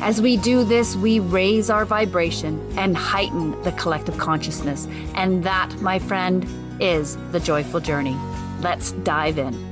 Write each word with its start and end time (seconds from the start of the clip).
As 0.00 0.20
we 0.20 0.36
do 0.36 0.64
this, 0.64 0.96
we 0.96 1.20
raise 1.20 1.70
our 1.70 1.84
vibration 1.84 2.60
and 2.78 2.96
heighten 2.96 3.60
the 3.62 3.72
collective 3.72 4.16
consciousness. 4.18 4.86
And 5.14 5.44
that, 5.44 5.74
my 5.80 5.98
friend, 5.98 6.46
is 6.80 7.16
the 7.32 7.40
joyful 7.40 7.80
journey. 7.80 8.16
Let's 8.60 8.92
dive 8.92 9.38
in. 9.38 9.67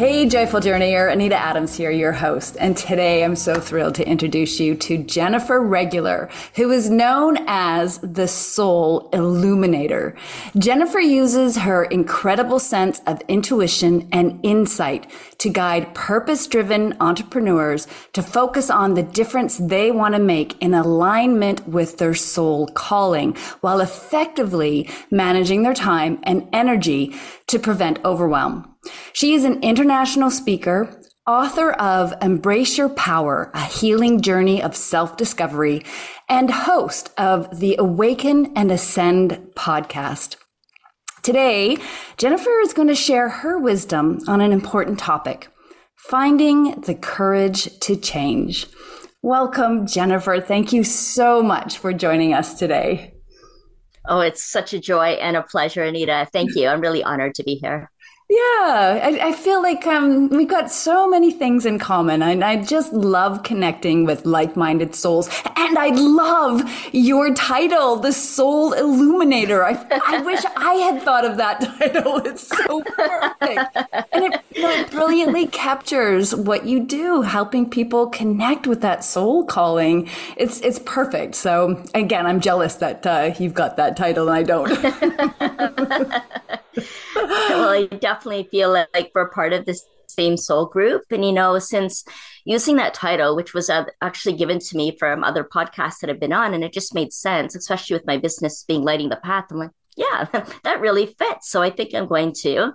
Hey, 0.00 0.26
Joyful 0.26 0.60
Journeyer, 0.60 1.12
Anita 1.12 1.36
Adams 1.36 1.76
here, 1.76 1.90
your 1.90 2.12
host. 2.12 2.56
And 2.58 2.74
today 2.74 3.22
I'm 3.22 3.36
so 3.36 3.60
thrilled 3.60 3.96
to 3.96 4.08
introduce 4.08 4.58
you 4.58 4.74
to 4.76 4.96
Jennifer 4.96 5.60
Regular, 5.60 6.30
who 6.56 6.70
is 6.70 6.88
known 6.88 7.36
as 7.46 7.98
the 7.98 8.26
Soul 8.26 9.10
Illuminator. 9.12 10.16
Jennifer 10.56 11.00
uses 11.00 11.58
her 11.58 11.84
incredible 11.84 12.58
sense 12.58 13.02
of 13.06 13.20
intuition 13.28 14.08
and 14.10 14.40
insight 14.42 15.06
to 15.36 15.50
guide 15.50 15.94
purpose 15.94 16.46
driven 16.46 16.96
entrepreneurs 16.98 17.86
to 18.14 18.22
focus 18.22 18.70
on 18.70 18.94
the 18.94 19.02
difference 19.02 19.58
they 19.58 19.90
want 19.90 20.14
to 20.14 20.18
make 20.18 20.56
in 20.62 20.72
alignment 20.72 21.68
with 21.68 21.98
their 21.98 22.14
soul 22.14 22.68
calling 22.68 23.36
while 23.60 23.80
effectively 23.80 24.88
managing 25.10 25.62
their 25.62 25.74
time 25.74 26.18
and 26.22 26.48
energy 26.54 27.14
to 27.46 27.58
prevent 27.58 28.02
overwhelm. 28.02 28.69
She 29.12 29.34
is 29.34 29.44
an 29.44 29.62
international 29.62 30.30
speaker, 30.30 31.00
author 31.26 31.72
of 31.72 32.14
Embrace 32.22 32.78
Your 32.78 32.88
Power, 32.88 33.50
a 33.54 33.64
healing 33.64 34.20
journey 34.20 34.62
of 34.62 34.74
self 34.74 35.16
discovery, 35.16 35.84
and 36.28 36.50
host 36.50 37.10
of 37.18 37.60
the 37.60 37.76
Awaken 37.78 38.52
and 38.56 38.70
Ascend 38.70 39.50
podcast. 39.54 40.36
Today, 41.22 41.76
Jennifer 42.16 42.60
is 42.60 42.72
going 42.72 42.88
to 42.88 42.94
share 42.94 43.28
her 43.28 43.58
wisdom 43.58 44.20
on 44.26 44.40
an 44.40 44.52
important 44.52 44.98
topic 44.98 45.48
finding 45.96 46.80
the 46.80 46.94
courage 46.94 47.78
to 47.80 47.94
change. 47.94 48.66
Welcome, 49.22 49.86
Jennifer. 49.86 50.40
Thank 50.40 50.72
you 50.72 50.82
so 50.82 51.42
much 51.42 51.76
for 51.76 51.92
joining 51.92 52.32
us 52.32 52.58
today. 52.58 53.12
Oh, 54.08 54.20
it's 54.20 54.42
such 54.42 54.72
a 54.72 54.80
joy 54.80 55.08
and 55.08 55.36
a 55.36 55.42
pleasure, 55.42 55.84
Anita. 55.84 56.26
Thank 56.32 56.56
you. 56.56 56.68
I'm 56.68 56.80
really 56.80 57.04
honored 57.04 57.34
to 57.34 57.44
be 57.44 57.56
here. 57.56 57.90
Yeah, 58.30 59.00
I, 59.02 59.18
I, 59.22 59.32
feel 59.32 59.60
like 59.60 59.84
um, 59.88 60.28
we've 60.28 60.46
got 60.46 60.70
so 60.70 61.08
many 61.08 61.32
things 61.32 61.66
in 61.66 61.80
common. 61.80 62.22
And 62.22 62.44
I 62.44 62.62
just 62.62 62.92
love 62.92 63.42
connecting 63.42 64.04
with 64.04 64.24
like 64.24 64.54
minded 64.54 64.94
souls. 64.94 65.28
And 65.56 65.76
I 65.76 65.88
love 65.88 66.62
your 66.92 67.34
title, 67.34 67.96
The 67.96 68.12
Soul 68.12 68.72
Illuminator. 68.72 69.64
I, 69.64 69.84
I 70.06 70.22
wish 70.22 70.44
I 70.56 70.74
had 70.74 71.02
thought 71.02 71.24
of 71.24 71.38
that 71.38 71.60
title. 71.78 72.18
It's 72.18 72.46
so 72.46 72.84
perfect. 72.84 73.76
and 74.12 74.32
it, 74.32 74.40
you 74.54 74.62
know, 74.62 74.70
it 74.70 74.92
brilliantly 74.92 75.48
captures 75.48 76.32
what 76.32 76.66
you 76.66 76.78
do, 76.78 77.22
helping 77.22 77.68
people 77.68 78.06
connect 78.10 78.64
with 78.64 78.80
that 78.82 79.02
soul 79.02 79.44
calling. 79.44 80.08
It's, 80.36 80.60
it's 80.60 80.78
perfect. 80.78 81.34
So, 81.34 81.82
again, 81.94 82.26
I'm 82.26 82.40
jealous 82.40 82.76
that 82.76 83.04
uh, 83.04 83.34
you've 83.40 83.54
got 83.54 83.76
that 83.78 83.96
title 83.96 84.28
and 84.28 84.38
I 84.38 84.44
don't. 84.44 84.70
well, 87.16 87.68
I 87.68 87.86
definitely 87.86 88.44
feel 88.50 88.70
like 88.70 89.12
we're 89.14 89.30
part 89.30 89.52
of 89.52 89.64
this 89.64 89.84
same 90.06 90.36
soul 90.36 90.66
group. 90.66 91.02
And, 91.10 91.24
you 91.24 91.32
know, 91.32 91.58
since 91.58 92.04
using 92.44 92.76
that 92.76 92.94
title, 92.94 93.36
which 93.36 93.54
was 93.54 93.70
uh, 93.70 93.84
actually 94.02 94.36
given 94.36 94.58
to 94.58 94.76
me 94.76 94.96
from 94.98 95.24
other 95.24 95.44
podcasts 95.44 96.00
that 96.00 96.10
I've 96.10 96.20
been 96.20 96.32
on, 96.32 96.54
and 96.54 96.64
it 96.64 96.72
just 96.72 96.94
made 96.94 97.12
sense, 97.12 97.54
especially 97.54 97.94
with 97.94 98.06
my 98.06 98.16
business 98.16 98.64
being 98.66 98.82
lighting 98.82 99.08
the 99.08 99.16
path. 99.16 99.46
I'm 99.50 99.58
like, 99.58 99.70
yeah, 99.96 100.26
that 100.64 100.80
really 100.80 101.06
fits. 101.06 101.50
So 101.50 101.62
I 101.62 101.70
think 101.70 101.94
I'm 101.94 102.06
going 102.06 102.32
to 102.42 102.72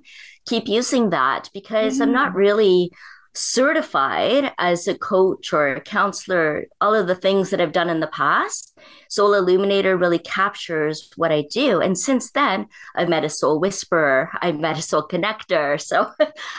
keep 0.47 0.67
using 0.67 1.09
that 1.09 1.49
because 1.53 1.99
mm. 1.99 2.03
I'm 2.03 2.11
not 2.11 2.33
mm. 2.33 2.35
really 2.35 2.91
certified 3.37 4.51
as 4.57 4.87
a 4.87 4.97
coach 4.97 5.53
or 5.53 5.67
a 5.67 5.81
counselor, 5.81 6.65
all 6.81 6.95
of 6.95 7.07
the 7.07 7.15
things 7.15 7.49
that 7.49 7.61
I've 7.61 7.71
done 7.71 7.89
in 7.89 7.99
the 7.99 8.07
past. 8.07 8.77
Soul 9.09 9.33
Illuminator 9.33 9.97
really 9.97 10.19
captures 10.19 11.11
what 11.15 11.31
I 11.31 11.45
do. 11.51 11.81
And 11.81 11.97
since 11.97 12.31
then, 12.31 12.67
I've 12.95 13.09
met 13.09 13.23
a 13.23 13.29
soul 13.29 13.59
whisperer, 13.59 14.31
I've 14.41 14.59
met 14.59 14.77
a 14.77 14.81
soul 14.81 15.07
connector. 15.07 15.75
So 15.85 16.09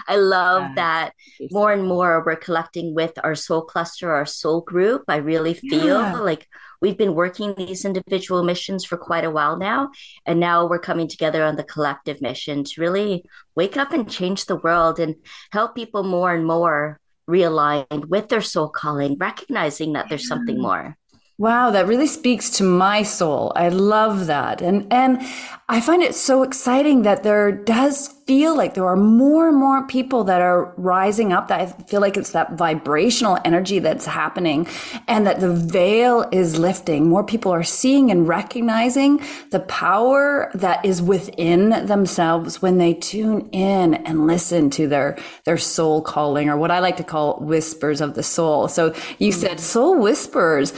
I 0.09 0.17
love 0.17 0.63
yeah. 0.63 0.75
that 0.77 1.13
more 1.51 1.73
and 1.73 1.85
more 1.85 2.23
we're 2.25 2.37
collecting 2.37 2.95
with 2.95 3.13
our 3.25 3.35
soul 3.35 3.63
cluster, 3.63 4.15
our 4.15 4.25
soul 4.25 4.61
group. 4.61 5.03
I 5.09 5.17
really 5.17 5.55
feel 5.55 6.01
yeah. 6.01 6.21
like 6.21 6.47
we've 6.81 6.99
been 6.99 7.15
working 7.15 7.55
these 7.55 7.85
individual 7.85 8.43
missions 8.43 8.85
for 8.85 8.97
quite 8.97 9.25
a 9.25 9.31
while 9.31 9.57
now. 9.57 9.91
And 10.25 10.41
now 10.41 10.67
we're 10.67 10.79
coming 10.79 11.09
together 11.09 11.45
on 11.45 11.57
the 11.57 11.65
collective 11.65 12.21
mission 12.21 12.65
to 12.65 12.81
really 12.81 13.25
wake 13.55 13.77
up 13.77 13.93
and 13.93 14.11
change 14.11 14.47
the 14.47 14.57
world 14.57 15.01
and 15.01 15.17
help 15.51 15.75
people 15.75 16.03
more 16.03 16.35
and 16.35 16.47
more 16.47 17.01
realigned 17.29 18.07
with 18.07 18.29
their 18.29 18.41
soul 18.41 18.69
calling, 18.69 19.17
recognizing 19.19 19.93
that 19.95 20.09
there's 20.09 20.29
something 20.29 20.57
mm. 20.57 20.63
more. 20.63 20.97
Wow, 21.39 21.71
that 21.71 21.87
really 21.87 22.07
speaks 22.07 22.49
to 22.51 22.65
my 22.65 23.03
soul. 23.03 23.53
I 23.55 23.69
love 23.69 24.27
that. 24.27 24.63
And 24.63 24.91
and 24.91 25.21
I 25.69 25.83
find 25.83 26.03
it 26.03 26.15
so 26.15 26.43
exciting 26.43 27.03
that 27.03 27.25
there 27.25 27.53
does 27.53 28.16
feel 28.27 28.57
like 28.57 28.75
there 28.75 28.87
are 28.87 28.97
more 28.97 29.49
and 29.49 29.57
more 29.57 29.87
people 29.87 30.25
that 30.25 30.43
are 30.43 30.75
rising 30.77 31.33
up 31.33 31.47
that 31.47 31.61
I 31.61 31.67
feel 31.67 32.01
like 32.01 32.17
it's 32.17 32.33
that 32.33 32.55
vibrational 32.55 33.39
energy 33.45 33.79
that's 33.79 34.05
happening 34.05 34.67
and 35.07 35.27
that 35.29 35.39
the 35.39 35.53
veil 35.53 36.29
is 36.33 36.59
lifting. 36.59 37.09
More 37.09 37.23
people 37.23 37.53
are 37.53 37.63
seeing 37.63 38.11
and 38.11 38.27
recognizing 38.27 39.21
the 39.51 39.61
power 39.61 40.51
that 40.55 40.85
is 40.85 41.01
within 41.01 41.87
themselves 41.87 42.61
when 42.61 42.79
they 42.79 42.95
tune 42.95 43.49
in 43.53 43.95
and 43.95 44.27
listen 44.27 44.71
to 44.71 44.89
their 44.89 45.17
their 45.45 45.59
soul 45.59 46.03
calling 46.03 46.49
or 46.49 46.57
what 46.57 46.73
I 46.73 46.81
like 46.81 46.97
to 46.97 47.05
call 47.05 47.39
whispers 47.39 48.01
of 48.01 48.15
the 48.15 48.25
soul. 48.25 48.67
So 48.67 48.87
you 49.19 49.31
mm-hmm. 49.31 49.41
said 49.41 49.61
soul 49.61 50.01
whispers 50.01 50.73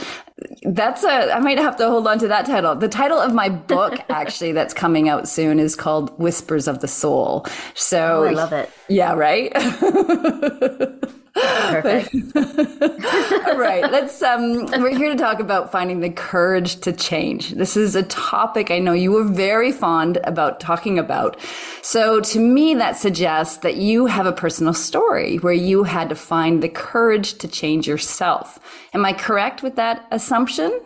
that's 0.63 1.03
a 1.03 1.33
i 1.33 1.39
might 1.39 1.57
have 1.57 1.75
to 1.77 1.87
hold 1.87 2.07
on 2.07 2.19
to 2.19 2.27
that 2.27 2.45
title. 2.45 2.75
The 2.75 2.89
title 2.89 3.19
of 3.19 3.33
my 3.33 3.49
book 3.49 3.99
actually 4.09 4.51
that's 4.51 4.73
coming 4.73 5.09
out 5.09 5.27
soon 5.27 5.59
is 5.59 5.75
called 5.75 6.17
whispers 6.19 6.67
of 6.67 6.79
the 6.79 6.87
soul. 6.87 7.45
So 7.73 8.23
oh, 8.23 8.27
i 8.27 8.31
love 8.31 8.53
it. 8.53 8.69
yeah 8.87 9.13
right 9.13 9.51
Perfect. 11.33 12.15
All 13.47 13.57
right, 13.57 13.89
let's. 13.91 14.21
Um, 14.21 14.65
we're 14.81 14.95
here 14.95 15.09
to 15.09 15.17
talk 15.17 15.39
about 15.39 15.71
finding 15.71 15.99
the 15.99 16.09
courage 16.09 16.79
to 16.81 16.91
change. 16.91 17.51
This 17.51 17.77
is 17.77 17.95
a 17.95 18.03
topic 18.03 18.71
I 18.71 18.79
know 18.79 18.93
you 18.93 19.11
were 19.11 19.23
very 19.23 19.71
fond 19.71 20.17
about 20.23 20.59
talking 20.59 20.97
about. 20.97 21.39
So, 21.81 22.19
to 22.21 22.39
me, 22.39 22.73
that 22.75 22.97
suggests 22.97 23.57
that 23.57 23.77
you 23.77 24.07
have 24.07 24.25
a 24.25 24.31
personal 24.31 24.73
story 24.73 25.37
where 25.37 25.53
you 25.53 25.83
had 25.83 26.09
to 26.09 26.15
find 26.15 26.61
the 26.61 26.69
courage 26.69 27.37
to 27.39 27.47
change 27.47 27.87
yourself. 27.87 28.59
Am 28.93 29.05
I 29.05 29.13
correct 29.13 29.63
with 29.63 29.75
that 29.75 30.07
assumption? 30.11 30.81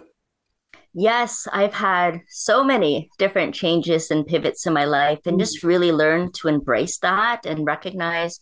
Yes, 0.96 1.48
I've 1.52 1.74
had 1.74 2.22
so 2.28 2.64
many 2.64 3.10
different 3.18 3.56
changes 3.56 4.12
and 4.12 4.28
pivots 4.28 4.68
in 4.68 4.74
my 4.74 4.86
life, 4.86 5.20
and 5.26 5.40
just 5.40 5.64
really 5.64 5.92
learned 5.92 6.36
to 6.36 6.50
embrace 6.50 7.00
that 7.00 7.48
and 7.48 7.66
recognize 7.66 8.40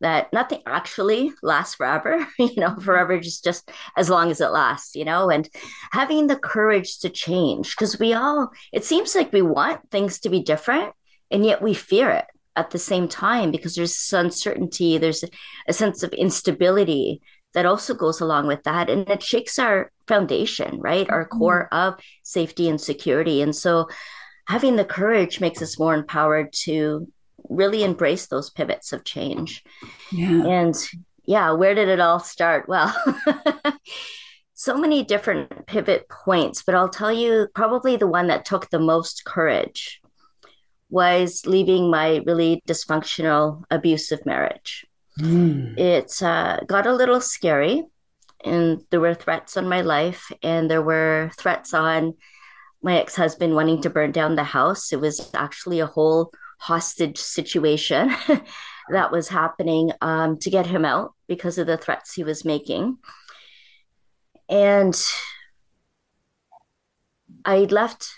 that 0.00 0.32
nothing 0.32 0.62
actually 0.66 1.32
lasts 1.42 1.74
forever 1.74 2.26
you 2.38 2.56
know 2.56 2.76
forever 2.76 3.18
just 3.18 3.44
just 3.44 3.70
as 3.96 4.08
long 4.08 4.30
as 4.30 4.40
it 4.40 4.48
lasts 4.48 4.94
you 4.94 5.04
know 5.04 5.30
and 5.30 5.48
having 5.92 6.26
the 6.26 6.36
courage 6.36 6.98
to 6.98 7.08
change 7.08 7.74
because 7.76 7.98
we 7.98 8.12
all 8.12 8.50
it 8.72 8.84
seems 8.84 9.14
like 9.14 9.32
we 9.32 9.42
want 9.42 9.80
things 9.90 10.20
to 10.20 10.28
be 10.28 10.42
different 10.42 10.92
and 11.30 11.44
yet 11.44 11.62
we 11.62 11.74
fear 11.74 12.10
it 12.10 12.26
at 12.56 12.70
the 12.70 12.78
same 12.78 13.08
time 13.08 13.50
because 13.50 13.74
there's 13.74 14.12
uncertainty 14.12 14.98
there's 14.98 15.24
a 15.68 15.72
sense 15.72 16.02
of 16.02 16.12
instability 16.12 17.20
that 17.54 17.66
also 17.66 17.94
goes 17.94 18.20
along 18.20 18.46
with 18.46 18.62
that 18.64 18.90
and 18.90 19.08
it 19.08 19.22
shakes 19.22 19.58
our 19.58 19.90
foundation 20.06 20.78
right 20.80 21.08
our 21.10 21.24
mm-hmm. 21.24 21.38
core 21.38 21.68
of 21.72 21.94
safety 22.22 22.68
and 22.68 22.80
security 22.80 23.42
and 23.42 23.54
so 23.54 23.88
having 24.46 24.76
the 24.76 24.84
courage 24.84 25.40
makes 25.40 25.60
us 25.60 25.78
more 25.78 25.94
empowered 25.94 26.52
to 26.52 27.06
really 27.48 27.84
embrace 27.84 28.26
those 28.26 28.50
pivots 28.50 28.92
of 28.92 29.04
change. 29.04 29.64
Yeah. 30.12 30.44
And 30.46 30.74
yeah, 31.24 31.52
where 31.52 31.74
did 31.74 31.88
it 31.88 32.00
all 32.00 32.20
start? 32.20 32.68
Well, 32.68 32.94
so 34.54 34.76
many 34.76 35.04
different 35.04 35.66
pivot 35.66 36.08
points, 36.08 36.62
but 36.62 36.74
I'll 36.74 36.88
tell 36.88 37.12
you 37.12 37.48
probably 37.54 37.96
the 37.96 38.06
one 38.06 38.28
that 38.28 38.44
took 38.44 38.70
the 38.70 38.78
most 38.78 39.24
courage 39.24 40.00
was 40.90 41.44
leaving 41.46 41.90
my 41.90 42.22
really 42.26 42.62
dysfunctional, 42.66 43.62
abusive 43.70 44.24
marriage. 44.24 44.86
Mm. 45.20 45.78
It 45.78 46.22
uh, 46.22 46.60
got 46.66 46.86
a 46.86 46.94
little 46.94 47.20
scary. 47.20 47.82
and 48.44 48.82
there 48.90 49.00
were 49.00 49.14
threats 49.14 49.56
on 49.56 49.68
my 49.68 49.80
life, 49.82 50.30
and 50.42 50.70
there 50.70 50.82
were 50.82 51.30
threats 51.36 51.74
on 51.74 52.14
my 52.82 53.00
ex 53.00 53.16
husband 53.16 53.54
wanting 53.54 53.82
to 53.82 53.90
burn 53.90 54.12
down 54.12 54.36
the 54.36 54.44
house. 54.44 54.92
It 54.92 55.00
was 55.00 55.30
actually 55.34 55.80
a 55.80 55.86
whole 55.86 56.30
hostage 56.58 57.18
situation 57.18 58.14
that 58.90 59.12
was 59.12 59.28
happening 59.28 59.92
um, 60.00 60.38
to 60.38 60.50
get 60.50 60.66
him 60.66 60.84
out 60.84 61.14
because 61.26 61.58
of 61.58 61.66
the 61.66 61.76
threats 61.76 62.14
he 62.14 62.24
was 62.24 62.44
making. 62.44 62.98
And 64.48 64.98
I 67.44 67.58
left 67.60 68.10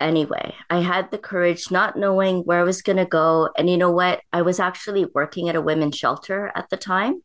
anyway. 0.00 0.54
I 0.70 0.80
had 0.80 1.10
the 1.10 1.18
courage, 1.18 1.70
not 1.70 1.96
knowing 1.96 2.40
where 2.40 2.60
I 2.60 2.64
was 2.64 2.82
going 2.82 2.98
to 2.98 3.06
go. 3.06 3.50
And 3.56 3.68
you 3.68 3.76
know 3.76 3.90
what? 3.90 4.20
I 4.32 4.42
was 4.42 4.60
actually 4.60 5.06
working 5.14 5.48
at 5.48 5.56
a 5.56 5.62
women's 5.62 5.96
shelter 5.96 6.52
at 6.54 6.70
the 6.70 6.76
time. 6.76 7.22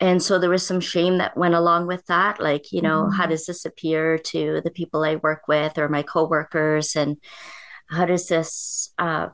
And 0.00 0.22
so 0.22 0.38
there 0.38 0.50
was 0.50 0.64
some 0.64 0.80
shame 0.80 1.18
that 1.18 1.36
went 1.36 1.54
along 1.54 1.88
with 1.88 2.06
that. 2.06 2.40
Like, 2.40 2.70
you 2.70 2.82
know, 2.82 3.04
mm-hmm. 3.04 3.16
how 3.16 3.26
does 3.26 3.46
this 3.46 3.64
appear 3.64 4.16
to 4.18 4.60
the 4.62 4.70
people 4.70 5.02
I 5.02 5.16
work 5.16 5.48
with 5.48 5.76
or 5.76 5.88
my 5.88 6.02
coworkers? 6.02 6.94
And 6.94 7.16
how 7.88 8.04
does 8.04 8.28
this, 8.28 8.92
uh, 8.98 9.28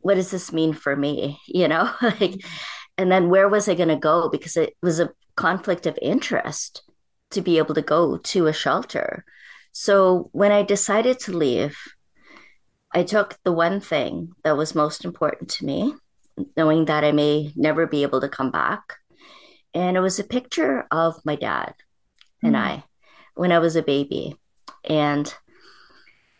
what 0.00 0.14
does 0.14 0.30
this 0.30 0.52
mean 0.52 0.72
for 0.72 0.94
me? 0.94 1.40
You 1.46 1.68
know, 1.68 1.90
like, 2.02 2.44
and 2.96 3.10
then 3.10 3.30
where 3.30 3.48
was 3.48 3.68
I 3.68 3.74
going 3.74 3.88
to 3.88 3.96
go? 3.96 4.28
Because 4.28 4.56
it 4.56 4.76
was 4.82 5.00
a 5.00 5.10
conflict 5.36 5.86
of 5.86 5.98
interest 6.02 6.82
to 7.30 7.40
be 7.40 7.58
able 7.58 7.74
to 7.74 7.82
go 7.82 8.16
to 8.16 8.46
a 8.46 8.52
shelter 8.52 9.24
so 9.72 10.28
when 10.32 10.50
I 10.50 10.64
decided 10.64 11.20
to 11.20 11.36
leave, 11.36 11.78
I 12.92 13.04
took 13.04 13.38
the 13.44 13.52
one 13.52 13.80
thing 13.80 14.32
that 14.42 14.56
was 14.56 14.74
most 14.74 15.04
important 15.04 15.50
to 15.50 15.64
me, 15.64 15.94
knowing 16.56 16.86
that 16.86 17.04
I 17.04 17.12
may 17.12 17.52
never 17.54 17.86
be 17.86 18.02
able 18.02 18.20
to 18.22 18.28
come 18.28 18.50
back. 18.50 18.94
And 19.74 19.96
it 19.96 20.00
was 20.00 20.18
a 20.18 20.24
picture 20.24 20.84
of 20.90 21.24
my 21.24 21.36
dad 21.36 21.74
mm. 22.42 22.48
and. 22.48 22.56
I 22.56 22.84
when 23.34 23.52
I 23.52 23.60
was 23.60 23.76
a 23.76 23.82
baby. 23.82 24.34
And 24.82 25.32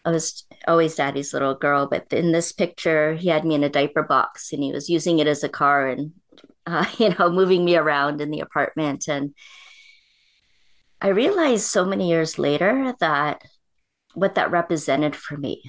I 0.08 0.10
was 0.10 0.44
always 0.66 0.94
daddy's 0.94 1.34
little 1.34 1.54
girl, 1.54 1.86
but 1.86 2.10
in 2.14 2.32
this 2.32 2.50
picture, 2.50 3.12
he 3.12 3.28
had 3.28 3.44
me 3.44 3.54
in 3.54 3.62
a 3.62 3.68
diaper 3.68 4.02
box 4.02 4.54
and 4.54 4.62
he 4.62 4.72
was 4.72 4.88
using 4.88 5.18
it 5.18 5.26
as 5.26 5.44
a 5.44 5.50
car 5.50 5.86
and, 5.86 6.12
uh, 6.64 6.86
you 6.98 7.10
know, 7.10 7.30
moving 7.30 7.62
me 7.62 7.76
around 7.76 8.22
in 8.22 8.30
the 8.30 8.40
apartment. 8.40 9.06
And 9.06 9.34
I 11.02 11.08
realized 11.08 11.64
so 11.66 11.84
many 11.84 12.08
years 12.08 12.38
later 12.38 12.94
that 13.00 13.42
what 14.14 14.36
that 14.36 14.50
represented 14.50 15.14
for 15.14 15.36
me. 15.36 15.62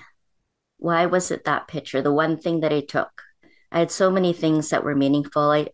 Why 0.78 1.08
was 1.08 1.32
it 1.32 1.44
that 1.44 1.68
picture? 1.68 2.02
The 2.02 2.14
one 2.14 2.38
thing 2.38 2.62
that 2.62 2.72
I 2.72 2.80
took. 2.80 3.12
I 3.74 3.80
had 3.80 3.92
so 3.92 4.10
many 4.10 4.32
things 4.32 4.70
that 4.70 4.86
were 4.86 4.96
meaningful. 4.96 5.52
I, 5.52 5.68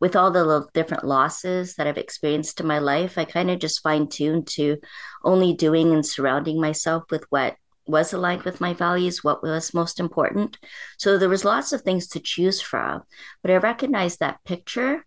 with 0.00 0.16
all 0.16 0.30
the 0.30 0.66
different 0.72 1.04
losses 1.04 1.74
that 1.74 1.86
I've 1.86 1.98
experienced 1.98 2.60
in 2.60 2.66
my 2.66 2.78
life, 2.78 3.18
I 3.18 3.26
kind 3.26 3.50
of 3.50 3.58
just 3.58 3.82
fine 3.82 4.08
tuned 4.08 4.46
to 4.52 4.78
only 5.22 5.52
doing 5.52 5.92
and 5.92 6.04
surrounding 6.04 6.58
myself 6.58 7.04
with 7.10 7.26
what 7.28 7.56
was 7.86 8.12
aligned 8.12 8.42
with 8.42 8.60
my 8.60 8.74
values, 8.74 9.22
what 9.22 9.42
was 9.42 9.74
most 9.74 10.00
important. 10.00 10.58
So 10.98 11.18
there 11.18 11.28
was 11.28 11.44
lots 11.44 11.72
of 11.72 11.82
things 11.82 12.08
to 12.08 12.20
choose 12.20 12.60
from, 12.60 13.02
but 13.42 13.50
I 13.50 13.56
recognized 13.56 14.20
that 14.20 14.44
picture 14.44 15.04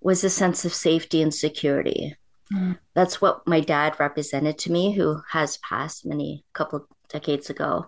was 0.00 0.24
a 0.24 0.30
sense 0.30 0.64
of 0.64 0.74
safety 0.74 1.22
and 1.22 1.32
security. 1.32 2.16
Mm. 2.52 2.78
That's 2.94 3.20
what 3.20 3.46
my 3.46 3.60
dad 3.60 3.96
represented 3.98 4.58
to 4.58 4.72
me, 4.72 4.92
who 4.92 5.20
has 5.30 5.58
passed 5.58 6.06
many 6.06 6.44
couple 6.52 6.86
decades 7.08 7.50
ago. 7.50 7.86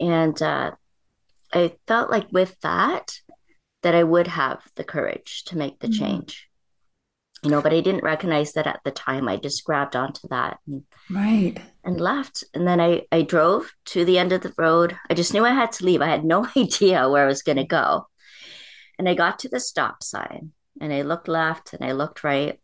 And 0.00 0.40
uh, 0.40 0.72
I 1.52 1.74
felt 1.86 2.10
like 2.10 2.32
with 2.32 2.58
that, 2.60 3.18
that 3.82 3.94
I 3.94 4.04
would 4.04 4.26
have 4.26 4.62
the 4.76 4.84
courage 4.84 5.44
to 5.46 5.58
make 5.58 5.78
the 5.80 5.88
mm. 5.88 5.98
change. 5.98 6.48
You 7.44 7.50
know, 7.50 7.62
but 7.62 7.72
I 7.72 7.80
didn't 7.80 8.02
recognize 8.02 8.54
that 8.54 8.66
at 8.66 8.80
the 8.84 8.90
time. 8.90 9.28
I 9.28 9.36
just 9.36 9.64
grabbed 9.64 9.94
onto 9.94 10.26
that 10.28 10.58
and, 10.66 10.82
right 11.08 11.56
and 11.88 12.00
left. 12.00 12.44
And 12.54 12.68
then 12.68 12.80
I 12.80 13.06
I 13.10 13.22
drove 13.22 13.72
to 13.86 14.04
the 14.04 14.18
end 14.18 14.32
of 14.32 14.42
the 14.42 14.52
road. 14.56 14.96
I 15.10 15.14
just 15.14 15.32
knew 15.32 15.44
I 15.44 15.54
had 15.54 15.72
to 15.72 15.84
leave. 15.84 16.02
I 16.02 16.06
had 16.06 16.24
no 16.24 16.46
idea 16.56 17.08
where 17.08 17.24
I 17.24 17.28
was 17.28 17.42
going 17.42 17.56
to 17.56 17.64
go. 17.64 18.06
And 18.98 19.08
I 19.08 19.14
got 19.14 19.40
to 19.40 19.48
the 19.48 19.58
stop 19.58 20.02
sign 20.02 20.52
and 20.80 20.92
I 20.92 21.02
looked 21.02 21.28
left 21.28 21.72
and 21.72 21.84
I 21.84 21.92
looked 21.92 22.24
right 22.24 22.60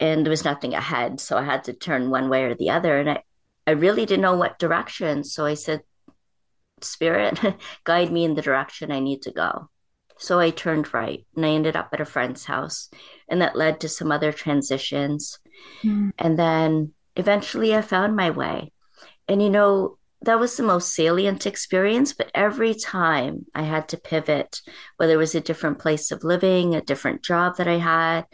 and 0.00 0.24
there 0.24 0.30
was 0.30 0.44
nothing 0.44 0.72
ahead. 0.74 1.20
So 1.20 1.36
I 1.36 1.44
had 1.44 1.64
to 1.64 1.72
turn 1.72 2.10
one 2.10 2.28
way 2.28 2.44
or 2.44 2.54
the 2.54 2.70
other. 2.70 2.98
And 2.98 3.10
I, 3.10 3.22
I 3.66 3.72
really 3.72 4.06
didn't 4.06 4.22
know 4.22 4.36
what 4.36 4.58
direction. 4.58 5.24
So 5.24 5.44
I 5.44 5.54
said, 5.54 5.82
Spirit, 6.80 7.38
guide 7.84 8.12
me 8.12 8.24
in 8.24 8.34
the 8.34 8.42
direction 8.42 8.92
I 8.92 9.00
need 9.00 9.22
to 9.22 9.32
go. 9.32 9.68
So 10.18 10.38
I 10.38 10.50
turned 10.50 10.94
right 10.94 11.26
and 11.34 11.44
I 11.44 11.50
ended 11.50 11.76
up 11.76 11.90
at 11.92 12.00
a 12.00 12.06
friend's 12.06 12.44
house. 12.44 12.88
And 13.28 13.42
that 13.42 13.56
led 13.56 13.80
to 13.80 13.88
some 13.88 14.10
other 14.10 14.32
transitions. 14.32 15.38
Mm. 15.82 16.12
And 16.18 16.38
then 16.38 16.94
eventually 17.16 17.74
I 17.74 17.82
found 17.82 18.14
my 18.14 18.30
way. 18.30 18.72
And, 19.28 19.42
you 19.42 19.50
know, 19.50 19.98
that 20.22 20.38
was 20.38 20.56
the 20.56 20.62
most 20.62 20.94
salient 20.94 21.46
experience. 21.46 22.12
But 22.12 22.30
every 22.34 22.74
time 22.74 23.46
I 23.54 23.62
had 23.62 23.88
to 23.88 23.96
pivot, 23.96 24.60
whether 24.96 25.14
it 25.14 25.18
was 25.18 25.34
a 25.34 25.40
different 25.40 25.78
place 25.78 26.10
of 26.10 26.24
living, 26.24 26.74
a 26.74 26.80
different 26.80 27.22
job 27.22 27.56
that 27.56 27.68
I 27.68 27.78
had, 27.78 28.26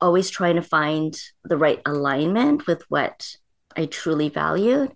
always 0.00 0.30
trying 0.30 0.56
to 0.56 0.62
find 0.62 1.18
the 1.44 1.58
right 1.58 1.80
alignment 1.84 2.66
with 2.66 2.82
what 2.88 3.36
I 3.76 3.86
truly 3.86 4.30
valued, 4.30 4.92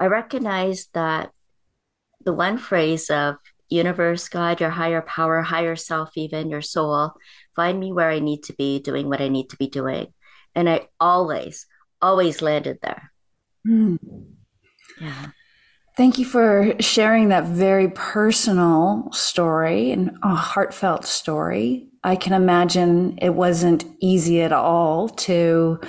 I 0.00 0.06
recognized 0.06 0.90
that 0.94 1.30
the 2.24 2.32
one 2.32 2.58
phrase 2.58 3.10
of 3.10 3.36
universe, 3.68 4.28
God, 4.28 4.60
your 4.60 4.70
higher 4.70 5.02
power, 5.02 5.42
higher 5.42 5.76
self, 5.76 6.10
even 6.16 6.50
your 6.50 6.62
soul, 6.62 7.12
find 7.54 7.78
me 7.78 7.92
where 7.92 8.10
I 8.10 8.18
need 8.18 8.44
to 8.44 8.54
be, 8.54 8.80
doing 8.80 9.08
what 9.08 9.20
I 9.20 9.28
need 9.28 9.50
to 9.50 9.56
be 9.56 9.68
doing. 9.68 10.08
And 10.54 10.68
I 10.68 10.88
always, 10.98 11.66
always 12.00 12.42
landed 12.42 12.78
there. 12.82 13.12
Mm. 13.66 13.98
Yeah. 15.00 15.26
Thank 15.96 16.18
you 16.18 16.24
for 16.24 16.74
sharing 16.78 17.28
that 17.30 17.44
very 17.46 17.88
personal 17.90 19.10
story 19.12 19.90
and 19.90 20.16
a 20.22 20.34
heartfelt 20.34 21.04
story. 21.04 21.88
I 22.04 22.14
can 22.14 22.32
imagine 22.32 23.18
it 23.20 23.34
wasn't 23.34 23.84
easy 24.00 24.40
at 24.42 24.52
all 24.52 25.08
to 25.08 25.80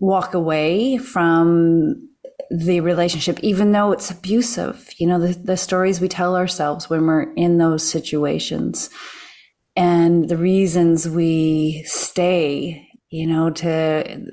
walk 0.00 0.34
away 0.34 0.98
from 0.98 2.08
the 2.50 2.80
relationship, 2.80 3.38
even 3.40 3.70
though 3.70 3.92
it's 3.92 4.10
abusive. 4.10 4.92
You 4.98 5.06
know, 5.06 5.20
the, 5.20 5.38
the 5.38 5.56
stories 5.56 6.00
we 6.00 6.08
tell 6.08 6.34
ourselves 6.34 6.90
when 6.90 7.06
we're 7.06 7.32
in 7.34 7.58
those 7.58 7.88
situations 7.88 8.90
and 9.76 10.28
the 10.28 10.36
reasons 10.36 11.08
we 11.08 11.84
stay, 11.86 12.88
you 13.10 13.26
know, 13.28 13.50
to 13.50 14.26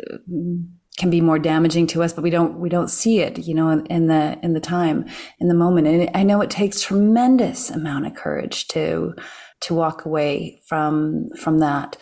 can 0.98 1.10
be 1.10 1.22
more 1.22 1.40
damaging 1.40 1.88
to 1.88 2.04
us, 2.04 2.12
but 2.12 2.24
we 2.24 2.30
don't 2.30 2.60
we 2.60 2.70
don't 2.70 2.90
see 2.90 3.20
it, 3.20 3.38
you 3.40 3.54
know, 3.54 3.70
in, 3.70 4.08
the 4.08 4.38
in 4.44 4.54
the 4.54 4.60
time, 4.60 5.06
in 5.40 5.48
the 5.48 5.54
moment. 5.54 5.88
And 5.88 6.10
I 6.16 6.24
know 6.24 6.42
it 6.42 6.50
takes 6.50 6.82
tremendous 6.82 7.70
amount 7.70 8.08
of 8.08 8.16
courage 8.16 8.68
to 8.70 9.14
to 9.62 9.74
walk 9.74 10.06
away 10.06 10.60
from 10.66 11.30
from 11.40 11.60
that. 11.60 11.98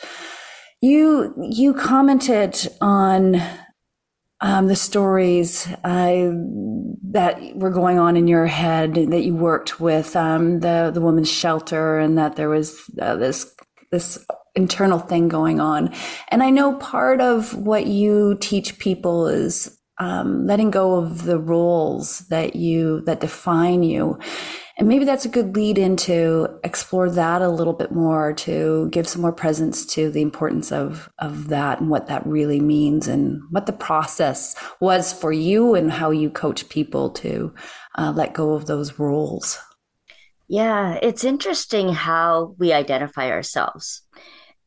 You 0.81 1.33
you 1.37 1.73
commented 1.73 2.67
on 2.81 3.41
um, 4.41 4.67
the 4.67 4.75
stories 4.75 5.67
uh, 5.83 6.31
that 7.11 7.39
were 7.55 7.71
going 7.71 7.99
on 7.99 8.17
in 8.17 8.27
your 8.27 8.45
head 8.45 8.95
that 8.95 9.23
you 9.23 9.35
worked 9.35 9.79
with 9.79 10.15
um, 10.15 10.59
the 10.59 10.91
the 10.93 11.01
women's 11.01 11.31
shelter 11.31 11.99
and 11.99 12.17
that 12.17 12.35
there 12.35 12.49
was 12.49 12.89
uh, 13.01 13.15
this 13.15 13.53
this 13.91 14.25
internal 14.55 14.99
thing 14.99 15.27
going 15.27 15.59
on. 15.59 15.93
And 16.29 16.41
I 16.41 16.49
know 16.49 16.75
part 16.77 17.21
of 17.21 17.55
what 17.55 17.87
you 17.87 18.37
teach 18.39 18.79
people 18.79 19.27
is 19.27 19.77
um, 19.97 20.45
letting 20.45 20.71
go 20.71 20.95
of 20.95 21.23
the 21.23 21.39
roles 21.39 22.19
that 22.29 22.55
you 22.55 23.01
that 23.01 23.21
define 23.21 23.83
you. 23.83 24.19
And 24.77 24.89
maybe 24.89 25.05
that's 25.05 25.23
a 25.23 25.29
good 25.29 25.55
lead 25.55 25.77
into 25.77 26.49
explore 26.65 27.09
that 27.09 27.41
a 27.41 27.47
little 27.47 27.71
bit 27.71 27.93
more 27.93 28.33
to 28.33 28.89
give 28.91 29.07
some 29.07 29.21
more 29.21 29.31
presence 29.31 29.85
to 29.87 30.11
the 30.11 30.21
importance 30.21 30.71
of 30.71 31.09
of 31.19 31.47
that 31.47 31.79
and 31.79 31.89
what 31.89 32.07
that 32.07 32.25
really 32.27 32.59
means 32.59 33.07
and 33.07 33.41
what 33.51 33.67
the 33.67 33.73
process 33.73 34.53
was 34.81 35.13
for 35.13 35.31
you 35.31 35.75
and 35.75 35.93
how 35.93 36.11
you 36.11 36.29
coach 36.29 36.67
people 36.67 37.09
to 37.11 37.53
uh, 37.97 38.11
let 38.13 38.33
go 38.33 38.53
of 38.53 38.65
those 38.65 38.99
roles. 38.99 39.59
Yeah, 40.47 40.99
it's 41.01 41.23
interesting 41.23 41.89
how 41.89 42.55
we 42.59 42.71
identify 42.71 43.31
ourselves. 43.31 44.01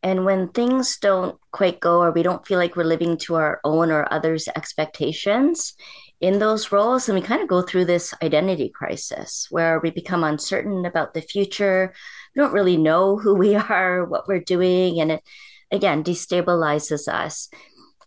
And 0.03 0.25
when 0.25 0.49
things 0.49 0.99
don't 0.99 1.37
quite 1.51 1.81
go, 1.81 2.01
or 2.01 2.13
we 2.13 2.23
don't 2.23 2.47
feel 2.47 2.59
like 2.59 2.77
we're 2.77 2.85
living 2.85 3.17
to 3.19 3.35
our 3.35 3.61
own 3.65 3.91
or 3.91 4.07
others' 4.13 4.49
expectations 4.55 5.75
in 6.21 6.39
those 6.39 6.71
roles, 6.71 7.07
then 7.07 7.17
we 7.17 7.23
kind 7.23 7.43
of 7.43 7.49
go 7.49 7.63
through 7.63 7.85
this 7.85 8.15
identity 8.23 8.69
crisis 8.69 9.47
where 9.51 9.81
we 9.81 9.91
become 9.91 10.25
uncertain 10.25 10.85
about 10.85 11.15
the 11.15 11.21
future. 11.21 11.93
We 12.35 12.41
don't 12.41 12.53
really 12.53 12.77
know 12.77 13.19
who 13.19 13.35
we 13.35 13.55
are, 13.57 14.05
what 14.05 14.29
we're 14.29 14.41
doing, 14.41 15.01
and 15.01 15.13
it 15.13 15.23
again 15.71 16.05
destabilizes 16.05 17.09
us. 17.09 17.49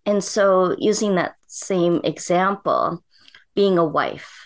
And 0.05 0.23
so, 0.23 0.75
using 0.79 1.15
that 1.15 1.35
same 1.47 2.01
example, 2.03 3.03
being 3.53 3.77
a 3.77 3.85
wife, 3.85 4.40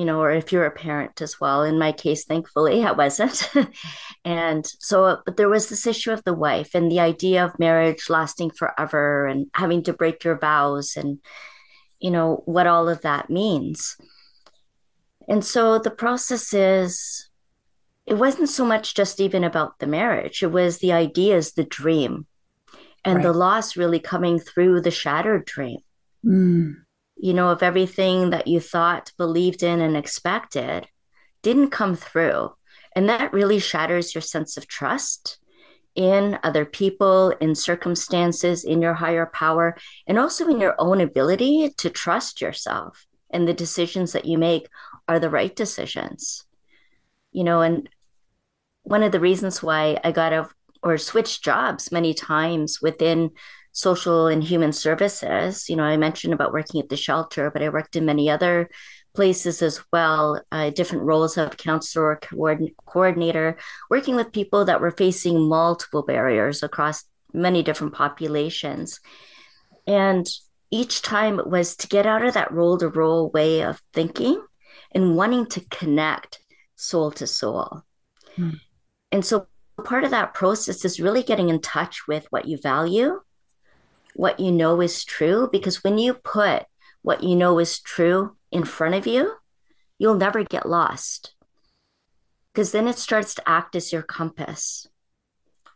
you 0.00 0.06
know, 0.06 0.22
or 0.22 0.30
if 0.30 0.50
you're 0.50 0.64
a 0.64 0.70
parent 0.70 1.20
as 1.20 1.38
well. 1.38 1.62
In 1.62 1.78
my 1.78 1.92
case, 1.92 2.24
thankfully, 2.24 2.82
I 2.82 2.92
wasn't. 2.92 3.50
and 4.24 4.66
so, 4.66 5.18
but 5.26 5.36
there 5.36 5.50
was 5.50 5.68
this 5.68 5.86
issue 5.86 6.10
of 6.10 6.24
the 6.24 6.32
wife 6.32 6.70
and 6.74 6.90
the 6.90 7.00
idea 7.00 7.44
of 7.44 7.58
marriage 7.58 8.08
lasting 8.08 8.52
forever 8.52 9.26
and 9.26 9.48
having 9.52 9.82
to 9.82 9.92
break 9.92 10.24
your 10.24 10.38
vows 10.38 10.96
and, 10.96 11.18
you 11.98 12.10
know, 12.10 12.42
what 12.46 12.66
all 12.66 12.88
of 12.88 13.02
that 13.02 13.28
means. 13.28 13.98
And 15.28 15.44
so 15.44 15.78
the 15.78 15.90
process 15.90 16.54
is, 16.54 17.28
it 18.06 18.14
wasn't 18.14 18.48
so 18.48 18.64
much 18.64 18.94
just 18.94 19.20
even 19.20 19.44
about 19.44 19.80
the 19.80 19.86
marriage, 19.86 20.42
it 20.42 20.50
was 20.50 20.78
the 20.78 20.92
ideas, 20.92 21.52
the 21.52 21.64
dream, 21.64 22.24
and 23.04 23.16
right. 23.16 23.22
the 23.22 23.34
loss 23.34 23.76
really 23.76 24.00
coming 24.00 24.38
through 24.40 24.80
the 24.80 24.90
shattered 24.90 25.44
dream. 25.44 25.80
Mm 26.24 26.76
you 27.22 27.34
know, 27.34 27.52
if 27.52 27.62
everything 27.62 28.30
that 28.30 28.46
you 28.46 28.60
thought, 28.60 29.12
believed 29.18 29.62
in, 29.62 29.80
and 29.80 29.96
expected 29.96 30.88
didn't 31.42 31.70
come 31.70 31.94
through. 31.94 32.50
And 32.96 33.08
that 33.08 33.32
really 33.32 33.58
shatters 33.58 34.14
your 34.14 34.22
sense 34.22 34.56
of 34.56 34.66
trust 34.66 35.38
in 35.94 36.38
other 36.42 36.64
people, 36.64 37.30
in 37.40 37.54
circumstances, 37.54 38.64
in 38.64 38.80
your 38.80 38.94
higher 38.94 39.26
power, 39.26 39.76
and 40.06 40.18
also 40.18 40.48
in 40.48 40.60
your 40.60 40.74
own 40.78 41.00
ability 41.00 41.74
to 41.78 41.90
trust 41.90 42.40
yourself 42.40 43.06
and 43.30 43.46
the 43.46 43.54
decisions 43.54 44.12
that 44.12 44.24
you 44.24 44.38
make 44.38 44.68
are 45.06 45.18
the 45.18 45.30
right 45.30 45.54
decisions. 45.54 46.44
You 47.32 47.44
know, 47.44 47.60
and 47.60 47.88
one 48.82 49.02
of 49.02 49.12
the 49.12 49.20
reasons 49.20 49.62
why 49.62 50.00
I 50.02 50.12
got 50.12 50.32
a 50.32 50.48
or 50.82 50.96
switched 50.96 51.44
jobs 51.44 51.92
many 51.92 52.14
times 52.14 52.80
within 52.80 53.32
social 53.72 54.26
and 54.26 54.42
human 54.42 54.72
services. 54.72 55.68
You 55.68 55.76
know, 55.76 55.84
I 55.84 55.96
mentioned 55.96 56.34
about 56.34 56.52
working 56.52 56.80
at 56.80 56.88
the 56.88 56.96
shelter, 56.96 57.50
but 57.50 57.62
I 57.62 57.68
worked 57.68 57.96
in 57.96 58.04
many 58.04 58.30
other 58.30 58.68
places 59.14 59.62
as 59.62 59.82
well, 59.92 60.40
uh, 60.52 60.70
different 60.70 61.04
roles 61.04 61.36
of 61.36 61.56
counselor 61.56 62.20
or 62.36 62.60
coordinator, 62.86 63.58
working 63.88 64.14
with 64.14 64.32
people 64.32 64.64
that 64.64 64.80
were 64.80 64.92
facing 64.92 65.48
multiple 65.48 66.02
barriers 66.02 66.62
across 66.62 67.04
many 67.32 67.62
different 67.62 67.94
populations. 67.94 69.00
And 69.86 70.28
each 70.70 71.02
time 71.02 71.40
it 71.40 71.48
was 71.48 71.76
to 71.76 71.88
get 71.88 72.06
out 72.06 72.24
of 72.24 72.34
that 72.34 72.52
role 72.52 72.78
to 72.78 72.88
role 72.88 73.30
way 73.30 73.62
of 73.62 73.82
thinking 73.92 74.40
and 74.94 75.16
wanting 75.16 75.46
to 75.46 75.64
connect 75.70 76.40
soul 76.76 77.10
to 77.12 77.26
soul. 77.26 77.82
Hmm. 78.36 78.50
And 79.10 79.24
so 79.24 79.46
part 79.84 80.04
of 80.04 80.12
that 80.12 80.34
process 80.34 80.84
is 80.84 81.00
really 81.00 81.22
getting 81.22 81.48
in 81.48 81.60
touch 81.60 82.06
with 82.06 82.26
what 82.30 82.46
you 82.46 82.58
value 82.62 83.20
what 84.14 84.40
you 84.40 84.52
know 84.52 84.80
is 84.80 85.04
true 85.04 85.48
because 85.50 85.84
when 85.84 85.98
you 85.98 86.14
put 86.14 86.64
what 87.02 87.22
you 87.22 87.36
know 87.36 87.58
is 87.58 87.80
true 87.80 88.36
in 88.50 88.64
front 88.64 88.94
of 88.94 89.06
you, 89.06 89.34
you'll 89.98 90.16
never 90.16 90.44
get 90.44 90.68
lost 90.68 91.34
because 92.52 92.72
then 92.72 92.88
it 92.88 92.98
starts 92.98 93.34
to 93.34 93.48
act 93.48 93.76
as 93.76 93.92
your 93.92 94.02
compass 94.02 94.88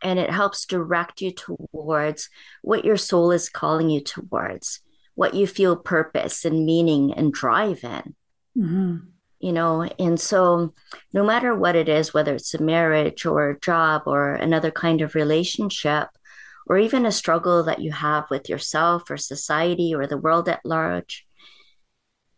and 0.01 0.19
it 0.19 0.29
helps 0.29 0.65
direct 0.65 1.21
you 1.21 1.31
towards 1.31 2.29
what 2.61 2.85
your 2.85 2.97
soul 2.97 3.31
is 3.31 3.49
calling 3.49 3.89
you 3.89 4.01
towards, 4.01 4.81
what 5.15 5.33
you 5.33 5.47
feel 5.47 5.75
purpose 5.75 6.45
and 6.45 6.65
meaning 6.65 7.13
and 7.13 7.33
drive 7.33 7.83
in. 7.83 8.15
Mm-hmm. 8.57 8.97
You 9.39 9.51
know, 9.51 9.83
and 9.99 10.19
so 10.19 10.73
no 11.13 11.23
matter 11.23 11.53
what 11.53 11.75
it 11.75 11.89
is, 11.89 12.13
whether 12.13 12.35
it's 12.35 12.53
a 12.53 12.61
marriage 12.61 13.25
or 13.25 13.49
a 13.49 13.59
job 13.59 14.03
or 14.05 14.33
another 14.33 14.71
kind 14.71 15.01
of 15.01 15.13
relationship, 15.13 16.07
or 16.67 16.77
even 16.77 17.05
a 17.05 17.11
struggle 17.11 17.63
that 17.63 17.79
you 17.79 17.91
have 17.91 18.29
with 18.29 18.49
yourself 18.49 19.09
or 19.09 19.17
society 19.17 19.93
or 19.93 20.07
the 20.07 20.17
world 20.17 20.49
at 20.49 20.65
large, 20.65 21.25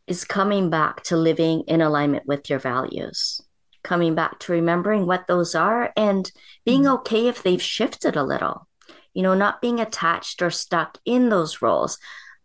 is 0.08 0.24
coming 0.24 0.70
back 0.70 1.04
to 1.04 1.18
living 1.18 1.64
in 1.68 1.82
alignment 1.82 2.26
with 2.26 2.50
your 2.50 2.60
values, 2.60 3.42
coming 3.84 4.16
back 4.16 4.40
to 4.40 4.52
remembering 4.54 5.06
what 5.06 5.28
those 5.28 5.54
are 5.54 5.92
and 5.96 6.32
being 6.66 6.84
mm-hmm. 6.84 6.94
okay 6.96 7.28
if 7.28 7.44
they've 7.44 7.62
shifted 7.62 8.16
a 8.16 8.24
little, 8.24 8.68
you 9.14 9.22
know, 9.22 9.34
not 9.34 9.62
being 9.62 9.80
attached 9.80 10.42
or 10.42 10.50
stuck 10.50 10.98
in 11.06 11.30
those 11.30 11.62
roles. 11.62 11.98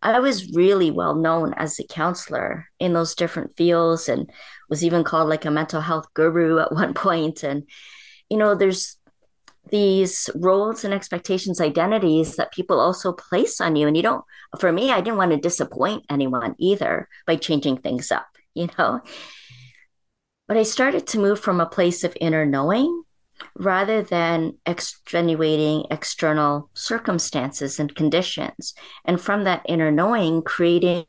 I 0.04 0.18
was 0.18 0.52
really 0.52 0.90
well 0.90 1.14
known 1.14 1.54
as 1.54 1.78
a 1.78 1.86
counselor 1.86 2.66
in 2.80 2.92
those 2.92 3.14
different 3.14 3.56
fields 3.56 4.08
and 4.08 4.28
was 4.68 4.84
even 4.84 5.04
called 5.04 5.28
like 5.28 5.44
a 5.44 5.50
mental 5.50 5.80
health 5.80 6.06
guru 6.12 6.58
at 6.58 6.72
one 6.72 6.94
point. 6.94 7.44
And, 7.44 7.68
you 8.28 8.36
know, 8.36 8.56
there's 8.56 8.96
these 9.70 10.28
roles 10.34 10.84
and 10.84 10.92
expectations, 10.92 11.60
identities 11.60 12.36
that 12.36 12.52
people 12.52 12.80
also 12.80 13.12
place 13.12 13.60
on 13.60 13.76
you. 13.76 13.86
And 13.86 13.96
you 13.96 14.02
don't, 14.02 14.24
for 14.58 14.72
me, 14.72 14.90
I 14.90 15.00
didn't 15.00 15.18
want 15.18 15.32
to 15.32 15.36
disappoint 15.36 16.04
anyone 16.10 16.54
either 16.58 17.08
by 17.26 17.36
changing 17.36 17.78
things 17.78 18.10
up, 18.10 18.26
you 18.54 18.68
know? 18.78 19.00
But 20.48 20.56
I 20.56 20.64
started 20.64 21.06
to 21.08 21.18
move 21.18 21.40
from 21.40 21.60
a 21.60 21.66
place 21.66 22.04
of 22.04 22.16
inner 22.20 22.44
knowing 22.44 23.04
rather 23.56 24.02
than 24.02 24.56
extenuating 24.66 25.84
external 25.90 26.70
circumstances 26.74 27.80
and 27.80 27.94
conditions. 27.94 28.74
And 29.04 29.20
from 29.20 29.44
that 29.44 29.62
inner 29.66 29.90
knowing, 29.90 30.42
creating 30.42 31.04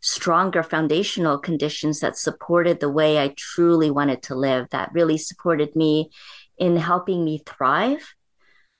stronger 0.00 0.62
foundational 0.62 1.38
conditions 1.38 2.00
that 2.00 2.16
supported 2.16 2.80
the 2.80 2.90
way 2.90 3.18
I 3.18 3.34
truly 3.36 3.90
wanted 3.90 4.22
to 4.24 4.34
live, 4.34 4.68
that 4.70 4.92
really 4.92 5.18
supported 5.18 5.76
me 5.76 6.10
in 6.58 6.76
helping 6.76 7.24
me 7.24 7.42
thrive 7.46 8.14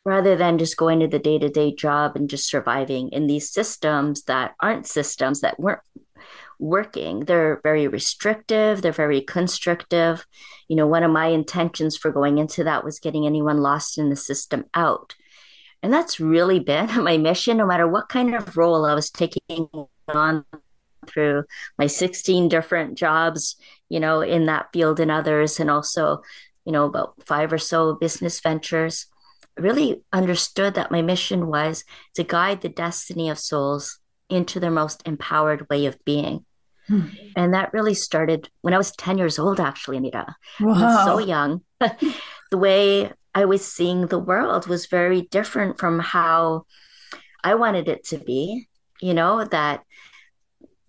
rather 0.04 0.36
than 0.36 0.56
just 0.56 0.76
going 0.76 1.00
to 1.00 1.08
the 1.08 1.18
day 1.18 1.38
to 1.38 1.48
day 1.48 1.74
job 1.74 2.14
and 2.14 2.30
just 2.30 2.48
surviving 2.48 3.08
in 3.10 3.26
these 3.26 3.50
systems 3.50 4.22
that 4.24 4.54
aren't 4.60 4.86
systems 4.86 5.40
that 5.40 5.58
weren't 5.58 5.80
working. 6.58 7.20
They're 7.20 7.60
very 7.62 7.88
restrictive, 7.88 8.82
they're 8.82 8.92
very 8.92 9.20
constrictive. 9.20 10.24
You 10.68 10.76
know, 10.76 10.86
one 10.86 11.02
of 11.02 11.10
my 11.10 11.26
intentions 11.26 11.96
for 11.96 12.10
going 12.10 12.38
into 12.38 12.64
that 12.64 12.84
was 12.84 13.00
getting 13.00 13.26
anyone 13.26 13.58
lost 13.58 13.98
in 13.98 14.08
the 14.08 14.16
system 14.16 14.64
out. 14.74 15.14
And 15.82 15.92
that's 15.92 16.20
really 16.20 16.60
been 16.60 16.86
my 17.04 17.18
mission, 17.18 17.56
no 17.56 17.66
matter 17.66 17.88
what 17.88 18.08
kind 18.08 18.34
of 18.34 18.56
role 18.56 18.84
I 18.84 18.94
was 18.94 19.10
taking 19.10 19.68
on 20.08 20.44
through 21.06 21.44
my 21.78 21.86
16 21.86 22.48
different 22.48 22.98
jobs, 22.98 23.56
you 23.88 24.00
know, 24.00 24.20
in 24.20 24.46
that 24.46 24.68
field 24.72 25.00
and 25.00 25.10
others, 25.10 25.60
and 25.60 25.70
also 25.70 26.22
you 26.66 26.72
know, 26.72 26.84
about 26.84 27.14
five 27.24 27.52
or 27.52 27.58
so 27.58 27.94
business 27.94 28.40
ventures, 28.40 29.06
really 29.56 30.02
understood 30.12 30.74
that 30.74 30.90
my 30.90 31.00
mission 31.00 31.46
was 31.46 31.84
to 32.14 32.24
guide 32.24 32.60
the 32.60 32.68
destiny 32.68 33.30
of 33.30 33.38
souls 33.38 33.98
into 34.28 34.60
their 34.60 34.70
most 34.70 35.02
empowered 35.06 35.68
way 35.70 35.86
of 35.86 36.04
being. 36.04 36.44
Hmm. 36.88 37.06
And 37.34 37.54
that 37.54 37.72
really 37.72 37.94
started 37.94 38.48
when 38.60 38.74
I 38.74 38.78
was 38.78 38.92
10 38.92 39.18
years 39.18 39.38
old, 39.38 39.60
actually, 39.60 39.96
Anita. 39.96 40.34
Wow. 40.60 41.04
so 41.04 41.18
young. 41.18 41.62
the 41.80 42.58
way 42.58 43.12
I 43.34 43.44
was 43.44 43.64
seeing 43.64 44.06
the 44.06 44.18
world 44.18 44.66
was 44.66 44.86
very 44.86 45.22
different 45.22 45.78
from 45.78 45.98
how 45.98 46.66
I 47.42 47.54
wanted 47.54 47.88
it 47.88 48.04
to 48.08 48.18
be. 48.18 48.68
You 49.00 49.14
know, 49.14 49.44
that 49.44 49.82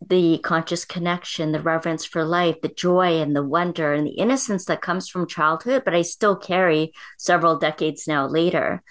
the 0.05 0.39
conscious 0.43 0.85
connection, 0.85 1.51
the 1.51 1.61
reverence 1.61 2.05
for 2.05 2.23
life, 2.23 2.61
the 2.61 2.69
joy 2.69 3.21
and 3.21 3.35
the 3.35 3.43
wonder 3.43 3.93
and 3.93 4.05
the 4.05 4.11
innocence 4.11 4.65
that 4.65 4.81
comes 4.81 5.09
from 5.09 5.27
childhood, 5.27 5.83
but 5.85 5.95
I 5.95 6.03
still 6.03 6.35
carry 6.35 6.93
several 7.17 7.57
decades 7.57 8.07
now 8.07 8.27
later. 8.27 8.83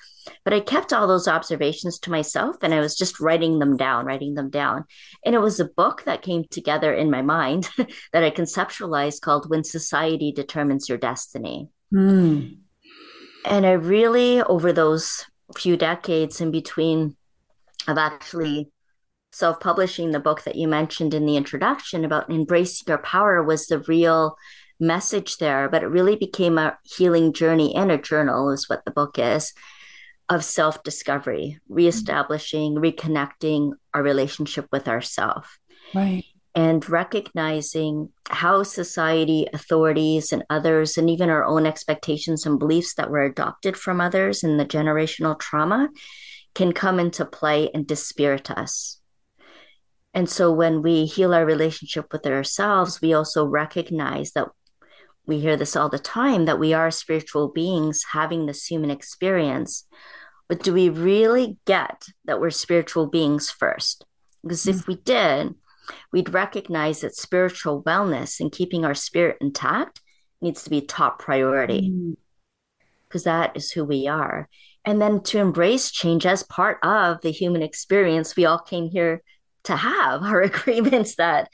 But 0.42 0.52
I 0.52 0.60
kept 0.60 0.92
all 0.92 1.06
those 1.06 1.28
observations 1.28 2.00
to 2.00 2.10
myself 2.10 2.56
and 2.62 2.74
I 2.74 2.80
was 2.80 2.96
just 2.96 3.20
writing 3.20 3.60
them 3.60 3.76
down, 3.76 4.06
writing 4.06 4.34
them 4.34 4.50
down. 4.50 4.84
And 5.24 5.36
it 5.36 5.40
was 5.40 5.60
a 5.60 5.64
book 5.64 6.02
that 6.04 6.22
came 6.22 6.44
together 6.50 6.92
in 6.92 7.10
my 7.10 7.22
mind 7.22 7.68
that 8.12 8.24
I 8.24 8.30
conceptualized 8.30 9.20
called 9.20 9.48
When 9.48 9.62
Society 9.62 10.32
Determines 10.32 10.88
Your 10.88 10.98
Destiny. 10.98 11.68
Mm. 11.94 12.58
And 13.44 13.64
I 13.64 13.72
really, 13.72 14.42
over 14.42 14.72
those 14.72 15.24
few 15.54 15.76
decades 15.76 16.40
in 16.40 16.50
between, 16.50 17.16
I've 17.86 17.98
actually 17.98 18.70
self 19.32 19.60
publishing 19.60 20.10
the 20.10 20.20
book 20.20 20.44
that 20.44 20.56
you 20.56 20.68
mentioned 20.68 21.14
in 21.14 21.26
the 21.26 21.36
introduction 21.36 22.04
about 22.04 22.30
embracing 22.30 22.86
your 22.88 22.98
power 22.98 23.42
was 23.42 23.66
the 23.66 23.80
real 23.80 24.36
message 24.80 25.36
there, 25.38 25.68
but 25.68 25.82
it 25.82 25.88
really 25.88 26.16
became 26.16 26.58
a 26.58 26.76
healing 26.84 27.32
journey 27.32 27.74
and 27.74 27.90
a 27.90 27.98
journal, 27.98 28.50
is 28.50 28.68
what 28.68 28.84
the 28.84 28.90
book 28.90 29.18
is, 29.18 29.52
of 30.28 30.44
self 30.44 30.82
discovery, 30.82 31.58
reestablishing, 31.68 32.74
reconnecting 32.74 33.72
our 33.94 34.02
relationship 34.02 34.66
with 34.72 34.88
ourself. 34.88 35.58
Right. 35.94 36.24
And 36.54 36.88
recognizing 36.88 38.08
how 38.30 38.62
society, 38.62 39.46
authorities, 39.52 40.32
and 40.32 40.42
others, 40.48 40.96
and 40.96 41.10
even 41.10 41.28
our 41.28 41.44
own 41.44 41.66
expectations 41.66 42.46
and 42.46 42.58
beliefs 42.58 42.94
that 42.94 43.10
were 43.10 43.24
adopted 43.24 43.76
from 43.76 44.00
others 44.00 44.42
and 44.42 44.58
the 44.58 44.64
generational 44.64 45.38
trauma 45.38 45.90
can 46.54 46.72
come 46.72 46.98
into 46.98 47.26
play 47.26 47.70
and 47.74 47.86
dispirit 47.86 48.50
us. 48.50 48.98
And 50.16 50.30
so 50.30 50.50
when 50.50 50.80
we 50.80 51.04
heal 51.04 51.34
our 51.34 51.44
relationship 51.44 52.10
with 52.10 52.26
ourselves, 52.26 53.02
we 53.02 53.12
also 53.12 53.44
recognize 53.44 54.32
that 54.32 54.48
we 55.26 55.40
hear 55.40 55.58
this 55.58 55.76
all 55.76 55.90
the 55.90 55.98
time 55.98 56.46
that 56.46 56.58
we 56.58 56.72
are 56.72 56.90
spiritual 56.90 57.48
beings 57.48 58.02
having 58.12 58.46
this 58.46 58.64
human 58.64 58.90
experience. 58.90 59.86
But 60.48 60.62
do 60.62 60.72
we 60.72 60.88
really 60.88 61.58
get 61.66 62.04
that 62.24 62.40
we're 62.40 62.48
spiritual 62.48 63.08
beings 63.08 63.50
first? 63.50 64.06
Because 64.42 64.66
if 64.66 64.86
we 64.86 64.96
did, 64.96 65.54
we'd 66.12 66.32
recognize 66.32 67.02
that 67.02 67.14
spiritual 67.14 67.82
wellness 67.82 68.40
and 68.40 68.50
keeping 68.50 68.86
our 68.86 68.94
spirit 68.94 69.36
intact 69.42 70.00
needs 70.40 70.64
to 70.64 70.70
be 70.70 70.80
top 70.80 71.18
priority 71.18 71.92
because 73.06 73.22
mm. 73.22 73.24
that 73.24 73.54
is 73.54 73.70
who 73.70 73.84
we 73.84 74.08
are. 74.08 74.48
And 74.82 74.98
then 74.98 75.20
to 75.24 75.40
embrace 75.40 75.90
change 75.90 76.24
as 76.24 76.42
part 76.42 76.78
of 76.82 77.20
the 77.20 77.32
human 77.32 77.60
experience 77.60 78.34
we 78.34 78.46
all 78.46 78.60
came 78.60 78.88
here 78.88 79.20
to 79.66 79.76
have 79.76 80.22
our 80.22 80.42
agreements 80.52 81.16
that 81.16 81.48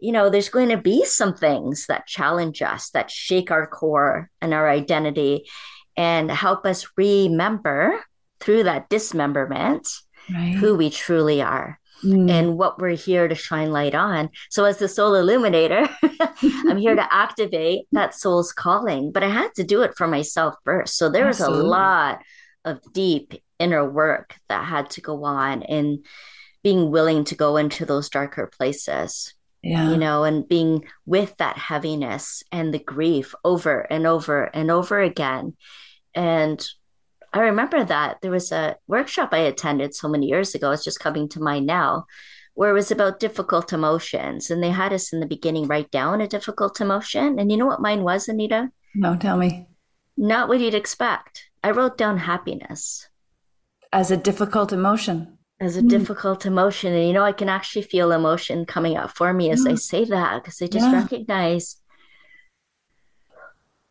you 0.00 0.12
know 0.12 0.30
there's 0.30 0.48
going 0.48 0.68
to 0.68 0.76
be 0.76 1.04
some 1.04 1.34
things 1.34 1.86
that 1.86 2.06
challenge 2.06 2.62
us 2.62 2.90
that 2.90 3.10
shake 3.10 3.50
our 3.50 3.66
core 3.66 4.30
and 4.40 4.54
our 4.54 4.68
identity 4.68 5.44
and 5.96 6.30
help 6.30 6.66
us 6.66 6.86
remember 6.96 8.02
through 8.40 8.64
that 8.64 8.88
dismemberment 8.88 9.88
right. 10.32 10.54
who 10.54 10.74
we 10.74 10.90
truly 10.90 11.40
are 11.40 11.78
mm. 12.04 12.30
and 12.30 12.58
what 12.58 12.78
we're 12.78 12.96
here 12.96 13.28
to 13.28 13.34
shine 13.34 13.70
light 13.70 13.94
on. 13.94 14.30
So, 14.50 14.64
as 14.64 14.78
the 14.78 14.88
soul 14.88 15.14
illuminator, 15.14 15.88
I'm 16.42 16.76
here 16.76 16.94
to 16.94 17.08
activate 17.14 17.86
that 17.92 18.14
soul's 18.14 18.52
calling, 18.52 19.12
but 19.12 19.22
I 19.22 19.28
had 19.28 19.54
to 19.56 19.64
do 19.64 19.82
it 19.82 19.96
for 19.96 20.06
myself 20.06 20.54
first. 20.64 20.96
So, 20.96 21.08
there 21.08 21.26
was 21.26 21.40
a 21.40 21.50
lot 21.50 22.22
of 22.64 22.80
deep 22.92 23.34
inner 23.58 23.88
work 23.88 24.36
that 24.48 24.64
had 24.64 24.90
to 24.90 25.00
go 25.00 25.24
on 25.24 25.62
and 25.62 26.04
being 26.64 26.90
willing 26.90 27.22
to 27.26 27.36
go 27.36 27.56
into 27.56 27.86
those 27.86 28.08
darker 28.08 28.48
places. 28.48 29.32
Yeah. 29.62 29.90
You 29.90 29.96
know, 29.96 30.24
and 30.24 30.46
being 30.46 30.84
with 31.06 31.36
that 31.36 31.56
heaviness 31.56 32.42
and 32.50 32.74
the 32.74 32.78
grief 32.78 33.34
over 33.44 33.80
and 33.80 34.06
over 34.06 34.44
and 34.44 34.70
over 34.70 35.00
again. 35.00 35.56
And 36.14 36.66
I 37.32 37.40
remember 37.40 37.82
that 37.84 38.18
there 38.20 38.30
was 38.30 38.52
a 38.52 38.76
workshop 38.86 39.30
I 39.32 39.38
attended 39.38 39.94
so 39.94 40.08
many 40.08 40.26
years 40.26 40.54
ago. 40.54 40.70
It's 40.70 40.84
just 40.84 41.00
coming 41.00 41.28
to 41.30 41.40
mind 41.40 41.66
now, 41.66 42.06
where 42.54 42.70
it 42.70 42.74
was 42.74 42.90
about 42.90 43.20
difficult 43.20 43.72
emotions. 43.72 44.50
And 44.50 44.62
they 44.62 44.70
had 44.70 44.92
us 44.92 45.12
in 45.12 45.20
the 45.20 45.26
beginning 45.26 45.66
write 45.66 45.90
down 45.90 46.20
a 46.20 46.28
difficult 46.28 46.80
emotion. 46.80 47.38
And 47.38 47.50
you 47.50 47.56
know 47.56 47.66
what 47.66 47.80
mine 47.80 48.02
was, 48.02 48.28
Anita? 48.28 48.70
No, 48.94 49.16
tell 49.16 49.36
me. 49.36 49.66
Not 50.16 50.48
what 50.48 50.60
you'd 50.60 50.74
expect. 50.74 51.48
I 51.62 51.70
wrote 51.70 51.96
down 51.96 52.18
happiness. 52.18 53.08
As 53.92 54.10
a 54.10 54.16
difficult 54.16 54.72
emotion. 54.72 55.38
As 55.64 55.78
a 55.78 55.82
mm. 55.82 55.88
difficult 55.88 56.44
emotion. 56.44 56.92
And 56.92 57.06
you 57.06 57.14
know, 57.14 57.24
I 57.24 57.32
can 57.32 57.48
actually 57.48 57.82
feel 57.82 58.12
emotion 58.12 58.66
coming 58.66 58.98
up 58.98 59.16
for 59.16 59.32
me 59.32 59.50
as 59.50 59.66
I 59.66 59.76
say 59.76 60.04
that 60.04 60.42
because 60.42 60.60
I 60.60 60.66
just 60.66 60.86
yeah. 60.86 61.00
recognize 61.00 61.80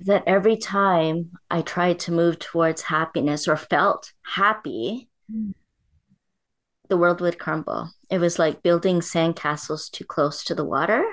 that 0.01 0.23
every 0.27 0.55
time 0.55 1.31
I 1.49 1.63
tried 1.63 1.97
to 1.99 2.11
move 2.11 2.37
towards 2.37 2.83
happiness 2.83 3.47
or 3.47 3.57
felt 3.57 4.13
happy, 4.23 5.09
mm. 5.31 5.53
the 6.89 6.97
world 6.97 7.21
would 7.21 7.39
crumble. 7.39 7.89
It 8.11 8.19
was 8.19 8.37
like 8.37 8.61
building 8.61 8.99
sandcastles 8.99 9.89
too 9.89 10.05
close 10.05 10.43
to 10.43 10.55
the 10.55 10.65
water. 10.65 11.03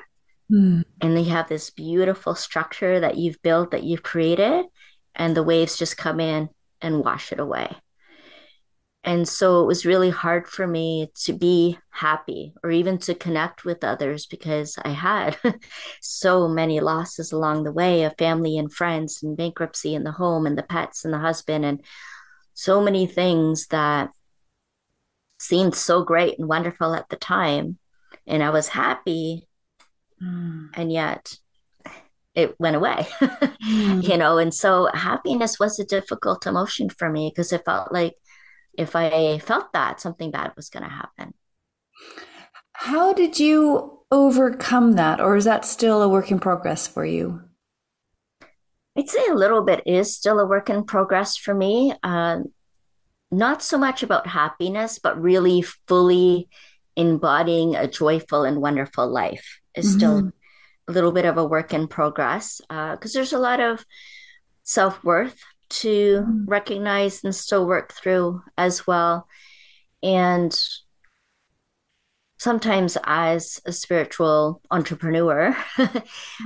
Mm. 0.53 0.85
And 1.01 1.19
you 1.19 1.31
have 1.31 1.49
this 1.49 1.71
beautiful 1.71 2.35
structure 2.35 3.01
that 3.01 3.17
you've 3.17 3.41
built, 3.41 3.71
that 3.71 3.85
you've 3.85 4.03
created, 4.03 4.67
and 5.15 5.35
the 5.35 5.43
waves 5.43 5.79
just 5.79 5.97
come 5.97 6.21
in 6.21 6.51
and 6.83 7.03
wash 7.03 7.33
it 7.33 7.41
away. 7.41 7.75
And 9.03 9.27
so 9.27 9.63
it 9.63 9.67
was 9.67 9.87
really 9.87 10.11
hard 10.11 10.47
for 10.47 10.67
me 10.67 11.11
to 11.23 11.33
be 11.33 11.79
happy 11.89 12.53
or 12.63 12.71
even 12.71 12.99
to 12.99 13.15
connect 13.15 13.65
with 13.65 13.83
others 13.83 14.27
because 14.27 14.77
I 14.85 14.91
had 14.91 15.39
so 16.03 16.49
many 16.49 16.81
losses 16.81 17.33
along 17.33 17.65
the 17.65 17.73
way 17.73 18.03
of 18.03 18.15
family 18.19 18.59
and 18.59 18.73
friends 18.73 19.23
and 19.23 19.39
bankruptcy 19.39 19.95
in 19.95 20.05
the 20.05 20.13
home 20.13 20.45
and 20.45 20.57
the 20.57 20.63
pets 20.63 21.05
and 21.05 21.15
the 21.15 21.19
husband 21.19 21.65
and 21.65 21.83
so 22.53 22.83
many 22.83 23.07
things 23.07 23.69
that 23.69 24.11
seemed 25.39 25.75
so 25.75 26.05
great 26.05 26.39
and 26.39 26.47
wonderful 26.47 26.95
at 26.95 27.09
the 27.09 27.17
time. 27.17 27.79
And 28.27 28.43
I 28.43 28.51
was 28.51 28.69
happy. 28.69 29.49
Mm. 30.23 30.69
And 30.75 30.93
yet 30.93 31.35
it 32.35 32.55
went 32.61 32.77
away, 32.77 33.09
mm. 33.21 34.07
you 34.07 34.17
know. 34.19 34.37
And 34.37 34.53
so 34.53 34.91
happiness 34.93 35.59
was 35.59 35.79
a 35.79 35.85
difficult 35.85 36.47
emotion 36.47 36.91
for 36.91 37.11
me 37.11 37.31
because 37.31 37.53
it 37.53 37.65
felt 37.65 37.93
like 37.93 38.15
if 38.77 38.97
I 38.97 39.39
felt 39.39 39.73
that 39.73 40.01
something 40.01 40.31
bad 40.31 40.53
was 40.57 40.71
going 40.71 40.85
to 40.85 40.89
happen. 40.89 41.35
How 42.73 43.13
did 43.13 43.39
you 43.39 44.01
overcome 44.11 44.93
that, 44.93 45.21
or 45.21 45.37
is 45.37 45.45
that 45.45 45.65
still 45.65 46.03
a 46.03 46.09
work 46.09 46.31
in 46.31 46.41
progress 46.41 46.87
for 46.87 47.05
you? 47.05 47.43
I'd 48.97 49.09
say 49.09 49.27
a 49.29 49.35
little 49.35 49.63
bit 49.63 49.83
is 49.87 50.17
still 50.17 50.41
a 50.41 50.47
work 50.47 50.71
in 50.71 50.85
progress 50.85 51.37
for 51.37 51.55
me. 51.55 51.95
Uh, 52.03 52.41
not 53.31 53.63
so 53.63 53.79
much 53.79 54.03
about 54.03 54.27
happiness, 54.27 54.99
but 54.99 55.21
really 55.21 55.63
fully 55.87 56.49
embodying 56.97 57.77
a 57.77 57.87
joyful 57.87 58.45
and 58.45 58.61
wonderful 58.61 59.09
life 59.09 59.61
is 59.75 59.87
mm-hmm. 59.87 59.99
still 59.99 60.33
a 60.89 60.93
little 60.93 61.13
bit 61.13 61.25
of 61.25 61.39
a 61.39 61.45
work 61.45 61.73
in 61.73 61.87
progress 61.87 62.61
because 62.69 63.15
uh, 63.15 63.19
there's 63.19 63.33
a 63.33 63.39
lot 63.39 63.61
of 63.61 63.85
self 64.65 65.03
worth 65.05 65.41
to 65.71 66.27
mm. 66.27 66.45
recognize 66.47 67.25
and 67.25 67.35
still 67.35 67.67
work 67.67 67.93
through 67.93 68.43
as 68.57 68.87
well. 68.87 69.27
And 70.03 70.59
sometimes 72.39 72.97
as 73.05 73.61
a 73.67 73.73
spiritual 73.73 74.63
entrepreneur, 74.71 75.53
mm. 75.77 76.03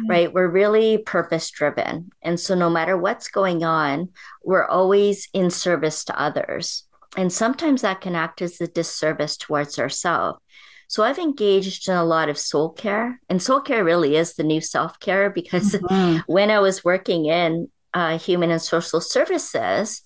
right, 0.08 0.32
we're 0.32 0.48
really 0.48 0.98
purpose 0.98 1.50
driven. 1.50 2.10
And 2.22 2.38
so 2.38 2.54
no 2.54 2.68
matter 2.68 2.96
what's 2.96 3.28
going 3.28 3.64
on, 3.64 4.10
we're 4.42 4.66
always 4.66 5.28
in 5.32 5.50
service 5.50 6.04
to 6.04 6.20
others. 6.20 6.84
And 7.16 7.32
sometimes 7.32 7.82
that 7.82 8.00
can 8.00 8.16
act 8.16 8.42
as 8.42 8.60
a 8.60 8.66
disservice 8.66 9.36
towards 9.36 9.78
ourselves. 9.78 10.40
So 10.88 11.02
I've 11.02 11.18
engaged 11.18 11.88
in 11.88 11.94
a 11.94 12.04
lot 12.04 12.28
of 12.28 12.38
soul 12.38 12.70
care, 12.70 13.20
and 13.28 13.42
soul 13.42 13.60
care 13.60 13.84
really 13.84 14.16
is 14.16 14.34
the 14.34 14.42
new 14.42 14.60
self 14.60 14.98
care 15.00 15.30
because 15.34 15.72
mm-hmm. 15.72 16.18
when 16.26 16.50
I 16.50 16.60
was 16.60 16.84
working 16.84 17.26
in 17.26 17.68
uh, 17.94 18.18
human 18.18 18.50
and 18.50 18.60
social 18.60 19.00
services, 19.00 20.02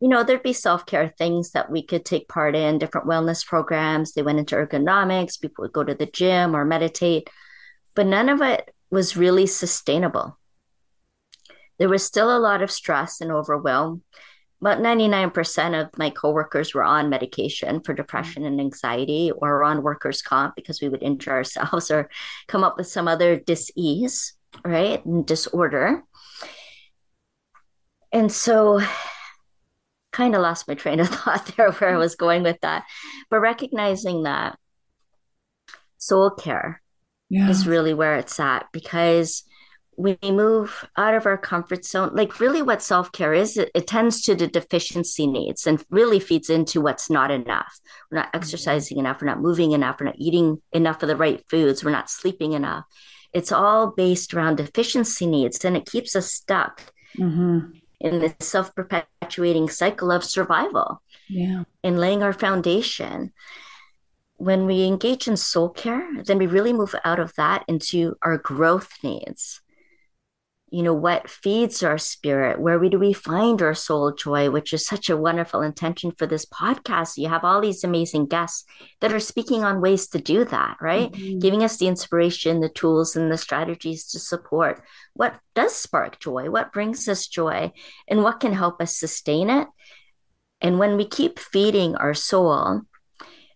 you 0.00 0.08
know, 0.08 0.24
there'd 0.24 0.42
be 0.42 0.52
self 0.52 0.84
care 0.84 1.14
things 1.16 1.52
that 1.52 1.70
we 1.70 1.82
could 1.82 2.04
take 2.04 2.28
part 2.28 2.56
in, 2.56 2.78
different 2.78 3.06
wellness 3.06 3.46
programs. 3.46 4.12
They 4.12 4.22
went 4.22 4.40
into 4.40 4.56
ergonomics, 4.56 5.40
people 5.40 5.62
would 5.62 5.72
go 5.72 5.84
to 5.84 5.94
the 5.94 6.06
gym 6.06 6.56
or 6.56 6.64
meditate, 6.64 7.30
but 7.94 8.06
none 8.06 8.28
of 8.28 8.42
it 8.42 8.74
was 8.90 9.16
really 9.16 9.46
sustainable. 9.46 10.38
There 11.78 11.88
was 11.88 12.04
still 12.04 12.36
a 12.36 12.40
lot 12.40 12.62
of 12.62 12.70
stress 12.70 13.20
and 13.20 13.30
overwhelm. 13.30 14.02
About 14.60 14.78
99% 14.78 15.80
of 15.80 15.96
my 15.98 16.10
coworkers 16.10 16.74
were 16.74 16.84
on 16.84 17.08
medication 17.08 17.80
for 17.80 17.94
depression 17.94 18.44
and 18.44 18.60
anxiety 18.60 19.32
or 19.36 19.64
on 19.64 19.82
workers' 19.82 20.22
comp 20.22 20.54
because 20.54 20.80
we 20.80 20.88
would 20.88 21.02
injure 21.02 21.32
ourselves 21.32 21.90
or 21.90 22.08
come 22.48 22.64
up 22.64 22.76
with 22.76 22.86
some 22.86 23.08
other 23.08 23.38
disease, 23.38 24.34
right? 24.64 25.04
And 25.04 25.26
disorder 25.26 26.02
and 28.12 28.30
so 28.30 28.80
kind 30.12 30.34
of 30.34 30.42
lost 30.42 30.68
my 30.68 30.74
train 30.74 31.00
of 31.00 31.08
thought 31.10 31.52
there 31.56 31.72
where 31.72 31.94
I 31.94 31.98
was 31.98 32.16
going 32.16 32.42
with 32.42 32.60
that. 32.60 32.84
But 33.30 33.40
recognizing 33.40 34.24
that 34.24 34.58
soul 35.98 36.30
care 36.30 36.82
yeah. 37.30 37.48
is 37.48 37.66
really 37.66 37.94
where 37.94 38.16
it's 38.16 38.38
at 38.38 38.66
because 38.72 39.44
we 39.96 40.18
move 40.22 40.86
out 40.96 41.14
of 41.14 41.26
our 41.26 41.36
comfort 41.36 41.84
zone. 41.84 42.10
Like, 42.14 42.40
really, 42.40 42.62
what 42.62 42.82
self 42.82 43.12
care 43.12 43.34
is, 43.34 43.56
it, 43.56 43.70
it, 43.74 43.86
tends 43.86 44.22
to 44.22 44.34
the 44.34 44.46
deficiency 44.46 45.26
needs 45.26 45.66
and 45.66 45.84
really 45.90 46.18
feeds 46.18 46.48
into 46.48 46.80
what's 46.80 47.10
not 47.10 47.30
enough. 47.30 47.78
We're 48.10 48.18
not 48.18 48.28
mm-hmm. 48.28 48.38
exercising 48.38 48.98
enough, 48.98 49.20
we're 49.20 49.28
not 49.28 49.40
moving 49.40 49.72
enough, 49.72 50.00
we're 50.00 50.06
not 50.06 50.18
eating 50.18 50.60
enough 50.72 51.02
of 51.02 51.08
the 51.08 51.16
right 51.16 51.44
foods, 51.48 51.84
we're 51.84 51.90
not 51.90 52.10
sleeping 52.10 52.52
enough. 52.52 52.84
It's 53.32 53.52
all 53.52 53.92
based 53.92 54.34
around 54.34 54.56
deficiency 54.56 55.26
needs 55.26 55.64
and 55.64 55.76
it 55.76 55.86
keeps 55.86 56.16
us 56.16 56.32
stuck. 56.32 56.92
Mm-hmm 57.18 57.78
in 58.02 58.18
this 58.18 58.34
self 58.40 58.74
perpetuating 58.74 59.70
cycle 59.70 60.10
of 60.10 60.24
survival. 60.24 61.00
Yeah. 61.28 61.64
And 61.82 61.98
laying 61.98 62.22
our 62.22 62.34
foundation. 62.34 63.32
When 64.36 64.66
we 64.66 64.84
engage 64.84 65.28
in 65.28 65.36
soul 65.36 65.68
care, 65.68 66.04
then 66.24 66.36
we 66.36 66.48
really 66.48 66.72
move 66.72 66.96
out 67.04 67.20
of 67.20 67.32
that 67.36 67.64
into 67.68 68.16
our 68.22 68.38
growth 68.38 68.90
needs 69.02 69.62
you 70.72 70.82
know 70.82 70.94
what 70.94 71.28
feeds 71.28 71.82
our 71.82 71.98
spirit 71.98 72.58
where 72.58 72.78
we 72.78 72.88
do 72.88 72.98
we 72.98 73.12
find 73.12 73.60
our 73.60 73.74
soul 73.74 74.12
joy 74.12 74.50
which 74.50 74.72
is 74.72 74.86
such 74.86 75.10
a 75.10 75.16
wonderful 75.16 75.60
intention 75.60 76.10
for 76.12 76.26
this 76.26 76.46
podcast. 76.46 77.18
You 77.18 77.28
have 77.28 77.44
all 77.44 77.60
these 77.60 77.84
amazing 77.84 78.26
guests 78.26 78.64
that 79.00 79.12
are 79.12 79.20
speaking 79.20 79.64
on 79.64 79.82
ways 79.82 80.08
to 80.08 80.18
do 80.18 80.44
that 80.46 80.78
right? 80.80 81.12
Mm-hmm. 81.12 81.38
giving 81.40 81.62
us 81.62 81.76
the 81.76 81.88
inspiration 81.88 82.60
the 82.60 82.68
tools 82.68 83.16
and 83.16 83.30
the 83.30 83.36
strategies 83.38 84.06
to 84.08 84.18
support. 84.18 84.82
What 85.14 85.38
does 85.54 85.76
spark 85.76 86.18
joy? 86.18 86.48
What 86.48 86.72
brings 86.72 87.06
us 87.06 87.26
joy? 87.26 87.72
And 88.08 88.22
what 88.22 88.40
can 88.40 88.54
help 88.54 88.80
us 88.80 88.96
sustain 88.96 89.50
it? 89.50 89.68
And 90.62 90.78
when 90.78 90.96
we 90.96 91.06
keep 91.06 91.38
feeding 91.38 91.96
our 91.96 92.14
soul 92.14 92.82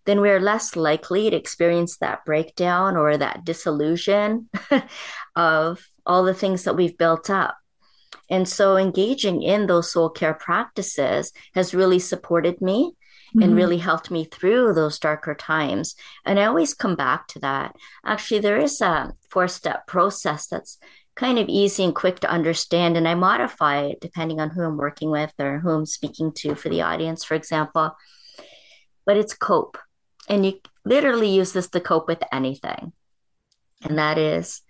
then 0.06 0.20
we're 0.20 0.40
less 0.40 0.76
likely 0.76 1.30
to 1.30 1.36
experience 1.36 1.98
that 1.98 2.24
breakdown 2.24 2.96
or 2.96 3.16
that 3.16 3.44
disillusion 3.44 4.48
of 5.36 5.84
all 6.06 6.24
the 6.24 6.34
things 6.34 6.64
that 6.64 6.76
we've 6.76 6.96
built 6.96 7.28
up. 7.28 7.56
And 8.30 8.48
so 8.48 8.76
engaging 8.76 9.42
in 9.42 9.66
those 9.66 9.92
soul 9.92 10.10
care 10.10 10.34
practices 10.34 11.32
has 11.54 11.74
really 11.74 11.98
supported 11.98 12.60
me 12.60 12.92
mm-hmm. 13.28 13.42
and 13.42 13.56
really 13.56 13.78
helped 13.78 14.10
me 14.10 14.24
through 14.24 14.72
those 14.72 14.98
darker 14.98 15.34
times. 15.34 15.94
And 16.24 16.38
I 16.38 16.46
always 16.46 16.74
come 16.74 16.96
back 16.96 17.28
to 17.28 17.40
that. 17.40 17.76
Actually, 18.04 18.40
there 18.40 18.58
is 18.58 18.80
a 18.80 19.12
four 19.30 19.48
step 19.48 19.86
process 19.86 20.46
that's 20.48 20.78
kind 21.14 21.38
of 21.38 21.48
easy 21.48 21.82
and 21.82 21.94
quick 21.94 22.20
to 22.20 22.30
understand. 22.30 22.96
And 22.96 23.08
I 23.08 23.14
modify 23.14 23.86
it 23.86 24.00
depending 24.00 24.40
on 24.40 24.50
who 24.50 24.62
I'm 24.62 24.76
working 24.76 25.10
with 25.10 25.32
or 25.38 25.60
who 25.60 25.70
I'm 25.70 25.86
speaking 25.86 26.32
to 26.38 26.54
for 26.54 26.68
the 26.68 26.82
audience, 26.82 27.24
for 27.24 27.34
example. 27.34 27.96
But 29.04 29.16
it's 29.16 29.34
cope. 29.34 29.78
And 30.28 30.44
you 30.44 30.60
literally 30.84 31.28
use 31.28 31.52
this 31.52 31.68
to 31.70 31.80
cope 31.80 32.08
with 32.08 32.22
anything. 32.32 32.92
And 33.82 33.98
that 33.98 34.18
is 34.18 34.62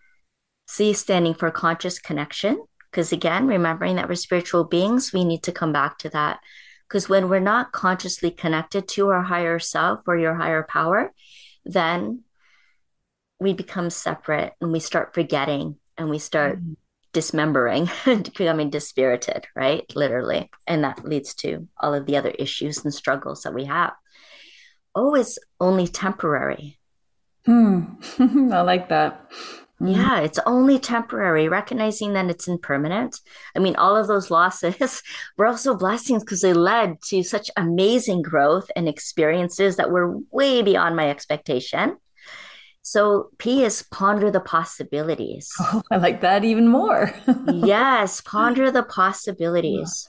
C 0.67 0.93
standing 0.93 1.35
for 1.35 1.51
conscious 1.51 1.99
connection. 1.99 2.65
Because 2.91 3.13
again, 3.13 3.47
remembering 3.47 3.97
that 3.97 4.09
we're 4.09 4.15
spiritual 4.15 4.65
beings, 4.65 5.13
we 5.13 5.25
need 5.25 5.43
to 5.45 5.53
come 5.53 5.73
back 5.73 5.99
to 5.99 6.09
that. 6.11 6.41
Because 6.89 7.09
when 7.09 7.29
we're 7.29 7.41
not 7.41 7.73
consciously 7.73 8.31
connected 8.31 8.89
to 8.89 9.09
our 9.09 9.23
higher 9.23 9.59
self 9.59 10.01
or 10.07 10.17
your 10.17 10.35
higher 10.35 10.63
power, 10.69 11.13
then 11.65 12.23
we 13.41 13.53
become 13.53 13.91
separate 13.91 14.55
and 14.61 14.73
we 14.73 14.81
start 14.81 15.15
forgetting 15.15 15.77
and 15.99 16.09
we 16.09 16.19
start 16.19 16.59
mm-hmm. 16.59 16.73
dismembering 17.13 17.91
becoming 18.05 18.71
dispirited, 18.71 19.47
right? 19.55 19.85
Literally. 19.95 20.51
And 20.67 20.85
that 20.85 21.05
leads 21.05 21.35
to 21.37 21.69
all 21.79 21.93
of 21.93 22.07
the 22.07 22.17
other 22.17 22.31
issues 22.31 22.85
and 22.85 22.95
struggles 22.95 23.43
that 23.43 23.55
we 23.55 23.65
have. 23.65 23.93
Oh, 24.97 25.15
it's 25.15 25.39
only 25.61 25.87
temporary. 25.87 26.79
Hmm. 27.45 27.83
I 28.53 28.63
like 28.63 28.89
that. 28.89 29.31
Mm-hmm. 29.81 29.89
Yeah, 29.89 30.21
it's 30.21 30.39
only 30.47 30.79
temporary, 30.79 31.51
recognizing 31.51 32.15
that 32.15 32.31
it's 32.31 32.49
impermanent. 32.49 33.21
I 33.55 33.59
mean, 33.59 33.77
all 33.77 33.95
of 33.95 34.07
those 34.07 34.31
losses 34.31 35.03
were 35.37 35.47
also 35.47 35.77
blessings 35.77 36.25
because 36.25 36.41
they 36.41 36.55
led 36.55 37.03
to 37.09 37.23
such 37.23 37.51
amazing 37.59 38.23
growth 38.23 38.71
and 38.75 38.89
experiences 38.89 39.77
that 39.77 39.91
were 39.91 40.17
way 40.31 40.63
beyond 40.63 40.97
my 40.97 41.11
expectation. 41.11 41.99
So, 42.81 43.31
P 43.37 43.65
is 43.65 43.85
ponder 43.91 44.31
the 44.31 44.41
possibilities. 44.41 45.53
Oh, 45.61 45.83
I 45.91 45.99
like 45.99 46.23
that 46.23 46.45
even 46.45 46.69
more. 46.69 47.13
yes, 47.53 48.23
ponder 48.23 48.71
the 48.71 48.85
possibilities. 48.85 50.09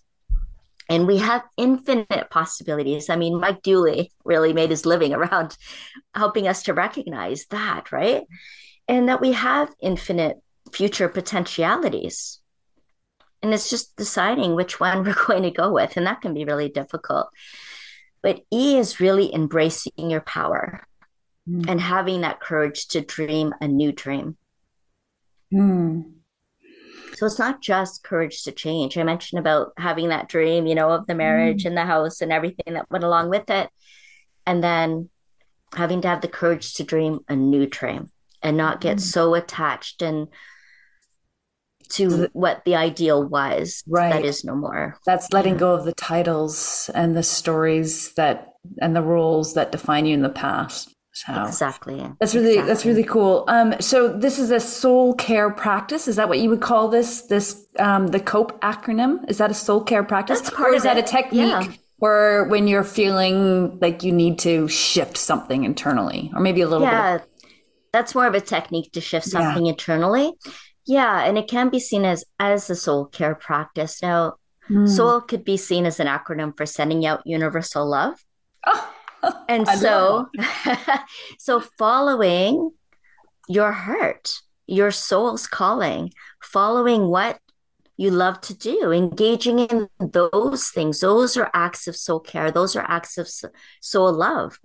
And 0.89 1.05
we 1.05 1.17
have 1.17 1.43
infinite 1.57 2.29
possibilities. 2.29 3.09
I 3.09 3.17
mean, 3.17 3.39
Mike 3.39 3.61
Dooley 3.61 4.11
really 4.23 4.53
made 4.53 4.69
his 4.69 4.85
living 4.85 5.13
around 5.13 5.57
helping 6.15 6.47
us 6.47 6.63
to 6.63 6.73
recognize 6.73 7.45
that, 7.47 7.91
right? 7.91 8.23
and 8.87 9.09
that 9.09 9.21
we 9.21 9.33
have 9.33 9.73
infinite 9.81 10.37
future 10.71 11.09
potentialities. 11.09 12.39
And 13.43 13.53
it's 13.53 13.69
just 13.69 13.95
deciding 13.95 14.55
which 14.55 14.79
one 14.79 15.03
we're 15.03 15.25
going 15.27 15.43
to 15.43 15.51
go 15.51 15.71
with. 15.71 15.97
And 15.97 16.07
that 16.07 16.21
can 16.21 16.33
be 16.33 16.45
really 16.45 16.69
difficult. 16.69 17.29
But 18.21 18.41
E 18.51 18.77
is 18.77 18.99
really 18.99 19.33
embracing 19.33 20.09
your 20.09 20.21
power 20.21 20.85
mm. 21.47 21.69
and 21.69 21.79
having 21.79 22.21
that 22.21 22.39
courage 22.39 22.87
to 22.89 23.01
dream 23.01 23.53
a 23.61 23.67
new 23.67 23.91
dream. 23.91 24.37
Mm. 25.53 26.13
So 27.17 27.25
it's 27.25 27.39
not 27.39 27.61
just 27.61 28.03
courage 28.03 28.43
to 28.43 28.51
change. 28.51 28.95
I 28.95 29.01
mentioned 29.01 29.39
about 29.39 29.73
having 29.77 30.09
that 30.09 30.29
dream, 30.29 30.67
you 30.67 30.75
know, 30.75 30.91
of 30.91 31.07
the 31.07 31.15
marriage 31.15 31.63
mm. 31.63 31.67
and 31.67 31.77
the 31.77 31.83
house 31.83 32.21
and 32.21 32.31
everything 32.31 32.75
that 32.75 32.91
went 32.91 33.03
along 33.03 33.29
with 33.29 33.49
it. 33.49 33.71
And 34.45 34.63
then 34.63 35.09
having 35.73 36.01
to 36.01 36.07
have 36.07 36.21
the 36.21 36.27
courage 36.27 36.75
to 36.75 36.83
dream 36.83 37.21
a 37.27 37.35
new 37.35 37.65
dream 37.65 38.11
and 38.43 38.55
not 38.55 38.81
get 38.81 38.97
mm. 38.97 39.01
so 39.01 39.33
attached 39.33 40.03
and 40.03 40.27
to 41.89 42.27
what 42.33 42.63
the 42.65 42.75
ideal 42.75 43.23
was 43.23 43.81
right 43.87 44.11
that 44.11 44.25
is 44.25 44.43
no 44.43 44.53
more 44.53 44.97
that's 45.05 45.31
letting 45.31 45.53
yeah. 45.53 45.59
go 45.59 45.73
of 45.73 45.85
the 45.85 45.93
titles 45.93 46.91
and 46.93 47.15
the 47.15 47.23
stories 47.23 48.11
that 48.15 48.49
and 48.81 48.93
the 48.93 49.01
roles 49.01 49.53
that 49.53 49.71
define 49.71 50.05
you 50.05 50.13
in 50.13 50.21
the 50.21 50.27
past 50.27 50.93
so 51.25 51.43
exactly 51.43 51.97
that's 52.19 52.35
really 52.35 52.51
exactly. 52.51 52.67
that's 52.67 52.85
really 52.85 53.03
cool 53.03 53.43
um 53.47 53.73
so 53.79 54.07
this 54.07 54.37
is 54.39 54.51
a 54.51 54.59
soul 54.59 55.13
care 55.15 55.49
practice 55.49 56.07
is 56.07 56.15
that 56.15 56.29
what 56.29 56.39
you 56.39 56.49
would 56.49 56.61
call 56.61 56.87
this 56.87 57.21
this 57.23 57.65
um 57.79 58.07
the 58.07 58.19
cope 58.19 58.59
acronym 58.61 59.27
is 59.29 59.37
that 59.37 59.49
a 59.49 59.53
soul 59.53 59.81
care 59.81 60.03
practice 60.03 60.41
that's 60.41 60.55
part 60.55 60.71
or 60.71 60.75
is 60.75 60.83
that 60.83 60.97
a 60.97 61.03
technique 61.03 61.49
yeah. 61.49 61.71
or 61.99 62.47
when 62.49 62.67
you're 62.67 62.83
feeling 62.83 63.77
like 63.79 64.03
you 64.03 64.11
need 64.11 64.37
to 64.39 64.67
shift 64.67 65.17
something 65.17 65.63
internally 65.63 66.31
or 66.33 66.41
maybe 66.41 66.61
a 66.61 66.67
little 66.67 66.85
yeah. 66.85 67.17
bit 67.17 67.21
of- 67.21 67.27
that's 67.97 68.15
more 68.15 68.27
of 68.27 68.35
a 68.35 68.41
technique 68.41 68.91
to 68.93 69.01
shift 69.01 69.25
something 69.25 69.65
yeah. 69.65 69.71
internally. 69.71 70.33
Yeah, 70.85 71.25
and 71.25 71.37
it 71.37 71.47
can 71.47 71.69
be 71.69 71.79
seen 71.79 72.05
as 72.05 72.23
as 72.39 72.69
a 72.69 72.75
soul 72.75 73.05
care 73.05 73.35
practice. 73.35 74.01
Now, 74.01 74.35
mm. 74.69 74.87
soul 74.87 75.21
could 75.21 75.43
be 75.43 75.57
seen 75.57 75.85
as 75.85 75.99
an 75.99 76.07
acronym 76.07 76.55
for 76.55 76.65
sending 76.65 77.05
out 77.05 77.25
universal 77.25 77.89
love. 77.89 78.23
Oh, 78.65 78.93
and 79.49 79.67
so 79.67 80.29
so 81.39 81.59
following 81.77 82.71
your 83.47 83.71
heart, 83.71 84.33
your 84.65 84.91
soul's 84.91 85.47
calling, 85.47 86.11
following 86.41 87.07
what 87.07 87.39
you 87.97 88.11
love 88.11 88.39
to 88.41 88.53
do, 88.53 88.91
engaging 88.91 89.59
in 89.59 89.89
those 89.99 90.69
things. 90.69 90.99
Those 90.99 91.35
are 91.35 91.49
acts 91.53 91.87
of 91.87 91.95
soul 91.95 92.19
care. 92.19 92.51
Those 92.51 92.75
are 92.75 92.85
acts 92.87 93.17
of 93.17 93.27
soul 93.81 94.13
love, 94.13 94.59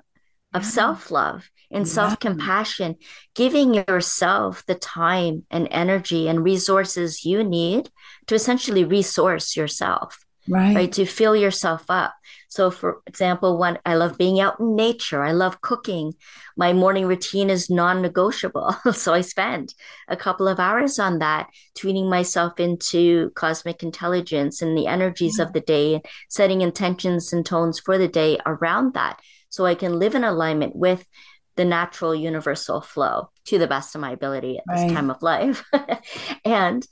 of 0.53 0.63
yeah. 0.63 0.69
self 0.69 1.11
love 1.11 1.51
and 1.71 1.87
yeah. 1.87 1.93
self 1.93 2.21
compassion, 2.21 2.97
giving 3.35 3.75
yourself 3.75 4.65
the 4.67 4.75
time 4.75 5.47
and 5.51 5.67
energy 5.71 6.29
and 6.29 6.45
resources 6.45 7.25
you 7.25 7.43
need 7.43 7.91
to 8.27 8.35
essentially 8.35 8.85
resource 8.85 9.57
yourself. 9.57 10.19
Right. 10.49 10.75
right. 10.75 10.93
To 10.93 11.07
fill 11.07 11.37
yourself 11.37 11.85
up. 11.89 12.15
So, 12.49 12.71
for 12.71 13.01
example, 13.07 13.57
when 13.57 13.79
I 13.87 13.95
love 13.95 14.19
being 14.19 14.41
out 14.41 14.61
in 14.61 14.77
nature, 14.77 15.23
I 15.23 15.33
love 15.33 15.61
cooking. 15.61 16.13
My 16.57 16.73
morning 16.73 17.07
routine 17.07 17.49
is 17.49 17.71
non 17.71 18.03
negotiable. 18.03 18.75
so, 18.93 19.15
I 19.15 19.21
spend 19.21 19.73
a 20.09 20.17
couple 20.17 20.49
of 20.49 20.61
hours 20.61 20.99
on 20.99 21.21
that, 21.21 21.49
tuning 21.75 22.11
myself 22.11 22.59
into 22.61 23.31
cosmic 23.31 23.83
intelligence 23.83 24.61
and 24.61 24.77
the 24.77 24.87
energies 24.87 25.37
yeah. 25.39 25.45
of 25.45 25.53
the 25.53 25.61
day, 25.61 25.95
and 25.95 26.05
setting 26.29 26.61
intentions 26.61 27.33
and 27.33 27.47
tones 27.47 27.79
for 27.79 27.97
the 27.97 28.09
day 28.09 28.39
around 28.45 28.95
that. 28.95 29.21
So, 29.49 29.65
I 29.65 29.75
can 29.75 29.99
live 29.99 30.15
in 30.15 30.25
alignment 30.25 30.75
with 30.75 31.07
the 31.57 31.65
natural 31.65 32.15
universal 32.15 32.81
flow 32.81 33.31
to 33.47 33.59
the 33.59 33.67
best 33.67 33.95
of 33.95 34.01
my 34.01 34.11
ability 34.11 34.59
at 34.59 34.65
this 34.67 34.83
right. 34.83 34.93
time 34.93 35.11
of 35.11 35.23
life. 35.23 35.65
and, 36.45 36.87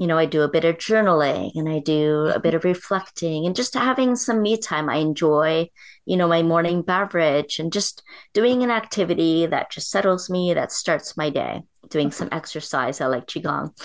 you 0.00 0.06
know, 0.06 0.16
I 0.16 0.24
do 0.24 0.40
a 0.40 0.48
bit 0.48 0.64
of 0.64 0.78
journaling 0.78 1.52
and 1.56 1.68
I 1.68 1.78
do 1.78 2.24
a 2.24 2.32
mm-hmm. 2.32 2.40
bit 2.40 2.54
of 2.54 2.64
reflecting 2.64 3.44
and 3.44 3.54
just 3.54 3.74
having 3.74 4.16
some 4.16 4.40
me 4.40 4.56
time. 4.56 4.88
I 4.88 4.96
enjoy, 4.96 5.68
you 6.06 6.16
know, 6.16 6.26
my 6.26 6.42
morning 6.42 6.80
beverage 6.80 7.58
and 7.58 7.70
just 7.70 8.02
doing 8.32 8.62
an 8.62 8.70
activity 8.70 9.44
that 9.44 9.70
just 9.70 9.90
settles 9.90 10.30
me, 10.30 10.54
that 10.54 10.72
starts 10.72 11.18
my 11.18 11.28
day, 11.28 11.60
doing 11.90 12.10
some 12.12 12.28
mm-hmm. 12.28 12.38
exercise. 12.38 13.02
I 13.02 13.08
like 13.08 13.26
Qigong. 13.26 13.78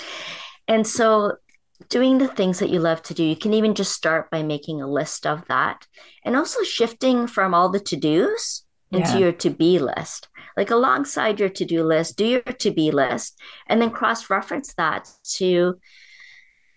And 0.70 0.88
so 0.88 1.34
doing 1.90 2.18
the 2.18 2.30
things 2.30 2.60
that 2.60 2.70
you 2.70 2.80
love 2.80 3.02
to 3.04 3.14
do. 3.14 3.22
You 3.22 3.36
can 3.36 3.54
even 3.54 3.76
just 3.76 3.92
start 3.92 4.32
by 4.32 4.42
making 4.42 4.82
a 4.82 4.90
list 4.90 5.28
of 5.28 5.46
that 5.50 5.86
and 6.24 6.38
also 6.38 6.64
shifting 6.64 7.28
from 7.28 7.54
all 7.54 7.68
the 7.68 7.82
to 7.82 7.98
dos 7.98 8.64
into 8.90 9.10
yeah. 9.10 9.18
your 9.18 9.32
to 9.34 9.50
be 9.50 9.80
list. 9.80 10.30
Like 10.56 10.72
alongside 10.72 11.42
your 11.42 11.50
to 11.50 11.66
do 11.66 11.84
list, 11.84 12.16
do 12.16 12.26
your 12.26 12.42
to 12.42 12.72
be 12.72 12.92
list 12.92 13.38
and 13.68 13.82
then 13.82 13.90
cross 13.90 14.30
reference 14.30 14.74
that 14.76 15.10
to 15.34 15.76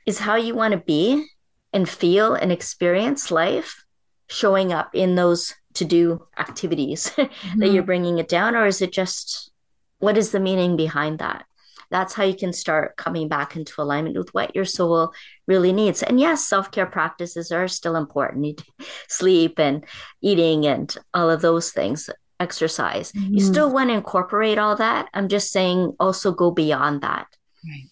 is 0.08 0.18
how 0.18 0.36
you 0.36 0.54
want 0.54 0.72
to 0.72 0.78
be 0.78 1.26
and 1.74 1.86
feel 1.86 2.32
and 2.32 2.50
experience 2.50 3.30
life 3.30 3.84
showing 4.28 4.72
up 4.72 4.94
in 4.94 5.14
those 5.16 5.54
to 5.74 5.84
do 5.84 6.26
activities 6.38 7.10
mm-hmm. 7.16 7.60
that 7.60 7.70
you're 7.70 7.82
bringing 7.82 8.18
it 8.18 8.26
down 8.26 8.56
or 8.56 8.66
is 8.66 8.80
it 8.80 8.90
just 8.90 9.50
what 9.98 10.16
is 10.16 10.30
the 10.30 10.40
meaning 10.40 10.76
behind 10.76 11.18
that 11.18 11.44
that's 11.90 12.14
how 12.14 12.24
you 12.24 12.34
can 12.34 12.54
start 12.54 12.96
coming 12.96 13.28
back 13.28 13.54
into 13.54 13.82
alignment 13.82 14.16
with 14.16 14.32
what 14.32 14.54
your 14.54 14.66
soul 14.66 15.14
really 15.46 15.72
needs. 15.72 16.02
And 16.02 16.20
yes, 16.20 16.46
self 16.46 16.70
care 16.70 16.84
practices 16.84 17.50
are 17.50 17.66
still 17.66 17.96
important. 17.96 18.62
sleep 19.08 19.58
and 19.58 19.86
eating 20.20 20.66
and 20.66 20.94
all 21.14 21.30
of 21.30 21.40
those 21.40 21.70
things, 21.72 22.10
exercise. 22.38 23.12
Mm-hmm. 23.12 23.32
You 23.32 23.40
still 23.40 23.72
want 23.72 23.88
to 23.88 23.94
incorporate 23.94 24.58
all 24.58 24.76
that. 24.76 25.08
I'm 25.14 25.28
just 25.28 25.50
saying 25.50 25.96
also 25.98 26.30
go 26.30 26.50
beyond 26.50 27.00
that. 27.00 27.26
Right. 27.64 27.88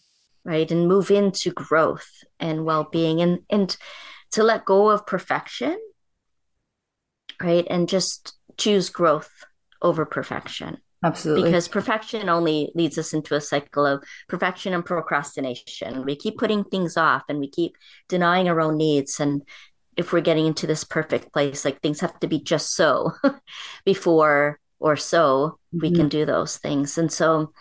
Right. 0.46 0.70
And 0.70 0.86
move 0.86 1.10
into 1.10 1.50
growth 1.50 2.08
and 2.38 2.64
well 2.64 2.84
being 2.84 3.20
and, 3.20 3.40
and 3.50 3.76
to 4.32 4.44
let 4.44 4.64
go 4.64 4.90
of 4.90 5.04
perfection. 5.04 5.76
Right. 7.42 7.66
And 7.68 7.88
just 7.88 8.34
choose 8.56 8.88
growth 8.88 9.30
over 9.82 10.06
perfection. 10.06 10.78
Absolutely. 11.04 11.50
Because 11.50 11.68
perfection 11.68 12.28
only 12.28 12.72
leads 12.74 12.96
us 12.96 13.12
into 13.12 13.34
a 13.34 13.40
cycle 13.40 13.84
of 13.84 14.02
perfection 14.28 14.72
and 14.72 14.84
procrastination. 14.84 16.04
We 16.04 16.16
keep 16.16 16.38
putting 16.38 16.64
things 16.64 16.96
off 16.96 17.24
and 17.28 17.38
we 17.38 17.50
keep 17.50 17.76
denying 18.08 18.48
our 18.48 18.60
own 18.60 18.76
needs. 18.76 19.20
And 19.20 19.42
if 19.96 20.12
we're 20.12 20.20
getting 20.20 20.46
into 20.46 20.66
this 20.66 20.84
perfect 20.84 21.32
place, 21.32 21.64
like 21.64 21.80
things 21.80 22.00
have 22.00 22.18
to 22.20 22.26
be 22.26 22.40
just 22.40 22.74
so 22.74 23.12
before 23.84 24.58
or 24.78 24.96
so 24.96 25.58
we 25.72 25.88
mm-hmm. 25.88 25.96
can 25.96 26.08
do 26.08 26.24
those 26.24 26.56
things. 26.58 26.98
And 26.98 27.12
so 27.12 27.52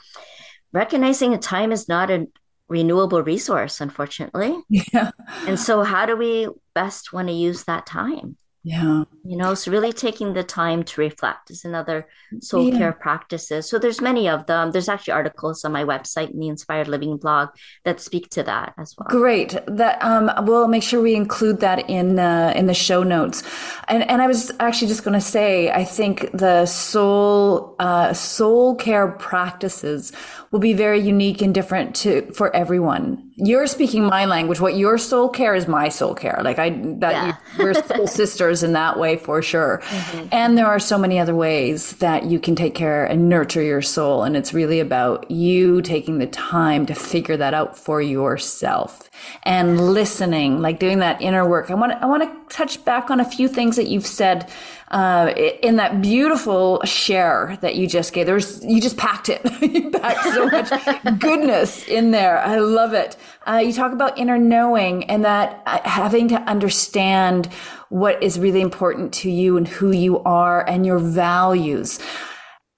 recognizing 0.72 1.32
that 1.32 1.42
time 1.42 1.72
is 1.72 1.88
not 1.88 2.12
a 2.12 2.28
renewable 2.68 3.22
resource, 3.24 3.82
unfortunately. 3.82 4.56
Yeah. 4.70 5.12
And 5.48 5.60
so 5.60 5.84
how 5.84 6.06
do 6.06 6.16
we 6.18 6.48
best 6.74 7.14
want 7.14 7.28
to 7.28 7.34
use 7.34 7.64
that 7.66 7.86
time? 7.86 8.38
Yeah. 8.66 9.04
You 9.24 9.38
know, 9.38 9.54
so 9.54 9.72
really 9.72 9.94
taking 9.94 10.34
the 10.34 10.44
time 10.44 10.84
to 10.86 11.00
reflect 11.00 11.52
is 11.52 11.66
another 11.66 12.08
soul 12.42 12.72
yeah. 12.72 12.78
care 12.80 12.94
practices. 12.94 13.70
So 13.70 13.78
there's 13.78 14.02
many 14.02 14.28
of 14.28 14.48
them. 14.48 14.72
There's 14.72 14.90
actually 14.90 15.14
articles 15.14 15.64
on 15.64 15.72
my 15.72 15.84
website 15.84 16.32
in 16.32 16.40
the 16.40 16.48
Inspired 16.48 16.88
Living 16.88 17.18
blog 17.18 17.50
that 17.84 18.02
speak 18.02 18.32
to 18.32 18.42
that 18.42 18.74
as 18.80 18.96
well. 18.98 19.08
Great. 19.08 19.56
That 19.68 20.04
um, 20.04 20.32
we'll 20.48 20.68
make 20.68 20.82
sure 20.82 21.00
we 21.00 21.14
include 21.14 21.60
that 21.60 21.88
in 21.88 22.18
uh, 22.18 22.54
in 22.56 22.66
the 22.66 22.74
show 22.74 23.04
notes. 23.04 23.44
And 23.88 24.02
and 24.10 24.20
I 24.20 24.26
was 24.26 24.52
actually 24.60 24.88
just 24.88 25.04
going 25.04 25.14
to 25.14 25.22
say, 25.22 25.70
I 25.70 25.84
think 25.84 26.32
the 26.32 26.66
soul 26.66 27.76
uh, 27.78 28.14
soul 28.14 28.74
care 28.74 29.10
practices 29.12 30.12
will 30.50 30.60
be 30.60 30.74
very 30.74 31.00
unique 31.00 31.44
and 31.44 31.54
different 31.54 31.96
to 31.98 32.32
for 32.32 32.56
everyone. 32.56 33.25
You're 33.38 33.68
speaking 33.68 34.06
my 34.06 34.24
language. 34.24 34.62
What 34.62 34.78
your 34.78 34.98
soul 34.98 35.28
care 35.28 35.56
is 35.56 35.68
my 35.68 35.90
soul 35.90 36.16
care. 36.16 36.40
Like 36.42 36.58
I 36.58 36.70
that 36.70 37.12
yeah. 37.12 37.38
we're 37.58 37.74
soul 37.74 38.08
sisters 38.22 38.64
in 38.64 38.72
that 38.74 38.98
way 38.98 39.18
for 39.18 39.42
sure. 39.42 39.82
Mm-hmm. 39.84 40.28
And 40.32 40.58
there 40.58 40.68
are 40.68 40.80
so 40.80 40.98
many 40.98 41.20
other 41.20 41.36
ways 41.36 41.94
that 41.98 42.26
you 42.26 42.40
can 42.40 42.56
take 42.56 42.76
care 42.76 43.04
and 43.04 43.28
nurture 43.28 43.62
your 43.62 43.82
soul 43.82 44.24
and 44.24 44.38
it's 44.38 44.54
really 44.54 44.80
about 44.80 45.30
you 45.30 45.82
taking 45.82 46.20
the 46.20 46.28
time 46.28 46.86
to 46.86 46.96
figure 46.96 47.36
that 47.36 47.54
out 47.54 47.78
for 47.78 48.02
yourself 48.02 49.10
and 49.44 49.94
listening, 49.94 50.62
like 50.62 50.80
doing 50.80 51.00
that 51.00 51.22
inner 51.22 51.48
work. 51.48 51.70
I 51.70 51.74
want 51.74 51.92
to, 51.92 52.02
I 52.02 52.06
want 52.06 52.24
to 52.24 52.56
touch 52.56 52.84
back 52.86 53.10
on 53.10 53.20
a 53.20 53.26
few 53.26 53.48
things 53.50 53.76
that 53.76 53.88
you've 53.88 54.08
said 54.08 54.50
uh, 54.92 55.34
in 55.62 55.78
that 55.78 56.02
beautiful 56.02 56.82
share 56.84 57.58
that 57.62 57.76
you 57.76 57.88
just 57.88 58.14
gave. 58.14 58.26
There's 58.26 58.64
you 58.64 58.80
just 58.80 58.98
packed 58.98 59.30
it. 59.30 59.42
you 59.62 59.90
packed 59.90 60.24
so 60.24 60.48
much 60.48 61.20
goodness 61.20 61.88
in 61.88 62.12
there. 62.12 62.40
I 62.40 62.58
love 62.58 62.94
it. 62.94 63.18
Uh, 63.48 63.62
you 63.66 63.74
talk 63.74 63.92
about 63.92 64.18
inner 64.18 64.38
knowing 64.38 65.04
and 65.06 65.26
that 65.26 65.64
uh, 65.66 65.80
having 65.84 66.28
to 66.30 66.42
understand 66.42 67.48
what 67.90 68.22
is 68.22 68.40
really 68.40 68.62
important 68.62 69.14
to 69.14 69.32
you 69.32 69.58
and 69.58 69.68
who 69.68 69.92
you 69.92 70.20
are 70.20 70.68
and 70.68 70.86
your 70.86 71.00
values. 71.00 72.00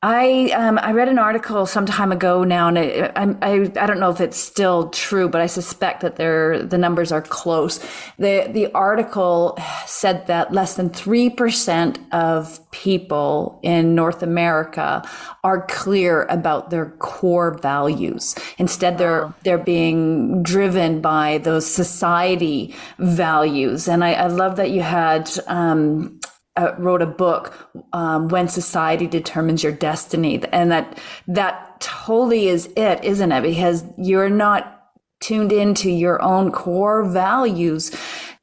I 0.03 0.51
um, 0.51 0.77
I 0.77 0.91
read 0.91 1.07
an 1.07 1.17
article 1.17 1.65
some 1.65 1.88
time 1.88 2.12
ago 2.12 2.43
now, 2.43 2.67
and 2.67 2.77
I, 2.77 3.12
I 3.15 3.53
I 3.62 3.88
don't 3.88 3.99
know 3.99 4.12
if 4.12 4.21
it's 4.21 4.38
still 4.38 4.89
true, 4.89 5.27
but 5.27 5.41
I 5.41 5.47
suspect 5.47 6.01
that 6.01 6.17
there 6.17 6.62
the 6.62 6.77
numbers 6.77 7.12
are 7.12 7.21
close. 7.21 7.79
the 8.19 8.47
The 8.53 8.71
article 8.73 9.57
said 9.88 10.27
that 10.27 10.53
less 10.53 10.75
than 10.75 10.91
three 10.91 11.31
percent 11.31 11.97
of 12.12 12.60
people 12.69 13.60
in 13.63 13.95
North 13.95 14.21
America 14.21 15.01
are 15.43 15.65
clear 15.65 16.25
about 16.29 16.69
their 16.69 16.91
core 16.99 17.57
values. 17.57 18.36
Instead, 18.60 18.99
they're 18.99 19.33
they're 19.43 19.57
being 19.57 20.43
driven 20.43 21.01
by 21.01 21.39
those 21.39 21.65
society 21.65 22.75
values. 22.99 23.88
And 23.88 24.03
I, 24.03 24.13
I 24.13 24.27
love 24.27 24.57
that 24.57 24.69
you 24.69 24.83
had 24.83 25.27
um, 25.47 26.16
uh, 26.57 26.75
wrote 26.77 27.01
a 27.01 27.07
book 27.07 27.69
um, 27.93 28.27
when 28.27 28.47
society 28.47 29.07
determines 29.07 29.63
your 29.63 29.71
destiny 29.71 30.43
and 30.51 30.71
that 30.71 30.99
that 31.27 31.79
totally 31.79 32.47
is 32.47 32.67
it 32.75 33.03
isn't 33.03 33.31
it? 33.31 33.41
Because 33.41 33.83
you're 33.97 34.29
not 34.29 34.73
tuned 35.19 35.51
into 35.51 35.89
your 35.89 36.21
own 36.21 36.51
core 36.51 37.03
values 37.03 37.91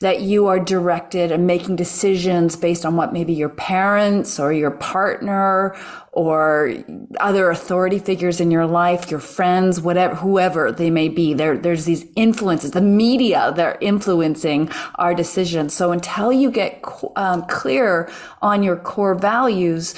that 0.05 0.21
you 0.21 0.49
are 0.49 0.61
directed 0.61 1.33
and 1.33 1.47
making 1.47 1.77
decisions 1.77 2.57
based 2.57 2.85
on 2.85 2.95
what 2.95 3.15
maybe 3.15 3.33
your 3.33 3.49
parents 3.49 4.39
or 4.39 4.53
your 4.53 4.71
partner 4.71 5.75
or 6.13 6.75
other 7.21 7.49
authority 7.49 7.99
figures 7.99 8.39
in 8.39 8.51
your 8.51 8.67
life, 8.67 9.11
your 9.11 9.19
friends, 9.19 9.81
whatever, 9.81 10.15
whoever 10.17 10.71
they 10.71 10.91
may 10.91 11.09
be. 11.09 11.33
There, 11.33 11.57
there's 11.57 11.87
these 11.87 12.05
influences, 12.17 12.73
the 12.73 12.83
media 12.83 13.55
that 13.57 13.65
are 13.65 13.79
influencing 13.81 14.69
our 14.97 15.15
decisions. 15.15 15.73
So 15.73 15.91
until 15.91 16.31
you 16.31 16.51
get 16.51 16.85
um, 17.17 17.47
clear 17.47 18.11
on 18.43 18.63
your 18.63 18.77
core 18.77 19.15
values, 19.15 19.95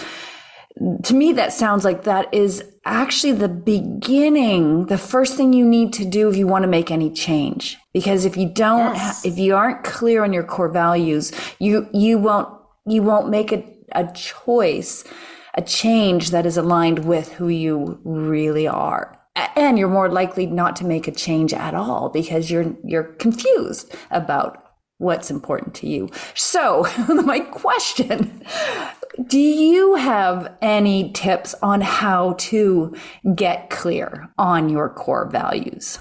to 1.05 1.15
me, 1.15 1.33
that 1.33 1.53
sounds 1.53 1.85
like 1.85 2.05
that 2.05 2.33
is 2.35 2.63
actually 2.85 3.33
the 3.33 3.49
beginning, 3.49 4.87
the 4.87 4.99
first 4.99 5.37
thing 5.37 5.53
you 5.53 5.65
need 5.65 5.93
to 5.95 6.05
do 6.05 6.29
if 6.29 6.37
you 6.37 6.47
want 6.47 6.65
to 6.65 6.69
make 6.69 6.91
any 6.91 7.11
change. 7.11 7.79
Because 7.95 8.27
if 8.27 8.37
you 8.37 8.49
don't, 8.49 8.95
yes. 8.95 9.25
if 9.25 9.39
you 9.39 9.57
aren't 9.57 9.85
clear 9.85 10.23
on 10.23 10.35
your 10.35 10.45
core 10.45 10.69
values, 10.69 11.33
you, 11.59 11.89
you 11.95 12.19
won't, 12.19 12.49
you 12.87 13.03
won't 13.03 13.31
make 13.31 13.53
a, 13.53 13.65
a 13.93 14.13
choice, 14.13 15.05
a 15.55 15.63
change 15.63 16.31
that 16.31 16.45
is 16.45 16.59
aligned 16.59 17.07
with 17.07 17.33
who 17.33 17.49
you 17.49 17.99
really 18.05 18.69
are. 18.69 19.19
And 19.55 19.79
you're 19.79 19.89
more 19.89 20.11
likely 20.11 20.47
not 20.47 20.77
to 20.77 20.85
make 20.85 21.09
a 21.09 21.13
change 21.13 21.55
at 21.55 21.75
all 21.75 22.11
because 22.11 22.51
you're, 22.51 22.77
you're 22.85 23.05
confused 23.05 23.95
about 24.11 24.63
what's 24.99 25.31
important 25.31 25.75
to 25.77 25.89
you. 25.89 26.11
So, 26.35 26.87
my 27.09 27.41
question 27.41 28.43
Do 29.25 29.39
you 29.39 29.95
have 29.95 30.55
any 30.61 31.11
tips 31.13 31.55
on 31.63 31.81
how 31.81 32.35
to 32.39 32.95
get 33.35 33.71
clear 33.71 34.29
on 34.37 34.69
your 34.69 34.91
core 34.91 35.27
values? 35.31 35.99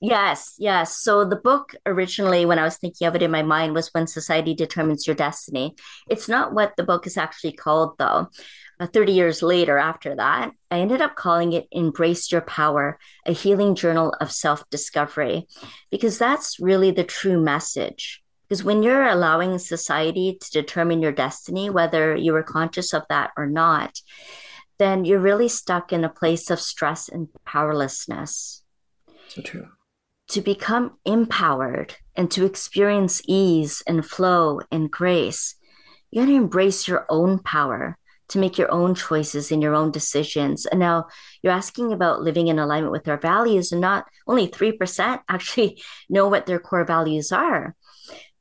Yes, 0.00 0.56
yes. 0.58 0.96
So 0.96 1.24
the 1.24 1.36
book 1.36 1.74
originally, 1.86 2.44
when 2.44 2.58
I 2.58 2.64
was 2.64 2.76
thinking 2.76 3.06
of 3.06 3.14
it 3.14 3.22
in 3.22 3.30
my 3.30 3.42
mind, 3.42 3.72
was 3.72 3.88
When 3.92 4.08
Society 4.08 4.52
Determines 4.52 5.06
Your 5.06 5.14
Destiny. 5.14 5.76
It's 6.10 6.28
not 6.28 6.52
what 6.52 6.74
the 6.76 6.82
book 6.82 7.06
is 7.06 7.16
actually 7.16 7.52
called, 7.52 7.96
though. 7.98 8.28
Uh, 8.78 8.86
30 8.86 9.12
years 9.12 9.42
later, 9.42 9.78
after 9.78 10.16
that, 10.16 10.50
I 10.70 10.80
ended 10.80 11.00
up 11.00 11.14
calling 11.14 11.52
it 11.52 11.68
Embrace 11.70 12.30
Your 12.30 12.42
Power, 12.42 12.98
a 13.24 13.32
healing 13.32 13.74
journal 13.74 14.12
of 14.20 14.32
self 14.32 14.68
discovery, 14.70 15.46
because 15.90 16.18
that's 16.18 16.58
really 16.58 16.90
the 16.90 17.04
true 17.04 17.40
message. 17.40 18.22
Because 18.48 18.64
when 18.64 18.82
you're 18.82 19.08
allowing 19.08 19.58
society 19.58 20.38
to 20.40 20.50
determine 20.50 21.02
your 21.02 21.12
destiny, 21.12 21.68
whether 21.70 22.14
you 22.14 22.32
were 22.32 22.42
conscious 22.42 22.92
of 22.92 23.02
that 23.08 23.30
or 23.36 23.46
not, 23.46 24.00
then 24.78 25.04
you're 25.04 25.18
really 25.18 25.48
stuck 25.48 25.92
in 25.92 26.04
a 26.04 26.08
place 26.08 26.50
of 26.50 26.60
stress 26.60 27.08
and 27.08 27.28
powerlessness. 27.44 28.62
So 29.28 29.42
true. 29.42 29.68
To 30.30 30.40
become 30.40 30.98
empowered 31.04 31.96
and 32.14 32.30
to 32.32 32.44
experience 32.44 33.22
ease 33.26 33.82
and 33.86 34.04
flow 34.04 34.60
and 34.70 34.90
grace, 34.90 35.54
you 36.10 36.22
got 36.22 36.26
to 36.26 36.34
embrace 36.34 36.86
your 36.86 37.06
own 37.08 37.38
power 37.38 37.96
to 38.28 38.38
make 38.38 38.58
your 38.58 38.70
own 38.72 38.94
choices 38.94 39.52
and 39.52 39.62
your 39.62 39.74
own 39.74 39.90
decisions. 39.90 40.66
And 40.66 40.80
now 40.80 41.06
you're 41.42 41.52
asking 41.52 41.92
about 41.92 42.22
living 42.22 42.48
in 42.48 42.58
alignment 42.58 42.92
with 42.92 43.08
our 43.08 43.18
values, 43.18 43.72
and 43.72 43.80
not 43.80 44.06
only 44.26 44.48
3% 44.48 45.20
actually 45.28 45.82
know 46.08 46.28
what 46.28 46.46
their 46.46 46.58
core 46.58 46.84
values 46.84 47.32
are. 47.32 47.74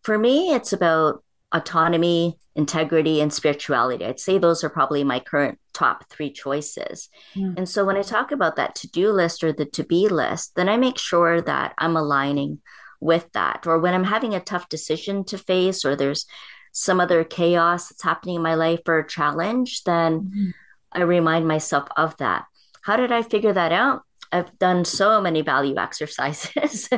For 0.05 0.19
me, 0.19 0.53
it's 0.53 0.71
about 0.71 1.23
autonomy, 1.51 2.37
integrity, 2.55 3.21
and 3.21 3.33
spirituality. 3.33 4.05
I'd 4.05 4.19
say 4.19 4.37
those 4.37 4.63
are 4.63 4.69
probably 4.69 5.03
my 5.03 5.19
current 5.19 5.57
top 5.73 6.07
three 6.11 6.31
choices. 6.31 7.09
Mm. 7.33 7.57
And 7.57 7.67
so 7.67 7.83
when 7.83 7.97
I 7.97 8.03
talk 8.03 8.31
about 8.31 8.55
that 8.57 8.75
to 8.75 8.87
do 8.87 9.11
list 9.11 9.43
or 9.43 9.51
the 9.51 9.65
to 9.65 9.83
be 9.83 10.07
list, 10.07 10.53
then 10.55 10.69
I 10.69 10.77
make 10.77 10.99
sure 10.99 11.41
that 11.41 11.73
I'm 11.79 11.97
aligning 11.97 12.59
with 13.01 13.31
that. 13.33 13.65
Or 13.65 13.79
when 13.79 13.95
I'm 13.95 14.03
having 14.03 14.35
a 14.35 14.39
tough 14.39 14.69
decision 14.69 15.23
to 15.25 15.39
face, 15.39 15.83
or 15.83 15.95
there's 15.95 16.27
some 16.71 16.99
other 16.99 17.23
chaos 17.23 17.89
that's 17.89 18.03
happening 18.03 18.35
in 18.35 18.43
my 18.43 18.53
life 18.53 18.81
or 18.85 18.99
a 18.99 19.07
challenge, 19.07 19.85
then 19.85 20.21
mm. 20.21 20.53
I 20.91 21.01
remind 21.01 21.47
myself 21.47 21.87
of 21.97 22.15
that. 22.17 22.45
How 22.83 22.95
did 22.95 23.11
I 23.11 23.23
figure 23.23 23.53
that 23.53 23.71
out? 23.71 24.03
I've 24.31 24.57
done 24.59 24.85
so 24.85 25.21
many 25.21 25.41
value 25.41 25.77
exercises 25.77 26.89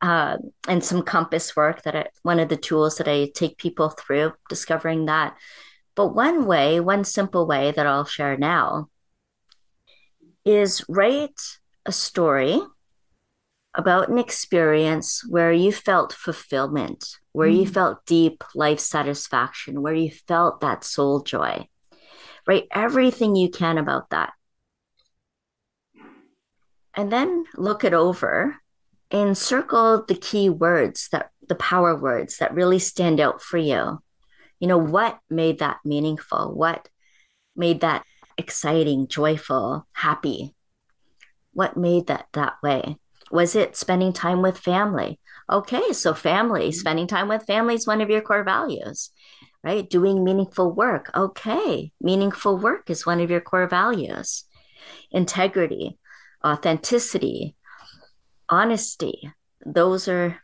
uh, 0.00 0.36
and 0.68 0.84
some 0.84 1.02
compass 1.02 1.54
work 1.56 1.82
that 1.82 1.96
I, 1.96 2.06
one 2.22 2.40
of 2.40 2.48
the 2.48 2.56
tools 2.56 2.96
that 2.96 3.08
I 3.08 3.30
take 3.34 3.58
people 3.58 3.90
through 3.90 4.32
discovering 4.48 5.06
that. 5.06 5.36
But 5.94 6.14
one 6.14 6.46
way, 6.46 6.80
one 6.80 7.04
simple 7.04 7.46
way 7.46 7.72
that 7.72 7.86
I'll 7.86 8.04
share 8.04 8.36
now 8.36 8.88
is 10.44 10.84
write 10.88 11.40
a 11.86 11.92
story 11.92 12.60
about 13.74 14.08
an 14.08 14.18
experience 14.18 15.22
where 15.26 15.52
you 15.52 15.72
felt 15.72 16.12
fulfillment, 16.12 17.18
where 17.32 17.48
mm. 17.48 17.58
you 17.58 17.66
felt 17.66 18.04
deep 18.06 18.44
life 18.54 18.80
satisfaction, 18.80 19.82
where 19.82 19.94
you 19.94 20.10
felt 20.10 20.60
that 20.60 20.84
soul 20.84 21.20
joy. 21.20 21.66
Write 22.46 22.66
everything 22.70 23.36
you 23.36 23.50
can 23.50 23.78
about 23.78 24.10
that 24.10 24.32
and 26.94 27.12
then 27.12 27.44
look 27.56 27.84
it 27.84 27.94
over 27.94 28.56
and 29.10 29.36
circle 29.36 30.04
the 30.06 30.14
key 30.14 30.48
words 30.48 31.08
that 31.12 31.30
the 31.48 31.54
power 31.54 31.94
words 31.94 32.38
that 32.38 32.54
really 32.54 32.78
stand 32.78 33.20
out 33.20 33.42
for 33.42 33.58
you. 33.58 34.02
You 34.60 34.68
know, 34.68 34.78
what 34.78 35.18
made 35.28 35.58
that 35.58 35.78
meaningful? 35.84 36.54
What 36.54 36.88
made 37.56 37.80
that 37.80 38.04
exciting, 38.38 39.08
joyful, 39.08 39.86
happy? 39.92 40.54
What 41.52 41.76
made 41.76 42.06
that 42.06 42.26
that 42.32 42.54
way? 42.62 42.96
Was 43.30 43.56
it 43.56 43.76
spending 43.76 44.12
time 44.12 44.42
with 44.42 44.58
family? 44.58 45.18
Okay, 45.50 45.92
so 45.92 46.14
family, 46.14 46.68
mm-hmm. 46.68 46.78
spending 46.78 47.06
time 47.06 47.28
with 47.28 47.44
family 47.44 47.74
is 47.74 47.86
one 47.86 48.00
of 48.00 48.10
your 48.10 48.20
core 48.20 48.44
values, 48.44 49.10
right? 49.62 49.88
Doing 49.88 50.24
meaningful 50.24 50.72
work. 50.72 51.10
Okay, 51.14 51.92
meaningful 52.00 52.56
work 52.56 52.88
is 52.88 53.04
one 53.04 53.20
of 53.20 53.30
your 53.30 53.40
core 53.40 53.66
values. 53.66 54.44
Integrity, 55.10 55.98
authenticity, 56.44 57.56
honesty. 58.48 59.32
Those 59.64 60.08
are 60.08 60.42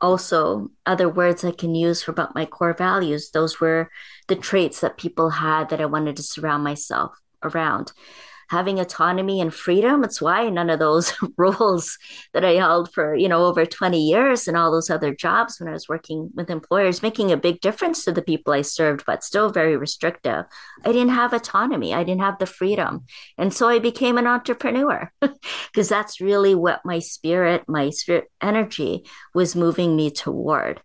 also 0.00 0.68
other 0.86 1.08
words 1.08 1.44
I 1.44 1.50
can 1.50 1.74
use 1.74 2.02
for 2.02 2.10
about 2.10 2.34
my 2.34 2.44
core 2.44 2.74
values. 2.74 3.30
Those 3.30 3.60
were 3.60 3.90
the 4.28 4.36
traits 4.36 4.80
that 4.80 4.98
people 4.98 5.30
had 5.30 5.70
that 5.70 5.80
I 5.80 5.86
wanted 5.86 6.16
to 6.16 6.22
surround 6.22 6.64
myself 6.64 7.12
around 7.42 7.92
having 8.48 8.80
autonomy 8.80 9.40
and 9.40 9.52
freedom. 9.52 10.02
It's 10.02 10.20
why 10.20 10.48
none 10.48 10.70
of 10.70 10.78
those 10.78 11.12
roles 11.36 11.98
that 12.32 12.44
I 12.44 12.52
held 12.52 12.92
for, 12.92 13.14
you 13.14 13.28
know, 13.28 13.44
over 13.44 13.64
20 13.66 14.00
years 14.00 14.48
and 14.48 14.56
all 14.56 14.72
those 14.72 14.90
other 14.90 15.14
jobs 15.14 15.60
when 15.60 15.68
I 15.68 15.72
was 15.72 15.88
working 15.88 16.30
with 16.34 16.50
employers, 16.50 17.02
making 17.02 17.30
a 17.30 17.36
big 17.36 17.60
difference 17.60 18.04
to 18.04 18.12
the 18.12 18.22
people 18.22 18.52
I 18.52 18.62
served, 18.62 19.04
but 19.06 19.22
still 19.22 19.50
very 19.50 19.76
restrictive. 19.76 20.46
I 20.84 20.92
didn't 20.92 21.10
have 21.10 21.32
autonomy. 21.32 21.94
I 21.94 22.04
didn't 22.04 22.22
have 22.22 22.38
the 22.38 22.46
freedom. 22.46 23.04
And 23.36 23.52
so 23.52 23.68
I 23.68 23.78
became 23.78 24.18
an 24.18 24.26
entrepreneur 24.26 25.12
because 25.20 25.88
that's 25.88 26.20
really 26.20 26.54
what 26.54 26.80
my 26.84 26.98
spirit, 26.98 27.64
my 27.68 27.90
spirit 27.90 28.30
energy 28.40 29.04
was 29.34 29.54
moving 29.54 29.94
me 29.94 30.10
toward. 30.10 30.80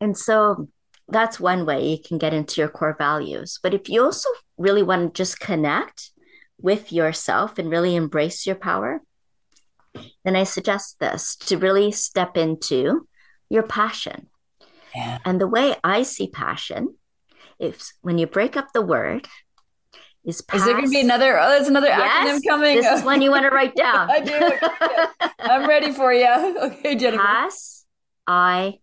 And 0.00 0.16
so 0.16 0.68
that's 1.08 1.40
one 1.40 1.66
way 1.66 1.88
you 1.88 1.98
can 2.02 2.18
get 2.18 2.32
into 2.32 2.60
your 2.60 2.70
core 2.70 2.94
values. 2.96 3.58
But 3.62 3.74
if 3.74 3.88
you 3.88 4.04
also 4.04 4.28
really 4.56 4.82
want 4.82 5.14
to 5.14 5.18
just 5.18 5.40
connect 5.40 6.12
with 6.62 6.92
yourself 6.92 7.58
and 7.58 7.70
really 7.70 7.96
embrace 7.96 8.46
your 8.46 8.56
power, 8.56 9.02
then 10.24 10.36
I 10.36 10.44
suggest 10.44 10.98
this 11.00 11.36
to 11.36 11.58
really 11.58 11.92
step 11.92 12.36
into 12.36 13.08
your 13.48 13.62
passion. 13.62 14.28
Yeah. 14.94 15.18
And 15.24 15.40
the 15.40 15.48
way 15.48 15.76
I 15.82 16.02
see 16.02 16.28
passion 16.28 16.96
is 17.58 17.92
when 18.02 18.18
you 18.18 18.26
break 18.26 18.56
up 18.56 18.72
the 18.72 18.82
word, 18.82 19.28
is 20.24 20.42
Is 20.52 20.64
there 20.64 20.74
going 20.74 20.84
to 20.84 20.90
be 20.90 21.00
another? 21.00 21.40
Oh, 21.40 21.48
there's 21.48 21.68
another 21.68 21.86
yes, 21.86 22.28
acronym 22.28 22.46
coming. 22.46 22.76
This 22.76 22.98
is 22.98 23.04
one 23.04 23.22
you 23.22 23.30
want 23.30 23.44
to 23.44 23.50
write 23.50 23.74
down. 23.86 24.10
I 24.10 24.20
do. 24.20 25.26
I'm 25.38 25.66
ready 25.66 25.92
for 25.92 26.12
you. 26.12 26.26
Okay, 26.60 26.94
Jennifer. 26.94 27.22
Pass, 27.22 27.86
I, 28.26 28.80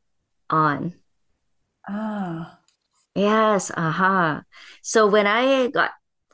on. 0.50 0.96
Ah. 1.88 2.58
Yes. 3.14 3.72
Uh 3.76 3.92
huh. 3.92 4.42
So 4.82 5.08
when 5.08 5.28
I 5.28 5.68
got 5.68 5.92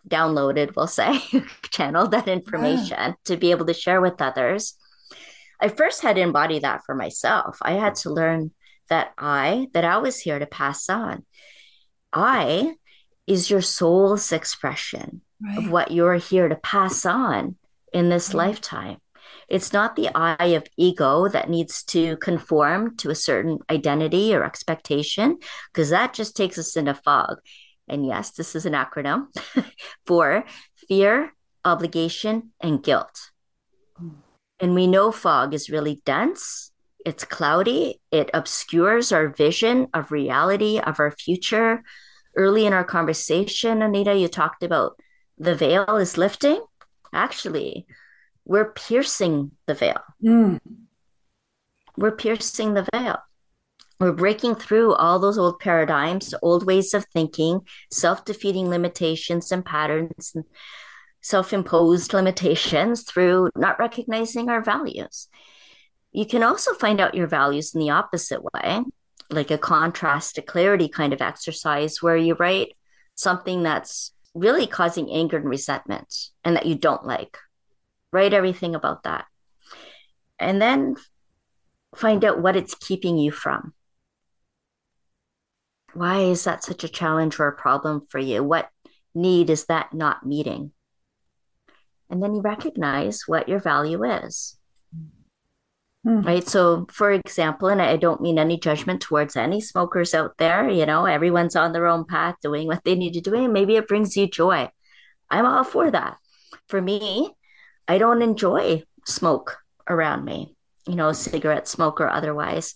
downloaded, 0.08 0.76
we'll 0.76 0.88
say, 0.88 1.20
channeled 1.72 2.12
that 2.12 2.28
information 2.28 2.98
yeah. 2.98 3.14
to 3.26 3.38
be 3.38 3.52
able 3.52 3.66
to 3.66 3.74
share 3.74 4.02
with 4.02 4.22
others. 4.22 4.76
I 5.60 5.70
first 5.70 6.02
had 6.02 6.16
to 6.18 6.22
embody 6.22 6.60
that 6.60 6.82
for 6.86 6.96
myself. 6.96 7.58
I 7.62 7.74
had 7.74 7.96
to 7.96 8.10
learn 8.10 8.52
that 8.90 9.14
I, 9.18 9.68
that 9.74 9.86
I 9.86 9.98
was 9.98 10.20
here 10.20 10.40
to 10.40 10.46
pass 10.46 10.90
on. 10.90 11.26
I 12.12 12.76
is 13.26 13.50
your 13.50 13.62
soul's 13.62 14.32
expression 14.32 15.22
right. 15.42 15.58
of 15.58 15.70
what 15.70 15.92
you're 15.92 16.16
here 16.16 16.50
to 16.50 16.56
pass 16.56 17.06
on 17.06 17.56
in 17.94 18.10
this 18.10 18.34
lifetime. 18.34 18.98
It's 19.48 19.74
not 19.74 19.96
the 19.96 20.10
I 20.16 20.48
of 20.48 20.68
ego 20.78 21.28
that 21.28 21.50
needs 21.50 21.84
to 21.86 22.18
conform 22.18 22.98
to 22.98 23.10
a 23.10 23.16
certain 23.16 23.60
identity 23.70 24.34
or 24.36 24.44
expectation, 24.44 25.38
because 25.72 25.90
that 25.90 26.14
just 26.14 26.36
takes 26.36 26.58
us 26.58 26.76
into 26.76 26.94
fog. 26.94 27.38
And 27.88 28.06
yes, 28.06 28.32
this 28.32 28.56
is 28.56 28.66
an 28.66 28.74
acronym 28.74 29.28
for 30.06 30.46
fear, 30.88 31.34
obligation, 31.66 32.52
and 32.62 32.84
guilt. 32.84 33.32
And 34.60 34.74
we 34.76 34.88
know 34.88 35.12
fog 35.12 35.54
is 35.54 35.70
really 35.70 36.02
dense, 36.06 36.72
it's 37.06 37.26
cloudy, 37.26 38.00
it 38.12 38.30
obscures 38.34 39.12
our 39.12 39.28
vision 39.28 39.88
of 39.94 40.12
reality, 40.12 40.80
of 40.80 41.00
our 41.00 41.12
future. 41.12 41.84
Early 42.36 42.66
in 42.66 42.74
our 42.74 42.84
conversation, 42.84 43.82
Anita, 43.82 44.16
you 44.16 44.28
talked 44.28 44.64
about 44.64 44.98
the 45.38 45.54
veil 45.54 45.98
is 45.98 46.18
lifting. 46.18 46.64
Actually, 47.14 47.86
we're 48.46 48.72
piercing 48.72 49.52
the 49.68 49.74
veil. 49.74 50.02
Mm. 50.24 50.60
We're 51.98 52.16
piercing 52.16 52.74
the 52.74 52.88
veil. 52.94 53.20
We're 54.04 54.12
breaking 54.12 54.56
through 54.56 54.96
all 54.96 55.18
those 55.18 55.38
old 55.38 55.60
paradigms, 55.60 56.34
old 56.42 56.66
ways 56.66 56.94
of 56.94 57.06
thinking, 57.06 57.62
self 57.90 58.26
defeating 58.26 58.68
limitations 58.68 59.50
and 59.50 59.64
patterns, 59.64 60.34
and 60.36 60.44
self 61.22 61.54
imposed 61.54 62.14
limitations 62.14 63.04
through 63.04 63.52
not 63.56 63.80
recognizing 63.80 64.50
our 64.50 64.62
values. 64.62 65.30
You 66.12 66.26
can 66.26 66.44
also 66.44 66.74
find 66.74 67.00
out 67.00 67.16
your 67.16 67.28
values 67.28 67.74
in 67.74 67.80
the 67.80 67.92
opposite 67.92 68.42
way, 68.44 68.82
like 69.30 69.52
a 69.52 69.58
contrast 69.58 70.36
to 70.36 70.42
clarity 70.42 70.90
kind 70.90 71.14
of 71.14 71.22
exercise 71.22 72.02
where 72.02 72.18
you 72.18 72.34
write 72.34 72.74
something 73.16 73.64
that's 73.64 74.12
really 74.34 74.68
causing 74.68 75.10
anger 75.12 75.38
and 75.38 75.48
resentment 75.48 76.14
and 76.44 76.58
that 76.58 76.66
you 76.66 76.76
don't 76.76 77.06
like. 77.06 77.38
Write 78.12 78.34
everything 78.34 78.76
about 78.76 79.04
that. 79.04 79.28
And 80.40 80.62
then 80.62 80.98
find 81.96 82.26
out 82.26 82.42
what 82.42 82.58
it's 82.58 82.76
keeping 82.76 83.18
you 83.18 83.32
from 83.32 83.74
why 85.94 86.22
is 86.22 86.44
that 86.44 86.64
such 86.64 86.84
a 86.84 86.90
challenge 86.90 87.40
or 87.40 87.48
a 87.48 87.56
problem 87.56 88.02
for 88.10 88.20
you? 88.20 88.44
What 88.44 88.70
need 89.16 89.50
is 89.50 89.66
that 89.66 89.94
not 89.94 90.26
meeting? 90.26 90.72
And 92.10 92.22
then 92.22 92.36
you 92.36 92.42
recognize 92.42 93.24
what 93.28 93.50
your 93.50 93.60
value 93.60 94.04
is. 94.04 94.58
Hmm. 96.04 96.22
Right. 96.22 96.48
So, 96.48 96.86
for 96.92 97.12
example, 97.12 97.70
and 97.70 97.82
I 97.82 97.96
don't 97.96 98.22
mean 98.22 98.38
any 98.38 98.60
judgment 98.60 99.02
towards 99.02 99.38
any 99.38 99.62
smokers 99.62 100.14
out 100.14 100.38
there, 100.38 100.70
you 100.70 100.86
know, 100.86 101.06
everyone's 101.06 101.56
on 101.56 101.72
their 101.72 101.88
own 101.88 102.06
path 102.06 102.36
doing 102.42 102.68
what 102.68 102.84
they 102.84 102.96
need 102.96 103.14
to 103.14 103.22
do. 103.22 103.34
And 103.36 103.54
maybe 103.54 103.78
it 103.78 103.88
brings 103.88 104.18
you 104.18 104.28
joy. 104.28 104.70
I'm 105.30 105.46
all 105.46 105.64
for 105.64 105.90
that. 105.90 106.18
For 106.68 106.82
me, 106.82 107.32
I 107.88 107.98
don't 107.98 108.22
enjoy 108.22 108.84
smoke 109.06 109.58
around 109.90 110.26
me, 110.26 110.56
you 110.88 110.96
know, 110.96 111.14
cigarette 111.14 111.68
smoke 111.68 112.02
or 112.02 112.10
otherwise. 112.10 112.76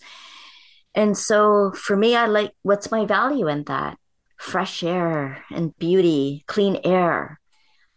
And 0.94 1.16
so 1.16 1.72
for 1.72 1.96
me, 1.96 2.16
I 2.16 2.26
like 2.26 2.52
what's 2.62 2.90
my 2.90 3.04
value 3.04 3.48
in 3.48 3.64
that? 3.64 3.98
Fresh 4.38 4.82
air 4.82 5.44
and 5.50 5.76
beauty, 5.78 6.44
clean 6.46 6.80
air. 6.84 7.40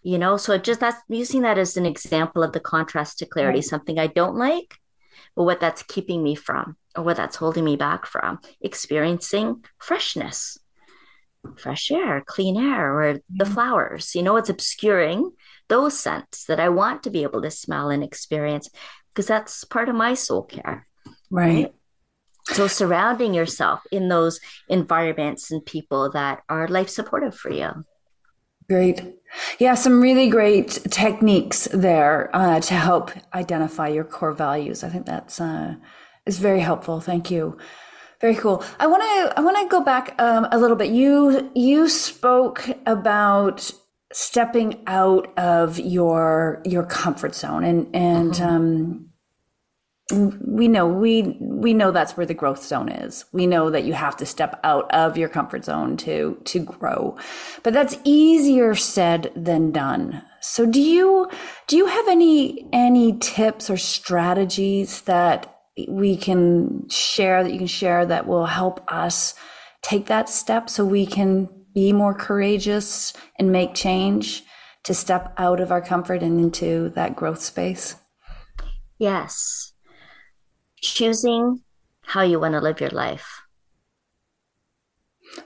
You 0.04 0.18
know, 0.18 0.38
so 0.38 0.58
just 0.58 0.80
that's 0.80 0.98
using 1.10 1.44
that 1.44 1.60
as 1.60 1.78
an 1.78 1.86
example 1.86 2.42
of 2.44 2.54
the 2.54 2.60
contrast 2.60 3.20
to 3.20 3.26
clarity, 3.26 3.58
right. 3.58 3.64
something 3.64 4.00
I 4.00 4.08
don't 4.08 4.36
like, 4.36 4.76
but 5.36 5.44
what 5.44 5.60
that's 5.60 5.84
keeping 5.84 6.24
me 6.24 6.34
from, 6.34 6.76
or 6.96 7.04
what 7.04 7.18
that's 7.18 7.36
holding 7.36 7.64
me 7.64 7.76
back 7.76 8.08
from, 8.08 8.40
experiencing 8.62 9.64
freshness, 9.78 10.58
fresh 11.58 11.92
air, 11.92 12.24
clean 12.26 12.58
air, 12.58 13.00
or 13.00 13.20
the 13.30 13.46
flowers. 13.46 14.16
You 14.16 14.24
know, 14.24 14.38
it's 14.38 14.50
obscuring 14.50 15.32
those 15.70 16.00
scents 16.00 16.46
that 16.46 16.60
I 16.60 16.70
want 16.70 17.04
to 17.04 17.12
be 17.12 17.24
able 17.24 17.44
to 17.44 17.52
smell 17.52 17.90
and 17.90 18.04
experience 18.04 18.70
because 19.14 19.28
that's 19.28 19.64
part 19.64 19.88
of 19.88 19.96
my 19.96 20.16
soul 20.16 20.44
care. 20.44 20.88
Right. 21.30 21.72
So 22.48 22.68
surrounding 22.68 23.34
yourself 23.34 23.82
in 23.92 24.10
those 24.10 24.40
environments 24.68 25.52
and 25.52 25.66
people 25.66 26.12
that 26.12 26.42
are 26.50 26.68
life 26.68 26.90
supportive 26.90 27.36
for 27.36 27.52
you. 27.52 27.86
Great. 28.70 29.16
Yeah, 29.60 29.76
some 29.76 30.02
really 30.02 30.30
great 30.30 30.80
techniques 30.90 31.68
there 31.74 32.30
uh, 32.34 32.60
to 32.62 32.74
help 32.74 33.12
identify 33.34 33.88
your 33.88 34.04
core 34.04 34.32
values. 34.34 34.84
I 34.84 34.90
think 34.90 35.06
that's 35.06 35.42
uh, 35.42 35.76
is 36.26 36.40
very 36.40 36.62
helpful. 36.62 37.02
Thank 37.02 37.30
you. 37.32 37.58
Very 38.22 38.36
cool. 38.36 38.64
I 38.80 38.88
want 38.88 39.02
to 39.02 39.40
I 39.40 39.42
want 39.42 39.58
to 39.58 39.68
go 39.68 39.84
back 39.84 40.16
um, 40.20 40.48
a 40.52 40.58
little 40.58 40.78
bit. 40.78 40.92
You 40.92 41.52
you 41.56 41.90
spoke 41.90 42.70
about 42.86 43.72
stepping 44.14 44.84
out 44.88 45.38
of 45.38 45.80
your 45.80 46.62
your 46.66 46.84
comfort 46.84 47.36
zone 47.36 47.64
and 47.64 47.88
and 47.94 48.34
mm-hmm. 48.34 48.56
um, 48.56 49.11
we 50.12 50.68
know 50.68 50.88
we 50.88 51.38
we 51.40 51.74
know 51.74 51.92
that's 51.92 52.18
where 52.18 52.26
the 52.26 52.34
growth 52.34 52.64
zone 52.64 52.90
is. 52.90 53.26
We 53.32 53.48
know 53.48 53.70
that 53.70 53.84
you 53.84 53.94
have 53.94 54.18
to 54.18 54.26
step 54.26 54.60
out 54.64 54.92
of 54.94 55.18
your 55.18 55.30
comfort 55.30 55.66
zone 55.66 55.98
to 55.98 56.38
to 56.46 56.60
grow. 56.60 57.18
But 57.64 57.74
that's 57.74 57.98
easier 58.04 58.76
said 58.76 59.32
than 59.36 59.72
done. 59.72 60.24
So 60.42 60.66
do 60.66 60.82
you 60.82 61.30
do 61.68 61.78
you 61.78 61.86
have 61.86 62.08
any 62.08 62.68
any 62.74 63.18
tips 63.20 63.70
or 63.70 63.78
strategies 63.78 65.02
that 65.02 65.56
we 65.88 66.18
can 66.18 66.88
share 66.90 67.44
that 67.44 67.52
you 67.52 67.58
can 67.58 67.68
share 67.68 68.06
that 68.06 68.28
will 68.28 68.46
help 68.46 68.84
us 68.92 69.34
take 69.82 70.08
that 70.08 70.30
step 70.30 70.70
so 70.70 70.86
we 70.86 71.06
can 71.06 71.50
be 71.74 71.94
more 71.94 72.14
courageous 72.14 73.14
and 73.40 73.52
make 73.52 73.74
change 73.74 74.44
to 74.84 74.94
step 74.94 75.34
out 75.38 75.60
of 75.60 75.72
our 75.72 75.82
comfort 75.82 76.22
and 76.22 76.40
into 76.40 76.90
that 76.90 77.16
growth 77.16 77.42
space? 77.42 77.96
Yes 79.00 79.71
choosing 80.82 81.62
how 82.02 82.24
you 82.24 82.40
want 82.40 82.54
to 82.54 82.60
live 82.60 82.82
your 82.82 82.90
life. 82.90 83.42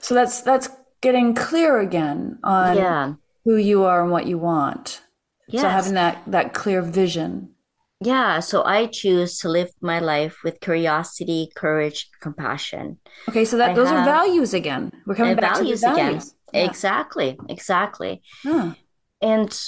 So 0.00 0.14
that's 0.14 0.42
that's 0.42 0.68
getting 1.00 1.34
clear 1.34 1.78
again 1.78 2.38
on 2.42 2.76
yeah. 2.76 3.14
who 3.44 3.56
you 3.56 3.84
are 3.84 4.02
and 4.02 4.10
what 4.10 4.26
you 4.26 4.38
want. 4.38 5.02
Yes. 5.48 5.62
So 5.62 5.68
having 5.68 5.94
that 5.94 6.22
that 6.26 6.54
clear 6.54 6.82
vision. 6.82 7.52
Yeah, 8.00 8.40
so 8.40 8.62
I 8.62 8.86
choose 8.86 9.38
to 9.38 9.48
live 9.48 9.70
my 9.80 10.00
life 10.00 10.40
with 10.44 10.60
curiosity, 10.60 11.50
courage, 11.56 12.10
compassion. 12.20 12.98
Okay, 13.26 13.46
so 13.46 13.56
that 13.56 13.70
I 13.70 13.74
those 13.74 13.88
are 13.88 14.04
values 14.04 14.52
again. 14.52 14.92
We're 15.06 15.14
coming 15.14 15.36
back 15.36 15.54
values 15.56 15.80
to 15.80 15.94
values 15.94 16.24
again. 16.24 16.32
Yeah. 16.52 16.64
Exactly, 16.68 17.38
exactly. 17.48 18.22
Huh. 18.42 18.74
And 19.22 19.58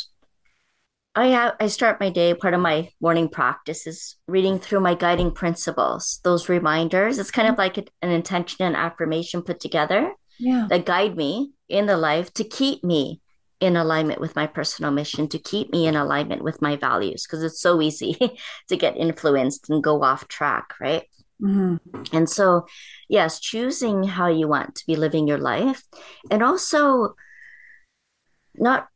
I 1.19 1.27
have, 1.29 1.57
I 1.59 1.67
start 1.67 1.99
my 1.99 2.11
day. 2.11 2.33
Part 2.33 2.55
of 2.55 2.61
my 2.61 2.91
morning 3.01 3.29
practice 3.29 3.89
is 3.89 4.15
reading 4.29 4.61
through 4.61 4.79
my 4.79 4.95
guiding 4.95 5.33
principles, 5.33 6.21
those 6.23 6.49
reminders. 6.49 7.19
It's 7.19 7.33
kind 7.33 7.49
of 7.49 7.59
like 7.59 7.77
an 7.77 8.11
intention 8.11 8.65
and 8.65 8.77
affirmation 8.77 9.43
put 9.43 9.59
together 9.59 10.13
yeah. 10.39 10.69
that 10.71 10.87
guide 10.87 11.17
me 11.17 11.51
in 11.69 11.87
the 11.87 11.97
life 11.97 12.33
to 12.35 12.45
keep 12.45 12.85
me 12.85 13.21
in 13.59 13.75
alignment 13.77 14.21
with 14.21 14.37
my 14.37 14.47
personal 14.47 14.93
mission, 14.93 15.27
to 15.31 15.41
keep 15.41 15.73
me 15.73 15.89
in 15.89 15.97
alignment 15.97 16.45
with 16.45 16.63
my 16.63 16.77
values, 16.77 17.27
because 17.27 17.43
it's 17.43 17.61
so 17.61 17.83
easy 17.83 18.17
to 18.69 18.77
get 18.77 18.97
influenced 18.97 19.69
and 19.69 19.83
go 19.83 20.05
off 20.05 20.29
track, 20.29 20.75
right? 20.81 21.03
Mm-hmm. 21.43 22.03
And 22.13 22.31
so, 22.31 22.67
yes, 23.09 23.41
choosing 23.41 24.05
how 24.05 24.29
you 24.29 24.47
want 24.47 24.77
to 24.77 24.87
be 24.87 24.95
living 24.95 25.27
your 25.27 25.39
life, 25.39 25.83
and 26.31 26.45
also 26.45 27.17
not 28.55 28.87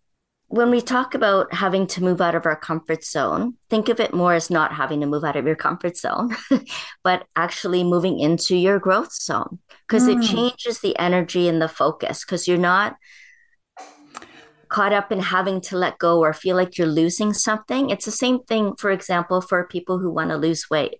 when 0.52 0.70
we 0.70 0.82
talk 0.82 1.14
about 1.14 1.54
having 1.54 1.86
to 1.86 2.02
move 2.02 2.20
out 2.20 2.34
of 2.34 2.44
our 2.44 2.56
comfort 2.56 3.02
zone, 3.02 3.54
think 3.70 3.88
of 3.88 3.98
it 4.00 4.12
more 4.12 4.34
as 4.34 4.50
not 4.50 4.70
having 4.70 5.00
to 5.00 5.06
move 5.06 5.24
out 5.24 5.34
of 5.34 5.46
your 5.46 5.56
comfort 5.56 5.96
zone, 5.96 6.36
but 7.02 7.24
actually 7.34 7.82
moving 7.82 8.20
into 8.20 8.54
your 8.54 8.78
growth 8.78 9.14
zone 9.14 9.60
because 9.88 10.06
mm. 10.06 10.14
it 10.14 10.26
changes 10.26 10.80
the 10.80 10.94
energy 10.98 11.48
and 11.48 11.62
the 11.62 11.68
focus 11.68 12.22
because 12.22 12.46
you're 12.46 12.58
not 12.58 12.96
caught 14.68 14.92
up 14.92 15.10
in 15.10 15.20
having 15.20 15.62
to 15.62 15.78
let 15.78 15.96
go 15.96 16.20
or 16.20 16.34
feel 16.34 16.54
like 16.54 16.76
you're 16.76 16.86
losing 16.86 17.32
something. 17.32 17.88
It's 17.88 18.04
the 18.04 18.10
same 18.10 18.42
thing, 18.42 18.74
for 18.76 18.90
example, 18.90 19.40
for 19.40 19.66
people 19.66 20.00
who 20.00 20.10
want 20.10 20.28
to 20.32 20.36
lose 20.36 20.68
weight. 20.68 20.96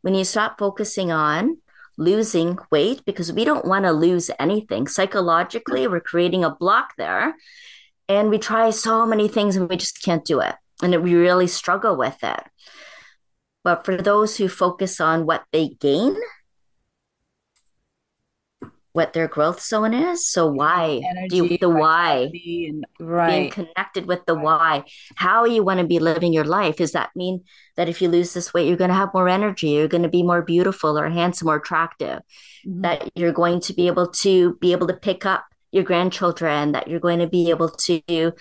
When 0.00 0.14
you 0.14 0.24
stop 0.24 0.58
focusing 0.58 1.12
on 1.12 1.58
losing 1.98 2.56
weight, 2.70 3.04
because 3.04 3.34
we 3.34 3.44
don't 3.44 3.66
want 3.66 3.84
to 3.84 3.92
lose 3.92 4.30
anything, 4.38 4.88
psychologically, 4.88 5.86
we're 5.86 6.00
creating 6.00 6.42
a 6.42 6.54
block 6.54 6.94
there. 6.96 7.34
And 8.08 8.30
we 8.30 8.38
try 8.38 8.70
so 8.70 9.06
many 9.06 9.28
things 9.28 9.56
and 9.56 9.68
we 9.68 9.76
just 9.76 10.02
can't 10.02 10.24
do 10.24 10.40
it. 10.40 10.54
And 10.82 11.02
we 11.02 11.14
really 11.14 11.46
struggle 11.46 11.96
with 11.96 12.16
it. 12.22 12.40
But 13.64 13.84
for 13.84 13.96
those 13.96 14.36
who 14.36 14.48
focus 14.48 15.00
on 15.00 15.26
what 15.26 15.44
they 15.52 15.68
gain, 15.80 16.16
what 18.98 19.12
their 19.12 19.28
growth 19.28 19.60
zone 19.60 19.94
is. 19.94 20.26
So 20.26 20.50
why 20.50 21.00
Energy, 21.08 21.28
do 21.28 21.46
you, 21.46 21.58
the 21.58 21.68
why 21.68 22.30
and, 22.34 22.84
right. 22.98 23.30
being 23.30 23.50
connected 23.50 24.06
with 24.06 24.26
the 24.26 24.34
right. 24.34 24.42
why, 24.42 24.84
how 25.14 25.44
you 25.44 25.62
want 25.62 25.78
to 25.78 25.86
be 25.86 26.00
living 26.00 26.32
your 26.32 26.44
life. 26.44 26.78
Does 26.78 26.92
that 26.92 27.10
mean 27.14 27.44
that 27.76 27.88
if 27.88 28.02
you 28.02 28.08
lose 28.08 28.32
this 28.32 28.52
weight, 28.52 28.66
you're 28.66 28.76
going 28.76 28.90
to 28.90 28.96
have 28.96 29.14
more 29.14 29.28
energy, 29.28 29.68
you're 29.68 29.86
going 29.86 30.02
to 30.02 30.08
be 30.08 30.24
more 30.24 30.42
beautiful 30.42 30.98
or 30.98 31.08
handsome 31.08 31.48
or 31.48 31.56
attractive, 31.56 32.22
mm-hmm. 32.66 32.80
that 32.80 33.08
you're 33.14 33.32
going 33.32 33.60
to 33.60 33.72
be 33.72 33.86
able 33.86 34.08
to 34.08 34.54
be 34.54 34.72
able 34.72 34.88
to 34.88 34.94
pick 34.94 35.24
up 35.24 35.44
your 35.70 35.84
grandchildren, 35.84 36.72
that 36.72 36.88
you're 36.88 37.00
going 37.00 37.18
to 37.20 37.26
be 37.26 37.50
able 37.50 37.68
to 37.70 38.32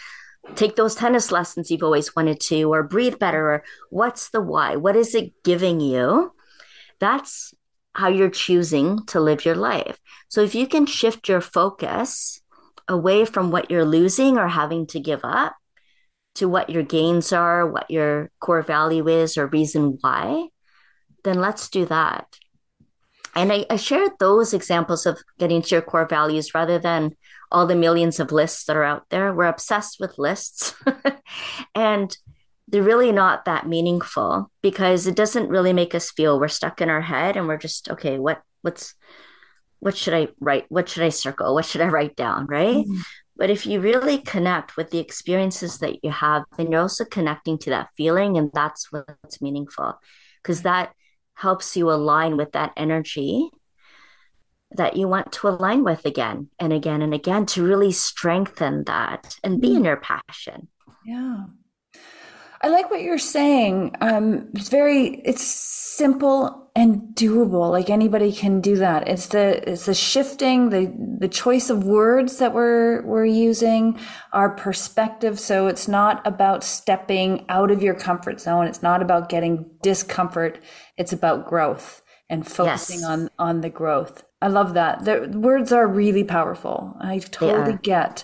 take 0.56 0.76
those 0.76 0.96
tennis 0.96 1.32
lessons 1.32 1.70
you've 1.70 1.84
always 1.84 2.16
wanted 2.16 2.40
to, 2.40 2.72
or 2.72 2.84
breathe 2.84 3.20
better, 3.20 3.52
or 3.52 3.64
what's 3.90 4.30
the 4.30 4.42
why? 4.42 4.76
What 4.78 4.96
is 4.96 5.14
it 5.14 5.34
giving 5.44 5.82
you? 5.82 6.32
That's 7.00 7.54
how 7.94 8.08
you're 8.08 8.30
choosing 8.30 9.06
to 9.08 9.20
live 9.20 9.44
your 9.44 9.56
life. 9.56 10.00
So 10.30 10.42
if 10.42 10.56
you 10.56 10.68
can 10.68 10.86
shift 10.86 11.28
your 11.28 11.42
focus 11.42 12.42
away 12.88 13.26
from 13.26 13.52
what 13.52 13.70
you're 13.70 13.86
losing 13.86 14.38
or 14.38 14.48
having 14.48 14.88
to 14.88 15.00
give 15.00 15.22
up 15.24 15.56
to 16.36 16.48
what 16.48 16.70
your 16.70 16.84
gains 16.84 17.34
are, 17.34 17.70
what 17.70 17.90
your 17.90 18.30
core 18.40 18.62
value 18.62 19.08
is, 19.08 19.38
or 19.38 19.48
reason 19.48 19.98
why, 20.02 20.48
then 21.24 21.42
let's 21.42 21.70
do 21.70 21.86
that. 21.86 22.38
And 23.38 23.54
I, 23.54 23.66
I 23.70 23.76
shared 23.76 24.14
those 24.20 24.54
examples 24.54 25.06
of 25.06 25.20
getting 25.38 25.62
to 25.62 25.76
your 25.76 25.84
core 25.84 26.08
values 26.08 26.56
rather 26.56 26.80
than 26.80 27.16
all 27.52 27.68
the 27.68 27.76
millions 27.76 28.20
of 28.20 28.32
lists 28.32 28.66
that 28.66 28.76
are 28.76 28.84
out 28.84 29.06
there. 29.10 29.34
We're 29.34 29.46
obsessed 29.46 29.98
with 30.00 30.18
lists. 30.18 30.74
and 31.76 32.18
they're 32.68 32.82
really 32.82 33.12
not 33.12 33.46
that 33.46 33.68
meaningful 33.68 34.52
because 34.64 35.06
it 35.06 35.16
doesn't 35.16 35.50
really 35.50 35.72
make 35.72 35.94
us 35.94 36.12
feel 36.12 36.40
we're 36.40 36.48
stuck 36.48 36.82
in 36.82 36.90
our 36.90 37.02
head 37.02 37.38
and 37.38 37.48
we're 37.48 37.58
just 37.58 37.90
okay 37.90 38.20
what 38.20 38.42
what's 38.62 38.94
what 39.80 39.96
should 39.96 40.14
i 40.14 40.28
write 40.40 40.66
what 40.68 40.90
should 40.90 41.04
i 41.04 41.10
circle 41.10 41.54
what 41.54 41.66
should 41.66 41.80
i 41.80 41.88
write 41.88 42.16
down 42.18 42.46
right 42.48 42.86
mm-hmm. 42.86 43.00
but 43.38 43.50
if 43.50 43.66
you 43.66 43.80
really 43.80 44.18
connect 44.18 44.76
with 44.76 44.92
the 44.92 45.00
experiences 45.00 45.78
that 45.78 46.04
you 46.04 46.12
have 46.12 46.44
then 46.58 46.70
you're 46.70 46.82
also 46.82 47.06
connecting 47.06 47.58
to 47.58 47.70
that 47.70 47.88
feeling 47.96 48.38
and 48.38 48.52
that's 48.54 48.92
what's 48.92 49.42
meaningful 49.42 49.98
because 50.44 50.64
that 50.64 50.92
helps 51.38 51.78
you 51.78 51.90
align 51.92 52.36
with 52.38 52.52
that 52.54 52.74
energy 52.76 53.50
that 54.72 54.98
you 54.98 55.08
want 55.08 55.32
to 55.32 55.48
align 55.48 55.84
with 55.84 56.06
again 56.06 56.50
and 56.60 56.74
again 56.74 57.02
and 57.02 57.14
again 57.14 57.46
to 57.46 57.66
really 57.66 57.92
strengthen 57.92 58.84
that 58.86 59.38
and 59.44 59.62
be 59.62 59.70
in 59.70 59.76
mm-hmm. 59.76 59.86
your 59.86 59.98
passion 59.98 60.68
yeah 61.06 61.46
I 62.62 62.70
like 62.70 62.90
what 62.90 63.02
you're 63.02 63.20
saying. 63.20 63.96
Um, 64.02 64.50
it's 64.56 64.70
very, 64.70 65.10
it's 65.22 65.44
simple 65.44 66.67
and 66.78 67.02
doable. 67.16 67.72
Like 67.72 67.90
anybody 67.90 68.32
can 68.32 68.62
do 68.62 68.76
that. 68.76 69.08
It's 69.08 69.30
the, 69.30 69.68
it's 69.68 69.88
the 69.88 69.96
shifting, 69.96 70.70
the, 70.70 70.94
the 71.20 71.28
choice 71.28 71.72
of 71.72 71.84
words 71.84 72.38
that 72.38 72.54
we're, 72.54 73.02
we're 73.02 73.26
using, 73.26 74.00
our 74.32 74.52
perspective. 74.52 75.40
So 75.40 75.66
it's 75.66 75.88
not 75.88 76.26
about 76.26 76.64
stepping 76.64 77.48
out 77.50 77.72
of 77.72 77.82
your 77.82 77.96
comfort 77.96 78.40
zone. 78.40 78.68
It's 78.68 78.84
not 78.84 79.02
about 79.02 79.28
getting 79.28 79.66
discomfort. 79.82 80.60
It's 80.98 81.14
about 81.14 81.48
growth 81.48 82.04
and 82.30 82.46
focusing 82.48 83.00
yes. 83.00 83.10
on, 83.10 83.30
on 83.40 83.62
the 83.62 83.72
growth. 83.72 84.24
I 84.40 84.50
love 84.50 84.76
that. 84.76 85.04
The 85.04 85.32
words 85.34 85.72
are 85.72 85.88
really 85.88 86.24
powerful. 86.24 86.96
I 87.02 87.18
totally 87.18 87.80
get 87.82 88.24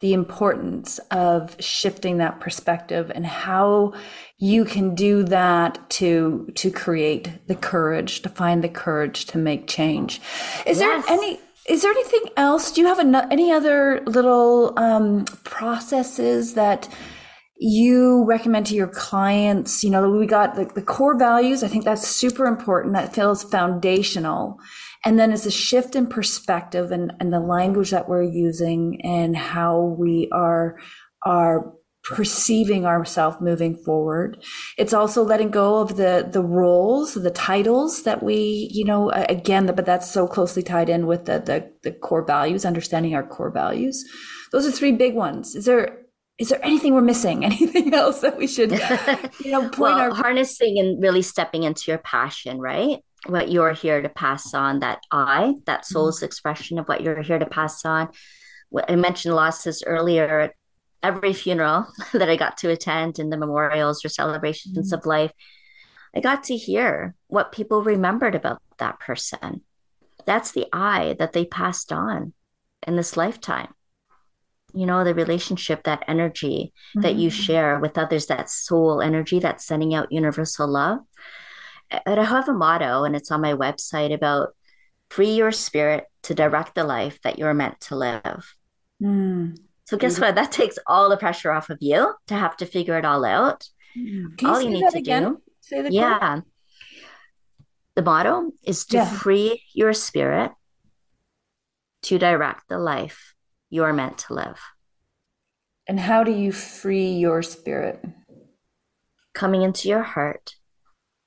the 0.00 0.12
importance 0.12 0.98
of 1.10 1.56
shifting 1.58 2.18
that 2.18 2.38
perspective 2.38 3.10
and 3.14 3.24
how 3.24 3.94
you 4.38 4.64
can 4.64 4.94
do 4.94 5.22
that 5.24 5.88
to 5.90 6.48
to 6.56 6.70
create 6.70 7.46
the 7.46 7.54
courage 7.54 8.22
to 8.22 8.28
find 8.28 8.64
the 8.64 8.68
courage 8.68 9.26
to 9.26 9.38
make 9.38 9.68
change. 9.68 10.20
Is 10.66 10.80
yes. 10.80 11.06
there 11.06 11.16
any 11.16 11.38
is 11.68 11.82
there 11.82 11.92
anything 11.92 12.24
else? 12.36 12.72
Do 12.72 12.82
you 12.82 12.86
have 12.88 12.98
an, 12.98 13.14
any 13.14 13.50
other 13.50 14.02
little 14.06 14.78
um, 14.78 15.24
processes 15.44 16.54
that 16.54 16.88
you 17.56 18.24
recommend 18.26 18.66
to 18.66 18.74
your 18.74 18.88
clients? 18.88 19.84
You 19.84 19.90
know 19.90 20.10
we 20.10 20.26
got 20.26 20.56
the, 20.56 20.66
the 20.74 20.82
core 20.82 21.16
values 21.16 21.62
i 21.62 21.68
think 21.68 21.84
that's 21.84 22.06
super 22.06 22.46
important 22.46 22.94
that 22.94 23.14
feels 23.14 23.44
foundational. 23.44 24.58
And 25.06 25.18
then 25.18 25.32
it's 25.32 25.46
a 25.46 25.50
shift 25.50 25.96
in 25.96 26.06
perspective 26.06 26.90
and, 26.90 27.12
and 27.20 27.32
the 27.32 27.40
language 27.40 27.90
that 27.90 28.08
we're 28.08 28.22
using 28.22 29.00
and 29.04 29.36
how 29.36 29.94
we 29.98 30.28
are 30.32 30.78
are 31.26 31.74
perceiving 32.04 32.84
ourselves 32.86 33.38
moving 33.40 33.76
forward. 33.76 34.42
It's 34.76 34.92
also 34.92 35.22
letting 35.22 35.50
go 35.50 35.80
of 35.80 35.96
the 35.96 36.28
the 36.30 36.42
roles, 36.42 37.14
the 37.14 37.30
titles 37.30 38.02
that 38.02 38.22
we, 38.22 38.68
you 38.72 38.84
know, 38.84 39.10
again, 39.10 39.66
but 39.66 39.86
that's 39.86 40.10
so 40.10 40.26
closely 40.26 40.62
tied 40.62 40.88
in 40.88 41.06
with 41.06 41.24
the 41.24 41.40
the, 41.40 41.70
the 41.82 41.92
core 41.92 42.24
values, 42.24 42.64
understanding 42.64 43.14
our 43.14 43.26
core 43.26 43.50
values. 43.50 44.04
Those 44.52 44.66
are 44.66 44.72
three 44.72 44.92
big 44.92 45.14
ones. 45.14 45.54
Is 45.54 45.64
there 45.64 45.98
is 46.38 46.48
there 46.48 46.64
anything 46.64 46.94
we're 46.94 47.00
missing? 47.00 47.44
Anything 47.44 47.94
else 47.94 48.20
that 48.20 48.36
we 48.36 48.48
should, 48.48 48.72
you 49.44 49.52
know, 49.52 49.60
point 49.68 49.78
well, 49.78 49.98
our 49.98 50.14
harnessing 50.14 50.80
and 50.80 51.00
really 51.00 51.22
stepping 51.22 51.62
into 51.62 51.92
your 51.92 51.98
passion, 51.98 52.58
right? 52.58 52.98
what 53.26 53.50
you're 53.50 53.72
here 53.72 54.02
to 54.02 54.08
pass 54.08 54.54
on 54.54 54.80
that 54.80 55.00
I, 55.10 55.54
that 55.66 55.80
mm-hmm. 55.80 55.92
soul's 55.92 56.18
mm-hmm. 56.18 56.26
expression 56.26 56.78
of 56.78 56.86
what 56.86 57.00
you're 57.00 57.22
here 57.22 57.38
to 57.38 57.46
pass 57.46 57.84
on. 57.84 58.10
I 58.88 58.96
mentioned 58.96 59.34
losses 59.34 59.82
earlier. 59.86 60.52
Every 61.04 61.32
funeral 61.32 61.86
that 62.12 62.28
I 62.28 62.36
got 62.36 62.56
to 62.58 62.70
attend 62.70 63.18
and 63.18 63.32
the 63.32 63.36
memorials 63.36 64.04
or 64.04 64.08
celebrations 64.08 64.76
mm-hmm. 64.76 64.94
of 64.94 65.06
life, 65.06 65.32
I 66.14 66.20
got 66.20 66.44
to 66.44 66.56
hear 66.56 67.14
what 67.26 67.52
people 67.52 67.82
remembered 67.82 68.34
about 68.34 68.62
that 68.78 69.00
person. 69.00 69.62
That's 70.26 70.52
the 70.52 70.66
I 70.72 71.16
that 71.18 71.32
they 71.32 71.44
passed 71.44 71.92
on 71.92 72.32
in 72.86 72.96
this 72.96 73.16
lifetime. 73.16 73.74
You 74.72 74.86
know, 74.86 75.04
the 75.04 75.14
relationship, 75.14 75.84
that 75.84 76.04
energy 76.08 76.72
mm-hmm. 76.90 77.02
that 77.02 77.14
you 77.14 77.30
mm-hmm. 77.30 77.42
share 77.42 77.78
with 77.78 77.98
others, 77.98 78.26
that 78.26 78.50
soul 78.50 79.00
energy 79.00 79.38
that's 79.38 79.66
sending 79.66 79.94
out 79.94 80.10
universal 80.10 80.66
love 80.66 81.00
and 81.90 82.20
I 82.20 82.24
have 82.24 82.48
a 82.48 82.52
motto, 82.52 83.04
and 83.04 83.14
it's 83.14 83.30
on 83.30 83.40
my 83.40 83.54
website 83.54 84.12
about 84.12 84.54
free 85.10 85.34
your 85.34 85.52
spirit 85.52 86.04
to 86.24 86.34
direct 86.34 86.74
the 86.74 86.84
life 86.84 87.20
that 87.22 87.38
you're 87.38 87.54
meant 87.54 87.80
to 87.82 87.96
live. 87.96 88.54
Mm. 89.02 89.58
So 89.84 89.96
guess 89.96 90.18
what? 90.18 90.34
That 90.34 90.50
takes 90.50 90.78
all 90.86 91.10
the 91.10 91.16
pressure 91.16 91.52
off 91.52 91.70
of 91.70 91.78
you 91.80 92.14
to 92.28 92.34
have 92.34 92.56
to 92.58 92.66
figure 92.66 92.96
it 92.98 93.04
all 93.04 93.24
out. 93.24 93.68
Mm. 93.96 94.42
all 94.44 94.60
you, 94.60 94.68
you 94.68 94.74
need 94.74 94.90
to 94.90 94.98
again? 94.98 95.36
do, 95.70 95.88
yeah. 95.90 96.40
The 97.94 98.02
motto 98.02 98.50
is 98.62 98.86
to 98.86 98.98
yeah. 98.98 99.04
free 99.08 99.62
your 99.72 99.92
spirit 99.92 100.50
to 102.02 102.18
direct 102.18 102.68
the 102.68 102.78
life 102.78 103.34
you 103.70 103.84
are 103.84 103.92
meant 103.92 104.18
to 104.18 104.34
live. 104.34 104.60
And 105.86 106.00
how 106.00 106.24
do 106.24 106.32
you 106.32 106.50
free 106.50 107.12
your 107.12 107.42
spirit? 107.42 108.02
Coming 109.34 109.62
into 109.62 109.88
your 109.88 110.02
heart 110.02 110.54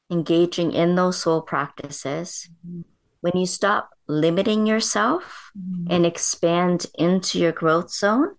engaging 0.10 0.72
in 0.72 0.96
those 0.96 1.22
soul 1.22 1.42
practices, 1.42 2.50
mm-hmm. 2.66 2.82
when 3.22 3.36
you 3.36 3.46
stop 3.46 3.90
limiting 4.08 4.66
yourself 4.66 5.52
mm-hmm. 5.58 5.92
and 5.92 6.06
expand 6.06 6.86
into 6.98 7.40
your 7.40 7.52
growth 7.52 7.92
zone, 7.92 8.36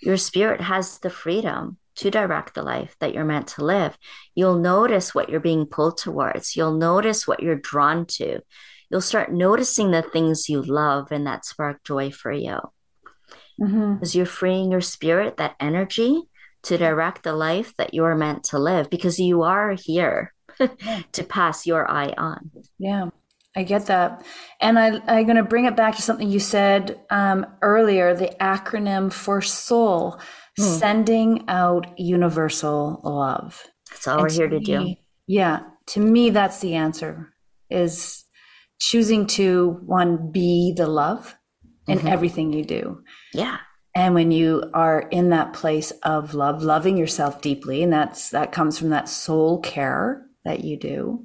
your 0.00 0.16
spirit 0.16 0.60
has 0.60 0.98
the 0.98 1.10
freedom 1.10 1.78
to 1.96 2.10
direct 2.10 2.54
the 2.54 2.62
life 2.62 2.94
that 3.00 3.14
you're 3.14 3.24
meant 3.24 3.48
to 3.48 3.64
live, 3.64 3.96
you'll 4.34 4.58
notice 4.58 5.14
what 5.14 5.28
you're 5.28 5.40
being 5.40 5.66
pulled 5.66 5.96
towards. 5.96 6.54
You'll 6.56 6.76
notice 6.76 7.26
what 7.26 7.42
you're 7.42 7.56
drawn 7.56 8.06
to. 8.06 8.40
You'll 8.90 9.00
start 9.00 9.32
noticing 9.32 9.90
the 9.90 10.02
things 10.02 10.48
you 10.48 10.62
love 10.62 11.10
and 11.10 11.26
that 11.26 11.44
spark 11.44 11.82
joy 11.84 12.10
for 12.10 12.30
you. 12.30 12.58
Mm-hmm. 13.60 13.94
Because 13.94 14.14
you're 14.14 14.26
freeing 14.26 14.70
your 14.70 14.82
spirit, 14.82 15.38
that 15.38 15.56
energy 15.58 16.22
to 16.64 16.76
direct 16.76 17.22
the 17.22 17.32
life 17.32 17.74
that 17.78 17.94
you're 17.94 18.14
meant 18.14 18.44
to 18.44 18.58
live 18.58 18.90
because 18.90 19.18
you 19.18 19.42
are 19.42 19.72
here 19.72 20.34
to 21.12 21.24
pass 21.24 21.66
your 21.66 21.90
I 21.90 22.08
on. 22.10 22.50
Yeah. 22.78 23.10
I 23.56 23.62
get 23.62 23.86
that. 23.86 24.22
And 24.60 24.78
I, 24.78 25.00
I'm 25.06 25.24
going 25.24 25.36
to 25.36 25.42
bring 25.42 25.64
it 25.64 25.74
back 25.74 25.96
to 25.96 26.02
something 26.02 26.30
you 26.30 26.38
said 26.38 27.00
um, 27.10 27.46
earlier 27.62 28.14
the 28.14 28.36
acronym 28.38 29.10
for 29.10 29.40
SOUL, 29.40 30.20
hmm. 30.56 30.62
sending 30.62 31.44
out 31.48 31.98
universal 31.98 33.00
love. 33.02 33.64
That's 33.90 34.06
all 34.06 34.18
and 34.18 34.22
we're 34.22 34.30
here 34.30 34.48
to, 34.48 34.60
to 34.60 34.78
me, 34.78 34.94
do. 34.94 35.00
Yeah. 35.26 35.60
To 35.88 36.00
me, 36.00 36.30
that's 36.30 36.60
the 36.60 36.74
answer 36.74 37.32
is 37.70 38.24
choosing 38.78 39.26
to 39.26 39.80
one, 39.86 40.30
be 40.30 40.74
the 40.76 40.86
love 40.86 41.34
in 41.88 41.98
mm-hmm. 41.98 42.08
everything 42.08 42.52
you 42.52 42.64
do. 42.64 43.02
Yeah. 43.32 43.58
And 43.94 44.14
when 44.14 44.30
you 44.30 44.70
are 44.74 45.00
in 45.10 45.30
that 45.30 45.54
place 45.54 45.90
of 46.02 46.34
love, 46.34 46.62
loving 46.62 46.98
yourself 46.98 47.40
deeply, 47.40 47.82
and 47.82 47.90
that's 47.90 48.28
that 48.30 48.52
comes 48.52 48.78
from 48.78 48.90
that 48.90 49.08
soul 49.08 49.60
care 49.60 50.26
that 50.44 50.62
you 50.64 50.78
do 50.78 51.24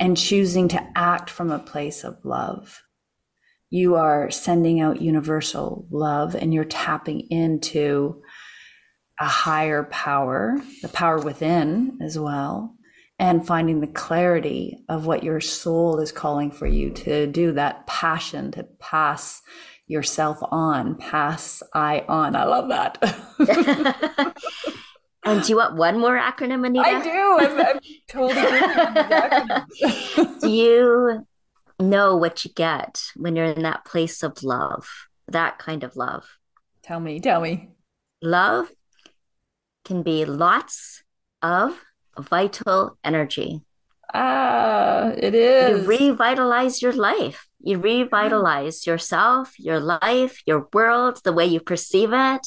and 0.00 0.16
choosing 0.16 0.66
to 0.68 0.82
act 0.96 1.28
from 1.28 1.50
a 1.50 1.58
place 1.58 2.02
of 2.02 2.16
love. 2.24 2.82
You 3.68 3.96
are 3.96 4.30
sending 4.30 4.80
out 4.80 5.02
universal 5.02 5.86
love 5.90 6.34
and 6.34 6.52
you're 6.52 6.64
tapping 6.64 7.20
into 7.30 8.22
a 9.20 9.26
higher 9.26 9.84
power, 9.84 10.58
the 10.80 10.88
power 10.88 11.18
within 11.18 11.98
as 12.02 12.18
well, 12.18 12.74
and 13.18 13.46
finding 13.46 13.80
the 13.80 13.86
clarity 13.86 14.82
of 14.88 15.06
what 15.06 15.22
your 15.22 15.40
soul 15.40 16.00
is 16.00 16.10
calling 16.10 16.50
for 16.50 16.66
you 16.66 16.90
to 16.90 17.26
do, 17.26 17.52
that 17.52 17.86
passion 17.86 18.50
to 18.52 18.64
pass 18.80 19.42
yourself 19.86 20.38
on, 20.50 20.96
pass 20.96 21.62
I 21.74 22.04
on. 22.08 22.34
I 22.34 22.44
love 22.44 22.70
that. 22.70 24.34
And 25.24 25.42
do 25.42 25.48
you 25.50 25.56
want 25.56 25.76
one 25.76 25.98
more 25.98 26.18
acronym, 26.18 26.66
Anita? 26.66 26.88
I 26.88 27.02
do. 27.02 27.38
I'm, 27.40 27.60
I'm 27.60 27.78
totally 28.08 28.50
Do 30.40 30.50
you 30.50 31.26
know 31.78 32.16
what 32.16 32.44
you 32.44 32.50
get 32.54 33.02
when 33.16 33.36
you're 33.36 33.46
in 33.46 33.62
that 33.62 33.84
place 33.84 34.22
of 34.22 34.42
love? 34.42 34.88
That 35.28 35.58
kind 35.58 35.84
of 35.84 35.94
love. 35.94 36.24
Tell 36.82 37.00
me, 37.00 37.20
tell 37.20 37.40
me. 37.40 37.68
Love 38.22 38.70
can 39.84 40.02
be 40.02 40.24
lots 40.24 41.02
of 41.42 41.78
vital 42.18 42.98
energy. 43.04 43.62
Ah, 44.12 45.10
it 45.16 45.34
is. 45.34 45.82
You 45.82 45.86
revitalize 45.86 46.82
your 46.82 46.92
life. 46.92 47.46
You 47.60 47.78
revitalize 47.78 48.86
yourself, 48.86 49.58
your 49.58 49.80
life, 49.80 50.42
your 50.46 50.68
world, 50.72 51.20
the 51.24 51.32
way 51.32 51.46
you 51.46 51.60
perceive 51.60 52.12
it 52.12 52.46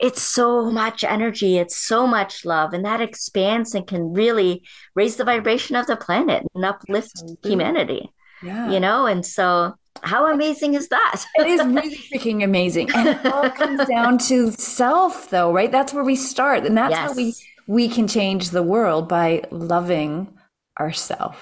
it's 0.00 0.22
so 0.22 0.70
much 0.70 1.04
energy 1.04 1.58
it's 1.58 1.76
so 1.76 2.06
much 2.06 2.44
love 2.44 2.72
and 2.72 2.84
that 2.84 3.00
expands 3.00 3.74
and 3.74 3.86
can 3.86 4.12
really 4.12 4.62
raise 4.94 5.16
the 5.16 5.24
vibration 5.24 5.76
of 5.76 5.86
the 5.86 5.96
planet 5.96 6.46
and 6.54 6.64
uplift 6.64 7.12
Absolutely. 7.16 7.50
humanity 7.50 8.12
yeah. 8.42 8.70
you 8.70 8.80
know? 8.80 9.06
And 9.06 9.24
so 9.24 9.74
how 10.02 10.32
amazing 10.32 10.74
is 10.74 10.88
that? 10.88 11.24
It 11.36 11.46
is 11.46 11.60
really 11.66 11.96
freaking 11.96 12.44
amazing. 12.44 12.90
And 12.94 13.08
it 13.08 13.26
all 13.26 13.50
comes 13.50 13.86
down 13.88 14.18
to 14.18 14.52
self 14.52 15.30
though 15.30 15.52
right? 15.52 15.70
That's 15.70 15.92
where 15.92 16.04
we 16.04 16.16
start 16.16 16.64
and 16.64 16.76
that's 16.76 16.92
yes. 16.92 17.00
how 17.00 17.14
we 17.14 17.34
we 17.66 17.88
can 17.88 18.08
change 18.08 18.50
the 18.50 18.62
world 18.62 19.08
by 19.08 19.44
loving 19.50 20.36
ourselves 20.80 21.38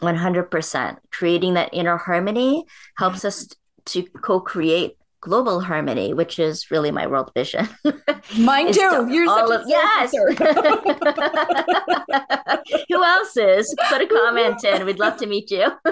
100% 0.00 0.96
creating 1.10 1.54
that 1.54 1.70
inner 1.72 1.96
harmony 1.96 2.64
helps 2.96 3.24
us 3.24 3.48
to 3.84 4.02
co-create 4.04 4.96
global 5.22 5.60
harmony, 5.60 6.12
which 6.12 6.40
is 6.40 6.70
really 6.70 6.90
my 6.90 7.06
world 7.06 7.30
vision. 7.32 7.66
Mine 8.38 8.72
too. 8.72 9.08
You're 9.08 9.30
all 9.30 9.52
of, 9.52 9.62
yes. 9.66 10.12
Who 12.90 13.02
else 13.02 13.36
is? 13.36 13.74
Put 13.88 14.02
a 14.02 14.06
comment 14.06 14.62
in. 14.64 14.84
We'd 14.84 14.98
love 14.98 15.16
to 15.18 15.26
meet 15.26 15.50
you. 15.50 15.68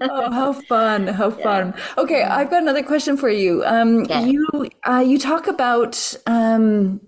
oh, 0.00 0.30
how 0.30 0.52
fun! 0.52 1.08
How 1.08 1.30
fun. 1.30 1.74
Yeah. 1.76 1.82
Okay, 1.98 2.22
I've 2.22 2.48
got 2.48 2.62
another 2.62 2.84
question 2.84 3.16
for 3.16 3.28
you. 3.28 3.64
Um, 3.64 4.04
okay. 4.04 4.28
You 4.28 4.70
uh, 4.88 5.04
you 5.04 5.18
talk 5.18 5.48
about 5.48 6.16
um, 6.26 7.00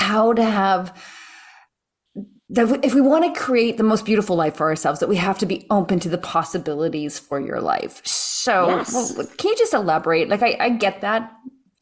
how 0.00 0.32
to 0.32 0.44
have 0.44 0.96
that 2.52 2.84
if 2.84 2.94
we 2.94 3.00
want 3.00 3.34
to 3.34 3.40
create 3.40 3.76
the 3.76 3.82
most 3.82 4.04
beautiful 4.04 4.36
life 4.36 4.56
for 4.56 4.68
ourselves, 4.68 5.00
that 5.00 5.08
we 5.08 5.16
have 5.16 5.38
to 5.38 5.46
be 5.46 5.66
open 5.70 5.98
to 6.00 6.08
the 6.08 6.18
possibilities 6.18 7.18
for 7.18 7.40
your 7.40 7.60
life. 7.60 8.00
So, 8.06 8.68
yes. 8.68 9.14
well, 9.16 9.26
can 9.38 9.50
you 9.50 9.56
just 9.56 9.74
elaborate? 9.74 10.28
Like, 10.28 10.42
I, 10.42 10.56
I, 10.60 10.68
get 10.70 11.00
that 11.00 11.32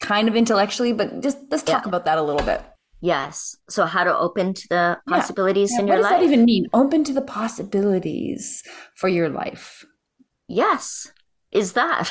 kind 0.01 0.29
of 0.29 0.37
intellectually, 0.37 0.93
but 0.93 1.21
just 1.21 1.39
let's 1.51 1.63
talk 1.63 1.85
yeah. 1.85 1.89
about 1.89 2.05
that 2.05 2.19
a 2.19 2.23
little 2.23 2.45
bit. 2.45 2.63
Yes. 3.01 3.57
So, 3.69 3.85
how 3.85 4.05
to 4.05 4.17
open 4.17 4.55
to 4.55 4.69
the 4.69 4.99
possibilities 5.09 5.73
yeah. 5.73 5.79
Yeah. 5.79 5.83
in 5.83 5.89
your 5.89 5.97
life? 5.97 6.13
What 6.13 6.19
does 6.21 6.29
that 6.29 6.33
even 6.33 6.45
mean? 6.45 6.67
Open 6.73 7.05
to 7.05 7.13
the 7.13 7.23
possibilities 7.23 8.63
for 8.95 9.09
your 9.09 9.29
life. 9.29 9.85
Yes 10.47 11.11
is 11.53 11.73
that 11.73 12.11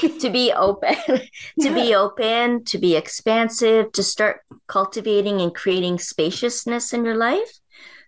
to 0.20 0.30
be 0.30 0.52
open 0.52 0.94
to 1.06 1.28
yeah. 1.56 1.74
be 1.74 1.94
open 1.94 2.64
to 2.64 2.78
be 2.78 2.96
expansive 2.96 3.90
to 3.92 4.02
start 4.02 4.40
cultivating 4.66 5.40
and 5.40 5.54
creating 5.54 5.98
spaciousness 5.98 6.92
in 6.92 7.04
your 7.04 7.16
life 7.16 7.58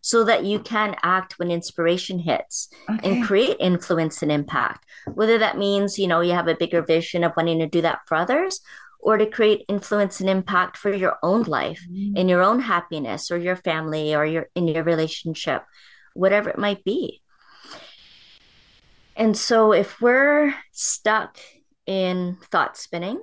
so 0.02 0.24
that 0.24 0.44
you 0.44 0.58
can 0.58 0.96
act 1.02 1.38
when 1.38 1.50
inspiration 1.50 2.18
hits 2.18 2.68
okay. 2.90 3.10
and 3.10 3.24
create 3.24 3.56
influence 3.58 4.22
and 4.22 4.30
impact 4.30 4.84
whether 5.14 5.38
that 5.38 5.56
means 5.56 5.98
you 5.98 6.06
know 6.06 6.20
you 6.20 6.32
have 6.32 6.48
a 6.48 6.56
bigger 6.56 6.82
vision 6.82 7.24
of 7.24 7.32
wanting 7.36 7.58
to 7.58 7.66
do 7.66 7.80
that 7.80 8.00
for 8.06 8.16
others 8.16 8.60
or 8.98 9.16
to 9.16 9.26
create 9.26 9.64
influence 9.68 10.20
and 10.20 10.30
impact 10.30 10.76
for 10.76 10.92
your 10.94 11.16
own 11.22 11.42
life 11.42 11.84
mm. 11.90 12.16
in 12.16 12.28
your 12.28 12.42
own 12.42 12.60
happiness 12.60 13.30
or 13.30 13.38
your 13.38 13.56
family 13.56 14.14
or 14.14 14.24
your 14.26 14.46
in 14.54 14.68
your 14.68 14.84
relationship 14.84 15.64
whatever 16.14 16.50
it 16.50 16.58
might 16.58 16.84
be 16.84 17.21
and 19.16 19.36
so 19.36 19.72
if 19.72 20.00
we're 20.00 20.54
stuck 20.72 21.38
in 21.86 22.38
thought 22.50 22.76
spinning, 22.76 23.20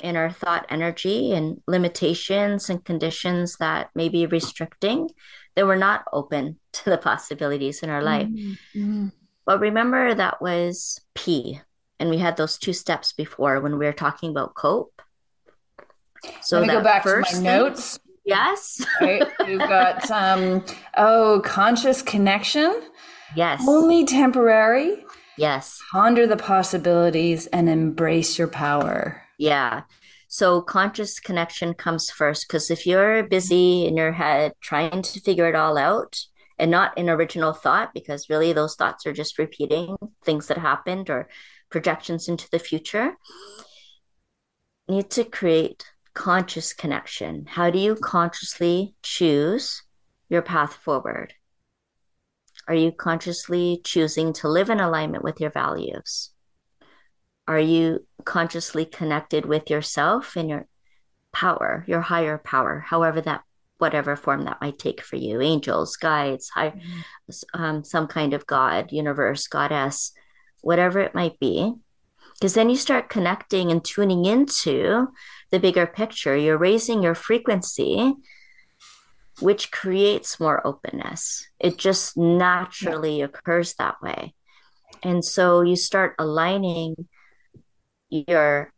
in 0.00 0.16
our 0.16 0.30
thought 0.30 0.66
energy 0.68 1.32
and 1.32 1.60
limitations 1.66 2.68
and 2.68 2.84
conditions 2.84 3.56
that 3.56 3.90
may 3.94 4.08
be 4.08 4.26
restricting, 4.26 5.08
then 5.54 5.66
we're 5.66 5.76
not 5.76 6.04
open 6.12 6.58
to 6.72 6.90
the 6.90 6.98
possibilities 6.98 7.82
in 7.82 7.90
our 7.90 8.02
life. 8.02 8.28
Mm-hmm. 8.28 9.08
But 9.46 9.60
remember 9.60 10.14
that 10.14 10.40
was 10.40 11.00
P. 11.14 11.60
And 12.00 12.10
we 12.10 12.18
had 12.18 12.36
those 12.36 12.58
two 12.58 12.72
steps 12.72 13.12
before 13.12 13.60
when 13.60 13.78
we 13.78 13.86
were 13.86 13.92
talking 13.92 14.30
about 14.30 14.54
cope. 14.54 15.00
So 16.40 16.58
Let 16.58 16.68
me 16.68 16.74
go 16.74 16.82
back 16.82 17.02
to 17.04 17.16
my 17.16 17.22
thing, 17.22 17.42
notes. 17.42 17.98
Yes. 18.24 18.84
right. 19.00 19.22
We've 19.46 19.58
got 19.58 20.10
um 20.10 20.64
oh 20.96 21.42
conscious 21.44 22.00
connection. 22.02 22.82
Yes. 23.36 23.62
Only 23.68 24.04
temporary. 24.06 25.03
Yes. 25.36 25.78
Ponder 25.92 26.26
the 26.26 26.36
possibilities 26.36 27.46
and 27.48 27.68
embrace 27.68 28.38
your 28.38 28.48
power. 28.48 29.22
Yeah. 29.38 29.82
So 30.28 30.62
conscious 30.62 31.20
connection 31.20 31.74
comes 31.74 32.10
first 32.10 32.46
because 32.48 32.70
if 32.70 32.86
you're 32.86 33.22
busy 33.24 33.86
in 33.86 33.96
your 33.96 34.12
head 34.12 34.52
trying 34.60 35.02
to 35.02 35.20
figure 35.20 35.48
it 35.48 35.54
all 35.54 35.78
out 35.78 36.18
and 36.58 36.70
not 36.70 36.96
in 36.98 37.08
original 37.08 37.52
thought, 37.52 37.92
because 37.94 38.30
really 38.30 38.52
those 38.52 38.76
thoughts 38.76 39.06
are 39.06 39.12
just 39.12 39.38
repeating 39.38 39.96
things 40.24 40.46
that 40.48 40.58
happened 40.58 41.10
or 41.10 41.28
projections 41.70 42.28
into 42.28 42.48
the 42.50 42.58
future, 42.58 43.14
need 44.88 45.10
to 45.10 45.24
create 45.24 45.84
conscious 46.14 46.72
connection. 46.72 47.46
How 47.46 47.70
do 47.70 47.78
you 47.78 47.96
consciously 47.96 48.94
choose 49.02 49.82
your 50.28 50.42
path 50.42 50.74
forward? 50.74 51.34
Are 52.66 52.74
you 52.74 52.92
consciously 52.92 53.80
choosing 53.84 54.32
to 54.34 54.48
live 54.48 54.70
in 54.70 54.80
alignment 54.80 55.22
with 55.22 55.40
your 55.40 55.50
values? 55.50 56.30
Are 57.46 57.60
you 57.60 58.06
consciously 58.24 58.86
connected 58.86 59.44
with 59.44 59.70
yourself 59.70 60.36
and 60.36 60.48
your 60.48 60.66
power, 61.32 61.84
your 61.86 62.00
higher 62.00 62.38
power, 62.38 62.80
however 62.80 63.20
that, 63.20 63.42
whatever 63.78 64.16
form 64.16 64.44
that 64.44 64.60
might 64.60 64.78
take 64.78 65.02
for 65.02 65.16
you, 65.16 65.40
angels, 65.42 65.96
guides, 65.96 66.48
high, 66.48 66.80
um, 67.52 67.84
some 67.84 68.06
kind 68.06 68.32
of 68.32 68.46
God, 68.46 68.92
universe, 68.92 69.46
goddess, 69.46 70.12
whatever 70.62 71.00
it 71.00 71.14
might 71.14 71.38
be? 71.38 71.74
Because 72.34 72.54
then 72.54 72.70
you 72.70 72.76
start 72.76 73.10
connecting 73.10 73.70
and 73.70 73.84
tuning 73.84 74.24
into 74.24 75.08
the 75.50 75.60
bigger 75.60 75.86
picture. 75.86 76.36
You're 76.36 76.58
raising 76.58 77.02
your 77.02 77.14
frequency 77.14 78.14
which 79.40 79.70
creates 79.70 80.40
more 80.40 80.64
openness. 80.66 81.48
It 81.58 81.78
just 81.78 82.16
naturally 82.16 83.22
occurs 83.22 83.74
that 83.74 84.00
way. 84.02 84.34
And 85.02 85.24
so 85.24 85.62
you 85.62 85.76
start 85.76 86.14
aligning 86.18 87.08
your 88.10 88.72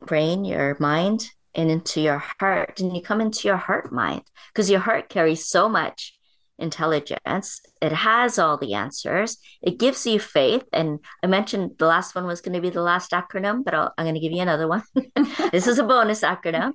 brain, 0.00 0.44
your 0.44 0.76
mind, 0.78 1.30
and 1.54 1.70
into 1.70 2.00
your 2.00 2.22
heart 2.38 2.80
and 2.80 2.94
you 2.94 3.02
come 3.02 3.20
into 3.20 3.48
your 3.48 3.56
heart 3.56 3.90
mind 3.90 4.22
because 4.52 4.70
your 4.70 4.80
heart 4.80 5.08
carries 5.08 5.46
so 5.46 5.68
much 5.68 6.16
intelligence. 6.58 7.60
It 7.82 7.92
has 7.92 8.38
all 8.38 8.56
the 8.56 8.74
answers. 8.74 9.38
It 9.62 9.78
gives 9.78 10.06
you 10.06 10.18
faith. 10.18 10.64
And 10.72 11.00
I 11.22 11.26
mentioned 11.26 11.72
the 11.78 11.86
last 11.86 12.14
one 12.14 12.26
was 12.26 12.40
going 12.40 12.54
to 12.54 12.60
be 12.60 12.70
the 12.70 12.82
last 12.82 13.10
acronym, 13.10 13.64
but 13.64 13.74
i 13.74 13.90
am 13.98 14.04
going 14.04 14.14
to 14.14 14.20
give 14.20 14.32
you 14.32 14.40
another 14.40 14.68
one. 14.68 14.82
this 15.52 15.66
is 15.66 15.78
a 15.78 15.84
bonus 15.84 16.22
acronym 16.22 16.72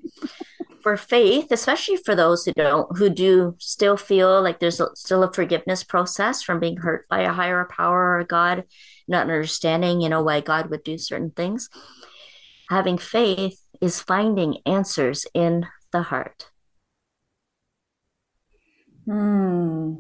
for 0.82 0.98
faith, 0.98 1.52
especially 1.52 1.98
for 1.98 2.16
those 2.16 2.46
who 2.46 2.54
don't, 2.54 2.98
who 2.98 3.10
do 3.10 3.56
still 3.60 3.98
feel 3.98 4.42
like 4.42 4.60
there's 4.60 4.80
a, 4.80 4.90
still 4.96 5.24
a 5.24 5.34
forgiveness 5.34 5.84
process 5.84 6.42
from 6.42 6.60
being 6.60 6.78
hurt 6.78 7.08
by 7.10 7.22
a 7.22 7.34
higher 7.34 7.66
power 7.66 8.18
or 8.18 8.24
God, 8.24 8.64
not 9.08 9.24
understanding, 9.24 10.02
you 10.02 10.10
know, 10.10 10.24
why 10.24 10.42
God 10.42 10.70
would 10.70 10.84
do 10.84 10.98
certain 10.98 11.32
things. 11.32 11.70
Having 12.70 13.00
faith 13.00 13.60
is 13.82 14.02
finding 14.02 14.58
answers 14.66 15.26
in 15.34 15.66
the 15.92 16.04
heart. 16.04 16.50
Hmm. 19.06 19.96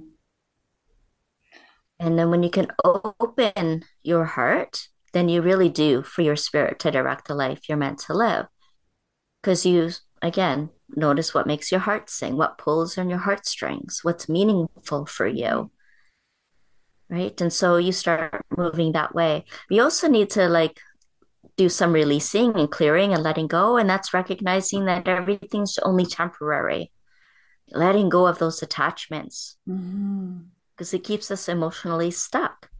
And 1.99 2.17
then 2.17 2.31
when 2.31 2.41
you 2.41 2.49
can 2.49 2.67
open 2.83 3.83
your 4.01 4.25
heart, 4.25 4.87
then 5.13 5.29
you 5.29 5.41
really 5.41 5.69
do 5.69 6.01
for 6.01 6.21
your 6.21 6.35
spirit 6.35 6.79
to 6.79 6.91
direct 6.91 7.27
the 7.27 7.35
life 7.35 7.67
you're 7.67 7.77
meant 7.77 7.99
to 7.99 8.13
live. 8.13 8.47
Because 9.41 9.65
you, 9.65 9.91
again, 10.21 10.69
notice 10.95 11.33
what 11.33 11.47
makes 11.47 11.71
your 11.71 11.81
heart 11.81 12.09
sing, 12.09 12.37
what 12.37 12.57
pulls 12.57 12.97
on 12.97 13.09
your 13.09 13.19
heartstrings, 13.19 13.99
what's 14.03 14.29
meaningful 14.29 15.05
for 15.05 15.27
you. 15.27 15.71
Right. 17.09 17.39
And 17.41 17.51
so 17.51 17.75
you 17.75 17.91
start 17.91 18.45
moving 18.55 18.93
that 18.93 19.13
way. 19.13 19.45
You 19.69 19.81
also 19.81 20.07
need 20.07 20.29
to 20.31 20.47
like 20.47 20.79
do 21.57 21.67
some 21.67 21.91
releasing 21.91 22.55
and 22.55 22.71
clearing 22.71 23.13
and 23.13 23.21
letting 23.21 23.47
go. 23.47 23.75
And 23.75 23.89
that's 23.89 24.13
recognizing 24.13 24.85
that 24.85 25.07
everything's 25.07 25.77
only 25.79 26.05
temporary 26.05 26.91
letting 27.73 28.09
go 28.09 28.27
of 28.27 28.39
those 28.39 28.61
attachments 28.61 29.57
because 29.65 29.79
mm-hmm. 29.79 30.95
it 30.95 31.03
keeps 31.03 31.31
us 31.31 31.47
emotionally 31.47 32.11
stuck. 32.11 32.70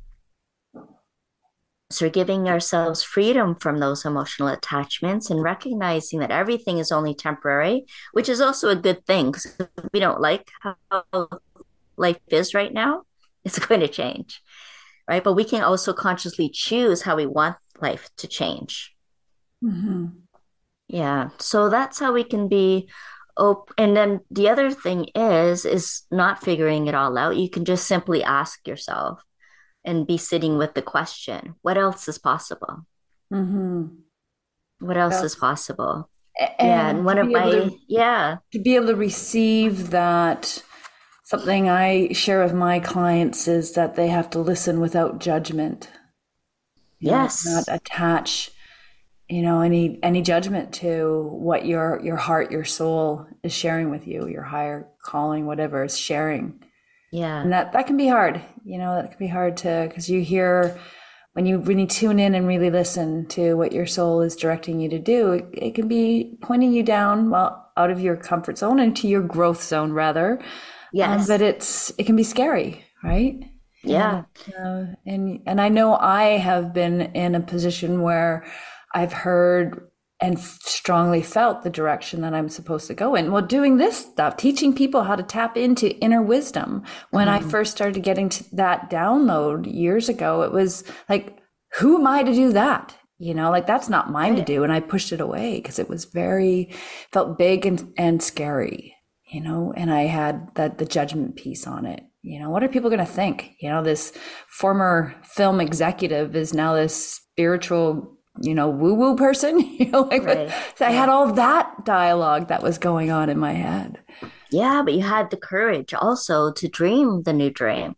So, 1.92 2.10
giving 2.10 2.48
ourselves 2.48 3.04
freedom 3.04 3.56
from 3.56 3.80
those 3.80 4.06
emotional 4.06 4.48
attachments 4.48 5.30
and 5.30 5.42
recognizing 5.42 6.20
that 6.20 6.32
everything 6.32 6.78
is 6.78 6.92
only 6.92 7.14
temporary, 7.14 7.86
which 8.14 8.30
is 8.30 8.42
also 8.42 8.70
a 8.70 8.76
good 8.76 9.06
thing 9.06 9.32
because 9.32 9.58
we 9.94 10.00
don't 10.00 10.22
like 10.22 10.50
how 10.62 11.30
life 11.98 12.20
is 12.28 12.54
right 12.54 12.74
now, 12.74 13.04
it's 13.46 13.60
going 13.60 13.82
to 13.82 13.88
change, 13.88 14.42
right? 15.08 15.24
But 15.24 15.34
we 15.34 15.44
can 15.44 15.64
also 15.64 15.94
consciously 15.94 16.50
choose 16.50 17.02
how 17.02 17.16
we 17.16 17.26
want 17.26 17.58
life 17.82 18.10
to 18.18 18.28
change. 18.28 18.96
Mm-hmm. 19.64 20.08
Yeah. 20.88 21.30
So, 21.40 21.70
that's 21.70 22.00
how 22.00 22.14
we 22.14 22.24
can 22.24 22.48
be 22.48 22.90
op- 23.38 23.74
and 23.78 23.96
then 23.96 24.22
the 24.30 24.50
other 24.50 24.72
thing 24.72 25.08
is 25.16 25.66
is 25.66 26.04
not 26.12 26.44
figuring 26.44 26.88
it 26.88 26.96
all 26.96 27.18
out 27.18 27.38
you 27.38 27.50
can 27.50 27.66
just 27.66 27.88
simply 27.88 28.24
ask 28.24 28.68
yourself 28.68 29.22
and 29.84 30.08
be 30.08 30.18
sitting 30.18 30.58
with 30.58 30.74
the 30.74 30.82
question 30.82 31.56
what 31.62 31.78
else 31.78 32.08
is 32.08 32.18
possible? 32.18 32.86
Mm-hmm. 33.34 33.86
what 34.80 34.98
else 34.98 35.16
That's, 35.16 35.34
is 35.34 35.36
possible? 35.36 36.10
And 36.40 36.52
yeah 36.60 36.90
and 36.90 37.06
one 37.06 37.18
of 37.18 37.30
my 37.30 37.50
to, 37.52 37.78
yeah. 37.88 38.38
to 38.52 38.60
be 38.60 38.76
able 38.76 38.88
to 38.88 38.96
receive 38.96 39.92
that 39.92 40.64
something 41.24 41.70
i 41.70 42.12
share 42.12 42.44
with 42.44 42.54
my 42.54 42.80
clients 42.80 43.48
is 43.48 43.74
that 43.74 43.96
they 43.96 44.08
have 44.08 44.30
to 44.32 44.40
listen 44.40 44.80
without 44.80 45.20
judgment. 45.20 45.90
Yes 47.00 47.46
know, 47.46 47.56
not 47.56 47.66
attach 47.68 48.52
you 49.32 49.42
know 49.42 49.62
any 49.62 49.98
any 50.04 50.22
judgment 50.22 50.74
to 50.74 51.30
what 51.32 51.66
your 51.66 52.02
your 52.04 52.18
heart 52.18 52.52
your 52.52 52.66
soul 52.66 53.26
is 53.44 53.54
sharing 53.54 53.90
with 53.90 54.06
you 54.06 54.28
your 54.28 54.44
higher 54.44 54.88
calling 55.02 55.46
whatever 55.46 55.86
is 55.86 55.98
sharing 55.98 56.62
yeah. 57.12 57.42
And 57.42 57.52
that 57.52 57.74
that 57.74 57.88
can 57.88 57.98
be 57.98 58.08
hard 58.08 58.42
you 58.64 58.78
know 58.78 58.96
that 58.96 59.10
can 59.10 59.20
be 59.20 59.28
hard 59.28 59.58
to 59.58 59.86
because 59.88 60.10
you 60.10 60.22
hear 60.22 60.80
when 61.34 61.46
you 61.46 61.60
really 61.60 61.88
tune 61.88 62.20
in 62.20 62.36
and 62.36 62.48
really 62.48 62.70
listen 62.70 63.26
to 63.28 63.54
what 63.56 63.72
your 63.72 63.86
soul 63.86 64.22
is 64.22 64.36
directing 64.36 64.82
you 64.82 64.90
to 64.90 65.00
do 65.00 65.32
it, 65.32 65.46
it 65.54 65.76
can 65.76 65.88
be 65.88 66.38
pointing 66.42 66.74
you 66.74 66.84
down 66.84 67.30
well 67.30 67.72
out 67.78 67.90
of 67.90 68.02
your 68.02 68.18
comfort 68.18 68.58
zone 68.58 68.80
into 68.80 69.08
your 69.08 69.22
growth 69.22 69.64
zone 69.64 69.94
rather. 69.94 70.38
Um, 70.40 70.46
yes. 70.92 71.22
um, 71.22 71.28
but 71.28 71.42
it's 71.42 71.94
it 71.98 72.06
can 72.06 72.16
be 72.16 72.24
scary 72.24 72.84
right? 73.04 73.40
Yeah. 73.84 74.26
and, 74.46 74.56
uh, 74.56 74.94
and 75.08 75.42
and 75.48 75.60
i 75.60 75.68
know 75.68 75.96
i 75.96 76.38
have 76.38 76.72
been 76.72 77.02
in 77.02 77.34
a 77.34 77.40
position 77.40 78.04
where 78.04 78.46
I've 78.94 79.14
heard 79.14 79.90
and 80.22 80.40
strongly 80.40 81.24
felt 81.24 81.64
the 81.64 81.70
direction 81.70 82.22
that 82.22 82.36
I'm 82.36 82.48
supposed 82.48 82.86
to 82.88 82.94
go 82.94 83.16
in. 83.16 83.32
Well, 83.32 83.42
doing 83.42 83.78
this 83.78 83.98
stuff, 83.98 84.38
teaching 84.38 84.74
people 84.74 85.04
how 85.04 85.16
to 85.16 85.24
tap 85.24 85.58
into 85.58 85.98
inner 85.98 86.22
wisdom. 86.22 86.84
When 87.10 87.28
mm-hmm. 87.28 87.46
I 87.46 87.50
first 87.50 87.72
started 87.72 88.04
getting 88.04 88.30
to 88.30 88.56
that 88.56 88.90
download 88.92 89.72
years 89.74 90.10
ago, 90.10 90.44
it 90.44 90.52
was 90.52 90.84
like, 91.10 91.40
who 91.74 91.98
am 91.98 92.06
I 92.06 92.22
to 92.22 92.34
do 92.34 92.54
that? 92.54 92.96
You 93.18 93.34
know, 93.34 93.50
like 93.50 93.66
that's 93.66 93.90
not 93.90 94.12
mine 94.12 94.36
to 94.36 94.44
do. 94.44 94.64
And 94.64 94.72
I 94.72 94.80
pushed 94.80 95.12
it 95.12 95.22
away 95.22 95.56
because 95.56 95.80
it 95.80 95.90
was 95.90 96.06
very, 96.06 96.74
felt 97.12 97.38
big 97.38 97.66
and, 97.66 97.94
and 97.98 98.22
scary, 98.22 98.96
you 99.32 99.42
know, 99.42 99.74
and 99.76 99.92
I 99.92 100.04
had 100.04 100.54
that 100.56 100.78
the 100.78 100.86
judgment 100.86 101.36
piece 101.36 101.66
on 101.66 101.86
it. 101.86 102.04
You 102.24 102.40
know, 102.40 102.52
what 102.52 102.64
are 102.64 102.68
people 102.68 102.92
going 102.92 103.00
to 103.00 103.06
think? 103.06 103.56
You 103.60 103.70
know, 103.70 103.82
this 103.82 104.14
former 104.48 105.16
film 105.24 105.60
executive 105.60 106.36
is 106.36 106.54
now 106.54 106.76
this 106.76 107.14
spiritual 107.14 108.18
you 108.40 108.56
know, 108.56 108.70
woo 108.70 108.94
woo 108.94 109.16
person. 109.16 109.60
you 109.80 109.90
know, 109.92 110.02
like 110.02 110.24
right. 110.24 110.52
so 110.76 110.86
I 110.86 110.92
had 110.92 111.10
all 111.10 111.34
that 111.34 111.86
dialogue 111.86 112.48
that 112.48 112.64
was 112.64 112.78
going 112.78 113.12
on 113.12 113.30
in 113.30 113.40
my 113.40 113.54
head. 113.54 114.00
Yeah, 114.52 114.82
but 114.84 114.94
you 114.94 115.02
had 115.02 115.30
the 115.32 115.38
courage 115.38 115.94
also 115.94 116.52
to 116.54 116.68
dream 116.68 117.24
the 117.24 117.34
new 117.34 117.50
dream. 117.50 117.96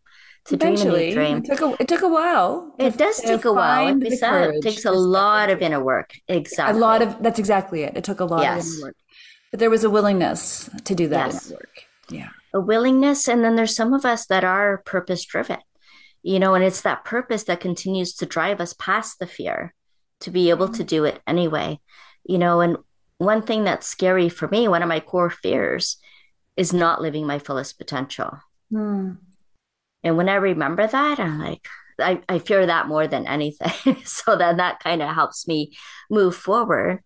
To 0.47 0.55
Eventually, 0.55 1.13
dream 1.13 1.37
a 1.37 1.39
new 1.39 1.45
dream. 1.45 1.51
It 1.51 1.57
took 1.57 1.61
a, 1.61 1.81
it 1.81 1.87
took 1.87 2.01
a 2.01 2.09
while. 2.09 2.75
It 2.77 2.97
does 2.97 3.21
take 3.21 3.45
a 3.45 3.53
while. 3.53 3.97
Like 3.97 4.13
said, 4.13 4.55
it 4.55 4.61
takes 4.61 4.83
a 4.83 4.91
lot 4.91 5.49
of 5.49 5.61
inner 5.61 5.81
work. 5.81 6.11
Exactly. 6.27 6.77
A 6.77 6.81
lot 6.81 7.01
of 7.01 7.23
that's 7.23 7.39
exactly 7.39 7.83
it. 7.83 7.95
It 7.95 8.03
took 8.03 8.19
a 8.19 8.25
lot 8.25 8.41
yes. 8.41 8.67
of 8.67 8.73
inner 8.73 8.85
work. 8.87 8.95
But 9.51 9.59
there 9.59 9.69
was 9.69 9.83
a 9.83 9.89
willingness 9.89 10.69
to 10.83 10.95
do 10.95 11.07
that 11.09 11.31
yes. 11.31 11.51
work. 11.51 11.83
Yeah. 12.09 12.29
A 12.53 12.59
willingness. 12.59 13.27
And 13.27 13.43
then 13.43 13.55
there's 13.55 13.75
some 13.75 13.93
of 13.93 14.03
us 14.03 14.25
that 14.25 14.43
are 14.43 14.79
purpose 14.79 15.23
driven. 15.23 15.59
You 16.23 16.39
know, 16.39 16.55
and 16.55 16.63
it's 16.63 16.81
that 16.81 17.05
purpose 17.05 17.43
that 17.45 17.59
continues 17.59 18.13
to 18.15 18.25
drive 18.25 18.59
us 18.59 18.73
past 18.73 19.19
the 19.19 19.27
fear 19.27 19.73
to 20.23 20.31
be 20.31 20.49
able 20.49 20.69
to 20.69 20.83
do 20.83 21.05
it 21.05 21.21
anyway. 21.27 21.79
You 22.25 22.37
know, 22.37 22.61
and 22.61 22.77
one 23.17 23.41
thing 23.41 23.63
that's 23.63 23.87
scary 23.87 24.29
for 24.29 24.47
me, 24.47 24.67
one 24.67 24.81
of 24.81 24.89
my 24.89 24.99
core 24.99 25.29
fears 25.29 25.97
is 26.55 26.73
not 26.73 27.01
living 27.01 27.25
my 27.25 27.39
fullest 27.39 27.77
potential. 27.77 28.39
Mm. 28.71 29.17
And 30.03 30.17
when 30.17 30.29
I 30.29 30.35
remember 30.35 30.85
that, 30.85 31.19
I'm 31.19 31.39
like, 31.39 31.67
I, 31.99 32.21
I 32.27 32.39
fear 32.39 32.65
that 32.65 32.87
more 32.87 33.07
than 33.07 33.27
anything. 33.27 33.97
so 34.05 34.35
then 34.35 34.57
that 34.57 34.79
kind 34.79 35.01
of 35.01 35.13
helps 35.13 35.47
me 35.47 35.73
move 36.09 36.35
forward. 36.35 37.01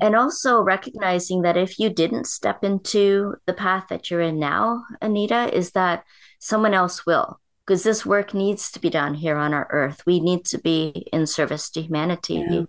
And 0.00 0.16
also 0.16 0.60
recognizing 0.60 1.42
that 1.42 1.56
if 1.56 1.78
you 1.78 1.90
didn't 1.90 2.26
step 2.26 2.64
into 2.64 3.34
the 3.46 3.52
path 3.52 3.86
that 3.90 4.10
you're 4.10 4.20
in 4.20 4.38
now, 4.38 4.82
Anita, 5.00 5.54
is 5.54 5.72
that 5.72 6.04
someone 6.40 6.74
else 6.74 7.06
will 7.06 7.38
because 7.66 7.82
this 7.82 8.04
work 8.04 8.34
needs 8.34 8.70
to 8.72 8.80
be 8.80 8.90
done 8.90 9.14
here 9.14 9.36
on 9.36 9.54
our 9.54 9.68
earth. 9.70 10.02
We 10.04 10.20
need 10.20 10.44
to 10.46 10.58
be 10.58 11.06
in 11.12 11.26
service 11.26 11.70
to 11.70 11.82
humanity 11.82 12.44
yeah. 12.48 12.62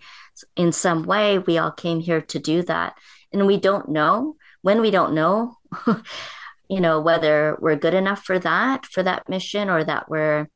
in 0.56 0.72
some 0.72 1.04
way. 1.04 1.40
We 1.40 1.58
all 1.58 1.72
came 1.72 2.00
here 2.00 2.22
to 2.22 2.40
do 2.40 2.62
that. 2.64 2.98
And 3.32 3.48
we 3.48 3.58
don't 3.58 3.90
know 3.90 4.36
when 4.62 4.82
we 4.82 4.92
don't 4.92 5.14
know, 5.14 5.58
you 6.70 6.80
know, 6.80 7.02
whether 7.02 7.58
we're 7.60 7.76
good 7.76 7.96
enough 7.96 8.24
for 8.24 8.38
that, 8.40 8.86
for 8.86 9.02
that 9.02 9.28
mission, 9.28 9.70
or 9.70 9.84
that 9.84 10.10
we're 10.10 10.48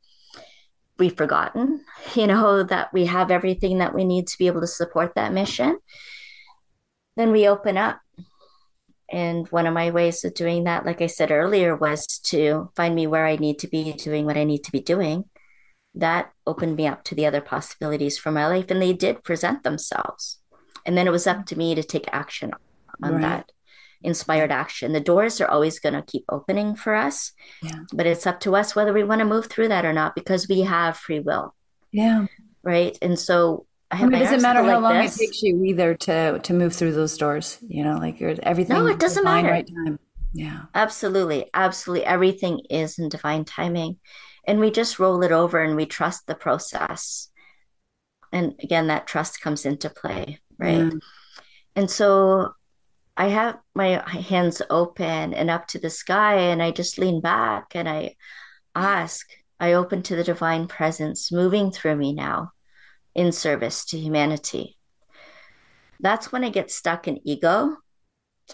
we've 0.99 1.17
forgotten, 1.17 1.83
you 2.15 2.27
know, 2.27 2.63
that 2.63 2.93
we 2.93 3.05
have 3.05 3.31
everything 3.31 3.79
that 3.79 3.95
we 3.95 4.05
need 4.05 4.27
to 4.27 4.37
be 4.37 4.47
able 4.47 4.61
to 4.61 4.67
support 4.67 5.15
that 5.15 5.33
mission. 5.33 5.77
Then 7.15 7.31
we 7.31 7.47
open 7.47 7.77
up 7.77 7.99
and 9.09 9.47
one 9.49 9.65
of 9.65 9.73
my 9.73 9.91
ways 9.91 10.23
of 10.25 10.33
doing 10.33 10.65
that, 10.65 10.85
like 10.85 11.01
I 11.01 11.07
said 11.07 11.31
earlier, 11.31 11.75
was 11.75 12.05
to 12.25 12.69
find 12.75 12.93
me 12.93 13.07
where 13.07 13.25
I 13.25 13.37
need 13.37 13.59
to 13.59 13.67
be 13.67 13.93
doing 13.93 14.25
what 14.25 14.37
I 14.37 14.43
need 14.43 14.63
to 14.65 14.71
be 14.71 14.81
doing. 14.81 15.25
That 15.95 16.31
opened 16.45 16.75
me 16.75 16.87
up 16.87 17.03
to 17.05 17.15
the 17.15 17.25
other 17.25 17.41
possibilities 17.41 18.17
for 18.17 18.31
my 18.31 18.47
life, 18.47 18.69
and 18.69 18.81
they 18.81 18.93
did 18.93 19.23
present 19.23 19.63
themselves. 19.63 20.39
And 20.85 20.97
then 20.97 21.07
it 21.07 21.11
was 21.11 21.27
up 21.27 21.45
to 21.47 21.57
me 21.57 21.75
to 21.75 21.83
take 21.83 22.07
action 22.11 22.51
on 23.01 23.13
right. 23.13 23.21
that 23.21 23.51
inspired 24.01 24.51
action. 24.51 24.93
The 24.93 24.99
doors 24.99 25.41
are 25.41 25.47
always 25.47 25.79
going 25.79 25.95
to 25.95 26.01
keep 26.01 26.25
opening 26.29 26.75
for 26.75 26.93
us, 26.95 27.31
yeah. 27.63 27.79
but 27.93 28.05
it's 28.05 28.27
up 28.27 28.39
to 28.41 28.55
us 28.55 28.75
whether 28.75 28.93
we 28.93 29.03
want 29.03 29.19
to 29.19 29.25
move 29.25 29.47
through 29.47 29.69
that 29.69 29.85
or 29.85 29.93
not 29.93 30.15
because 30.15 30.47
we 30.47 30.61
have 30.61 30.97
free 30.97 31.19
will. 31.19 31.53
Yeah. 31.91 32.25
Right. 32.63 32.97
And 33.01 33.17
so 33.17 33.66
I, 33.89 34.03
mean, 34.03 34.15
it 34.15 34.19
doesn't 34.19 34.41
matter 34.41 34.63
how 34.63 34.79
like 34.79 34.81
long 34.81 35.03
this. 35.03 35.15
it 35.15 35.25
takes 35.25 35.43
you 35.43 35.63
either 35.63 35.95
to 35.95 36.39
to 36.39 36.53
move 36.53 36.75
through 36.75 36.93
those 36.93 37.17
doors. 37.17 37.57
You 37.67 37.83
know, 37.83 37.97
like 37.97 38.19
you're 38.19 38.35
everything. 38.43 38.75
No, 38.75 38.87
it 38.87 38.99
doesn't 38.99 39.23
matter. 39.23 39.49
Right 39.49 39.67
time. 39.85 39.99
Yeah, 40.33 40.63
absolutely, 40.75 41.49
absolutely. 41.53 42.05
Everything 42.05 42.59
is 42.69 42.99
in 42.99 43.07
divine 43.07 43.45
timing, 43.45 43.97
and 44.45 44.59
we 44.59 44.71
just 44.71 44.99
roll 44.99 45.23
it 45.23 45.31
over 45.31 45.59
and 45.59 45.75
we 45.75 45.85
trust 45.85 46.27
the 46.27 46.35
process. 46.35 47.29
And 48.33 48.55
again, 48.61 48.87
that 48.87 49.07
trust 49.07 49.41
comes 49.41 49.65
into 49.65 49.89
play, 49.89 50.39
right? 50.59 50.77
Yeah. 50.77 50.99
And 51.77 51.89
so, 51.89 52.51
I 53.15 53.29
have 53.29 53.57
my 53.73 54.03
hands 54.09 54.61
open 54.69 55.33
and 55.33 55.49
up 55.49 55.67
to 55.67 55.79
the 55.79 55.89
sky, 55.89 56.35
and 56.35 56.61
I 56.61 56.71
just 56.71 56.97
lean 56.97 57.21
back 57.21 57.73
and 57.73 57.87
I 57.87 58.15
ask, 58.75 59.25
I 59.61 59.73
open 59.73 60.03
to 60.03 60.15
the 60.17 60.25
divine 60.25 60.67
presence 60.67 61.31
moving 61.31 61.71
through 61.71 61.95
me 61.95 62.13
now 62.13 62.51
in 63.17 63.33
service 63.33 63.83
to 63.85 63.97
humanity. 63.97 64.77
That's 65.99 66.31
when 66.31 66.45
I 66.45 66.49
get 66.49 66.71
stuck 66.71 67.07
in 67.07 67.19
ego 67.27 67.75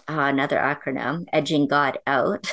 uh, 0.08 0.26
another 0.26 0.56
acronym, 0.56 1.24
edging 1.32 1.68
God 1.68 1.98
out, 2.06 2.52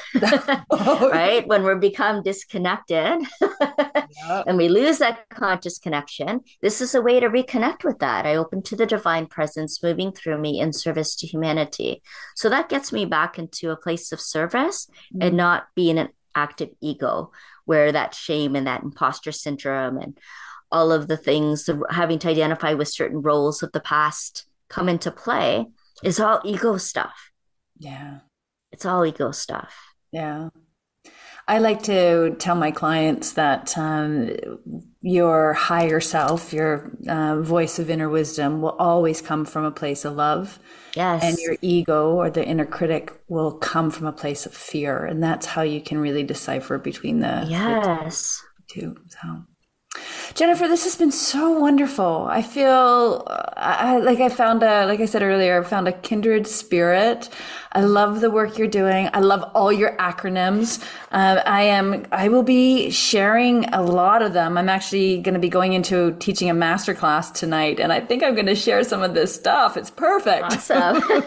oh, 0.70 1.09
right? 1.12 1.47
When 1.47 1.64
we 1.64 1.76
become 1.76 2.22
disconnected 2.22 3.24
yep. 3.41 4.09
and 4.47 4.57
we 4.57 4.70
lose 4.70 4.99
that 4.99 5.28
conscious 5.30 5.80
connection, 5.80 6.41
this 6.62 6.82
is 6.82 6.93
a 6.93 7.01
way 7.01 7.20
to 7.20 7.30
reconnect 7.30 7.84
with 7.84 7.99
that. 7.99 8.26
I 8.26 8.36
open 8.36 8.62
to 8.64 8.76
the 8.76 8.86
divine 8.86 9.26
presence 9.26 9.82
moving 9.82 10.12
through 10.12 10.38
me 10.38 10.59
in 10.59 10.72
service 10.72 11.16
to 11.18 11.28
humanity. 11.28 12.03
So 12.36 12.49
that 12.49 12.70
gets 12.70 12.91
me 12.91 13.05
back 13.05 13.39
into 13.39 13.72
a 13.72 13.78
place 13.78 14.12
of 14.12 14.22
service 14.22 14.88
mm-hmm. 15.14 15.28
and 15.28 15.38
not 15.38 15.68
being 15.76 15.97
an 15.97 16.09
active 16.36 16.70
ego 16.80 17.32
where 17.66 17.91
that 17.91 18.14
shame 18.14 18.55
and 18.55 18.68
that 18.68 18.84
imposter 18.84 19.32
syndrome 19.32 19.97
and 19.97 20.18
all 20.72 20.91
of 20.91 21.07
the 21.07 21.17
things, 21.17 21.69
having 21.89 22.19
to 22.19 22.30
identify 22.30 22.74
with 22.74 22.88
certain 22.88 23.22
roles 23.22 23.61
of 23.63 23.72
the 23.72 23.82
past 23.82 24.45
come 24.69 24.88
into 24.88 25.11
play 25.11 25.65
is 26.03 26.19
all 26.19 26.41
ego 26.45 26.78
stuff 26.78 27.32
yeah. 27.82 28.19
It's 28.72 28.86
all 28.86 29.05
ego 29.05 29.32
stuff. 29.32 29.76
Yeah. 30.11 30.49
I 31.47 31.57
like 31.57 31.82
to 31.84 32.36
tell 32.38 32.55
my 32.55 32.69
clients 32.69 33.34
that 33.34 33.76
um, 33.76 34.30
your 35.01 35.53
higher 35.53 35.99
self, 35.99 36.53
your 36.53 36.91
uh, 37.09 37.41
voice 37.41 37.80
of 37.80 37.89
inner 37.89 38.07
wisdom, 38.07 38.61
will 38.61 38.78
always 38.78 39.19
come 39.19 39.45
from 39.45 39.65
a 39.65 39.72
place 39.72 40.05
of 40.05 40.15
love. 40.15 40.59
Yes. 40.95 41.24
And 41.24 41.38
your 41.39 41.57
ego 41.61 42.11
or 42.11 42.30
the 42.30 42.45
inner 42.45 42.67
critic 42.67 43.11
will 43.28 43.53
come 43.53 43.89
from 43.89 44.05
a 44.05 44.13
place 44.13 44.45
of 44.45 44.53
fear. 44.53 45.03
And 45.03 45.24
that's 45.24 45.47
how 45.47 45.63
you 45.63 45.82
can 45.82 45.97
really 45.97 46.24
decipher 46.24 46.78
between 46.78 47.19
the, 47.19 47.45
yes. 47.49 48.43
the 48.57 48.74
two. 48.74 48.97
So. 49.07 49.43
Jennifer, 50.33 50.67
this 50.67 50.85
has 50.85 50.95
been 50.95 51.11
so 51.11 51.51
wonderful. 51.51 52.27
I 52.29 52.41
feel 52.41 53.27
I, 53.27 53.97
like 53.97 54.19
I 54.19 54.29
found 54.29 54.63
a, 54.63 54.85
like 54.85 54.99
I 54.99 55.05
said 55.05 55.23
earlier, 55.23 55.61
I 55.61 55.67
found 55.67 55.87
a 55.87 55.91
kindred 55.91 56.47
spirit. 56.47 57.29
I 57.73 57.81
love 57.81 58.19
the 58.19 58.29
work 58.29 58.57
you're 58.57 58.67
doing. 58.67 59.09
I 59.13 59.19
love 59.19 59.49
all 59.53 59.71
your 59.71 59.95
acronyms. 59.97 60.83
Uh, 61.11 61.41
I 61.45 61.63
am, 61.63 62.05
I 62.11 62.27
will 62.27 62.43
be 62.43 62.91
sharing 62.91 63.65
a 63.73 63.81
lot 63.81 64.21
of 64.21 64.33
them. 64.33 64.57
I'm 64.57 64.67
actually 64.67 65.19
going 65.21 65.35
to 65.35 65.39
be 65.39 65.47
going 65.49 65.73
into 65.73 66.11
teaching 66.19 66.49
a 66.49 66.53
master 66.53 66.93
class 66.93 67.31
tonight, 67.31 67.79
and 67.79 67.93
I 67.93 68.01
think 68.01 68.23
I'm 68.23 68.33
going 68.33 68.47
to 68.47 68.55
share 68.55 68.83
some 68.83 69.01
of 69.01 69.13
this 69.13 69.33
stuff. 69.33 69.77
It's 69.77 69.89
perfect. 69.89 70.43
Awesome. 70.43 71.01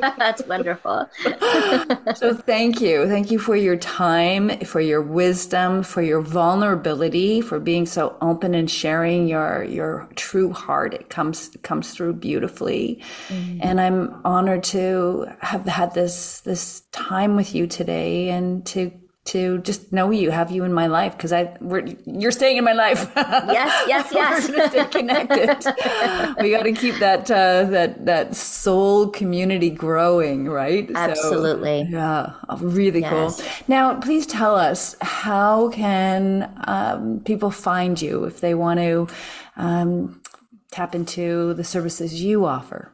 That's 0.18 0.42
wonderful. 0.46 1.10
so 2.16 2.34
thank 2.34 2.80
you. 2.80 3.06
Thank 3.06 3.30
you 3.30 3.38
for 3.38 3.56
your 3.56 3.76
time, 3.76 4.58
for 4.60 4.80
your 4.80 5.02
wisdom, 5.02 5.82
for 5.82 6.00
your 6.00 6.22
vulnerability, 6.22 7.42
for 7.42 7.58
being 7.58 7.84
so 7.84 8.01
open 8.20 8.54
and 8.54 8.70
sharing 8.70 9.28
your, 9.28 9.64
your 9.64 10.08
true 10.16 10.52
heart. 10.52 10.94
It 10.94 11.10
comes, 11.10 11.50
comes 11.62 11.92
through 11.92 12.14
beautifully. 12.14 13.02
Mm-hmm. 13.28 13.58
And 13.62 13.80
I'm 13.80 14.20
honored 14.24 14.64
to 14.64 15.26
have 15.40 15.66
had 15.66 15.82
had 15.82 15.94
this 15.94 16.40
this 16.40 16.82
time 16.92 17.36
with 17.36 17.54
you 17.54 17.66
today 17.66 18.28
and 18.28 18.64
to 18.66 18.92
to 19.24 19.58
just 19.58 19.92
know 19.92 20.10
you, 20.10 20.30
have 20.30 20.50
you 20.50 20.64
in 20.64 20.72
my 20.72 20.88
life 20.88 21.16
because 21.16 21.32
I 21.32 21.56
we're 21.60 21.86
you're 22.06 22.32
staying 22.32 22.56
in 22.56 22.64
my 22.64 22.72
life. 22.72 23.10
yes, 23.16 23.84
yes, 23.86 24.10
yes. 24.12 24.48
we're 24.48 24.56
gonna 24.56 24.70
stay 24.70 24.84
connected. 24.86 25.72
we 26.40 26.50
got 26.50 26.64
to 26.64 26.72
keep 26.72 26.96
that 26.96 27.30
uh, 27.30 27.64
that 27.64 28.04
that 28.04 28.34
soul 28.34 29.08
community 29.08 29.70
growing, 29.70 30.48
right? 30.48 30.90
Absolutely. 30.94 31.84
So, 31.84 31.96
yeah, 31.96 32.34
really 32.58 33.00
yes. 33.00 33.40
cool. 33.40 33.48
Now, 33.68 34.00
please 34.00 34.26
tell 34.26 34.56
us 34.56 34.96
how 35.00 35.68
can 35.70 36.52
um, 36.66 37.20
people 37.24 37.52
find 37.52 38.00
you 38.02 38.24
if 38.24 38.40
they 38.40 38.54
want 38.54 38.80
to 38.80 39.06
um, 39.56 40.20
tap 40.72 40.96
into 40.96 41.54
the 41.54 41.64
services 41.64 42.20
you 42.22 42.44
offer. 42.44 42.90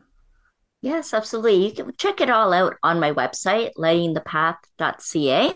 Yes, 0.81 1.13
absolutely. 1.13 1.67
You 1.67 1.73
can 1.73 1.93
check 1.97 2.21
it 2.21 2.31
all 2.31 2.53
out 2.53 2.77
on 2.83 3.01
my 3.01 3.13
website, 3.13 3.73
lightingthepath.ca. 3.77 5.55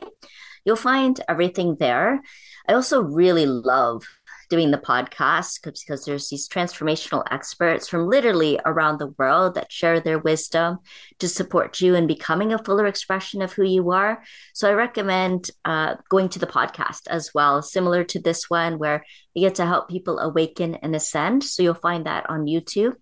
You'll 0.65 0.77
find 0.77 1.21
everything 1.29 1.77
there. 1.79 2.23
I 2.69 2.75
also 2.75 3.03
really 3.03 3.47
love 3.47 4.05
doing 4.53 4.71
the 4.71 4.77
podcast 4.77 5.63
because 5.65 6.05
there's 6.05 6.29
these 6.29 6.47
transformational 6.47 7.25
experts 7.31 7.89
from 7.89 8.07
literally 8.07 8.61
around 8.67 8.99
the 8.99 9.15
world 9.19 9.55
that 9.55 9.73
share 9.73 9.99
their 9.99 10.19
wisdom 10.19 10.79
to 11.19 11.27
support 11.27 11.81
you 11.81 11.95
in 11.95 12.07
becoming 12.07 12.53
a 12.53 12.63
fuller 12.63 12.87
expression 12.87 13.41
of 13.41 13.51
who 13.55 13.65
you 13.65 13.91
are. 13.93 14.23
So 14.53 14.69
I 14.69 14.75
recommend 14.75 15.51
uh, 15.65 15.95
going 16.11 16.29
to 16.29 16.39
the 16.39 16.47
podcast 16.47 17.09
as 17.09 17.31
well, 17.35 17.63
similar 17.63 18.05
to 18.05 18.21
this 18.21 18.51
one, 18.51 18.79
where 18.79 19.07
we 19.35 19.41
get 19.41 19.55
to 19.55 19.65
help 19.65 19.89
people 19.89 20.19
awaken 20.19 20.75
and 20.75 20.95
ascend. 20.95 21.43
So 21.45 21.63
you'll 21.63 21.75
find 21.75 22.05
that 22.05 22.29
on 22.29 22.45
YouTube. 22.45 22.95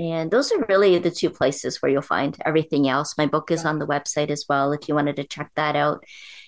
And 0.00 0.30
those 0.30 0.50
are 0.50 0.64
really 0.66 0.98
the 0.98 1.10
two 1.10 1.28
places 1.28 1.82
where 1.82 1.92
you'll 1.92 2.02
find 2.02 2.36
everything 2.44 2.88
else. 2.88 3.18
My 3.18 3.26
book 3.26 3.50
is 3.50 3.66
on 3.66 3.78
the 3.78 3.86
website 3.86 4.30
as 4.30 4.46
well 4.48 4.72
if 4.72 4.88
you 4.88 4.94
wanted 4.94 5.16
to 5.16 5.24
check 5.24 5.50
that 5.56 5.76
out. 5.76 6.04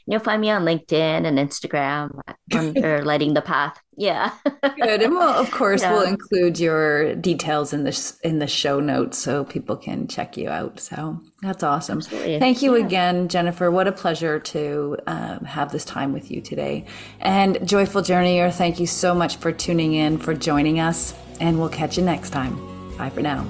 You'll 0.09 0.21
find 0.21 0.41
me 0.41 0.51
on 0.51 0.65
LinkedIn 0.65 1.27
and 1.27 1.37
Instagram 1.37 2.21
under 2.55 3.03
Lighting 3.05 3.35
the 3.35 3.43
Path. 3.43 3.81
Yeah. 3.97 4.33
Good. 4.45 5.03
And 5.03 5.13
we'll, 5.13 5.23
of 5.23 5.51
course, 5.51 5.83
yeah. 5.83 5.93
we'll 5.93 6.07
include 6.07 6.61
your 6.61 7.17
details 7.17 7.73
in 7.73 7.83
the, 7.83 8.15
in 8.23 8.39
the 8.39 8.47
show 8.47 8.79
notes 8.79 9.19
so 9.19 9.45
people 9.45 9.77
can 9.77 10.07
check 10.07 10.37
you 10.37 10.49
out. 10.49 10.79
So 10.79 11.21
that's 11.43 11.65
awesome. 11.65 11.99
Absolutely. 11.99 12.39
Thank 12.39 12.63
you 12.63 12.77
yeah. 12.77 12.87
again, 12.87 13.29
Jennifer. 13.29 13.69
What 13.71 13.89
a 13.89 13.93
pleasure 13.93 14.39
to 14.39 14.97
um, 15.09 15.45
have 15.45 15.73
this 15.73 15.85
time 15.85 16.13
with 16.13 16.31
you 16.31 16.41
today. 16.41 16.85
And 17.19 17.67
Joyful 17.67 18.03
Journeyer, 18.03 18.53
thank 18.53 18.79
you 18.79 18.87
so 18.87 19.13
much 19.13 19.37
for 19.37 19.51
tuning 19.51 19.95
in, 19.95 20.19
for 20.19 20.35
joining 20.35 20.79
us, 20.79 21.15
and 21.41 21.59
we'll 21.59 21.69
catch 21.69 21.97
you 21.97 22.05
next 22.05 22.31
time. 22.31 22.55
Bye 22.97 23.11
for 23.11 23.23
now. 23.23 23.45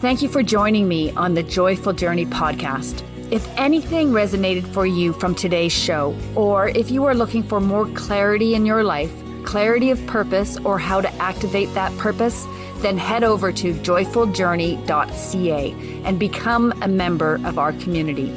Thank 0.00 0.20
you 0.20 0.28
for 0.28 0.42
joining 0.42 0.88
me 0.88 1.12
on 1.12 1.34
the 1.34 1.44
Joyful 1.44 1.92
Journey 1.92 2.26
podcast. 2.26 3.06
If 3.32 3.48
anything 3.56 4.10
resonated 4.10 4.66
for 4.74 4.84
you 4.84 5.14
from 5.14 5.34
today's 5.34 5.72
show, 5.72 6.14
or 6.34 6.68
if 6.68 6.90
you 6.90 7.06
are 7.06 7.14
looking 7.14 7.42
for 7.42 7.62
more 7.62 7.86
clarity 7.94 8.54
in 8.54 8.66
your 8.66 8.84
life, 8.84 9.10
clarity 9.42 9.88
of 9.88 10.06
purpose, 10.06 10.58
or 10.58 10.78
how 10.78 11.00
to 11.00 11.10
activate 11.14 11.72
that 11.72 11.96
purpose, 11.96 12.46
then 12.80 12.98
head 12.98 13.24
over 13.24 13.50
to 13.50 13.72
joyfuljourney.ca 13.72 16.02
and 16.04 16.18
become 16.18 16.74
a 16.82 16.88
member 16.88 17.40
of 17.46 17.58
our 17.58 17.72
community. 17.72 18.34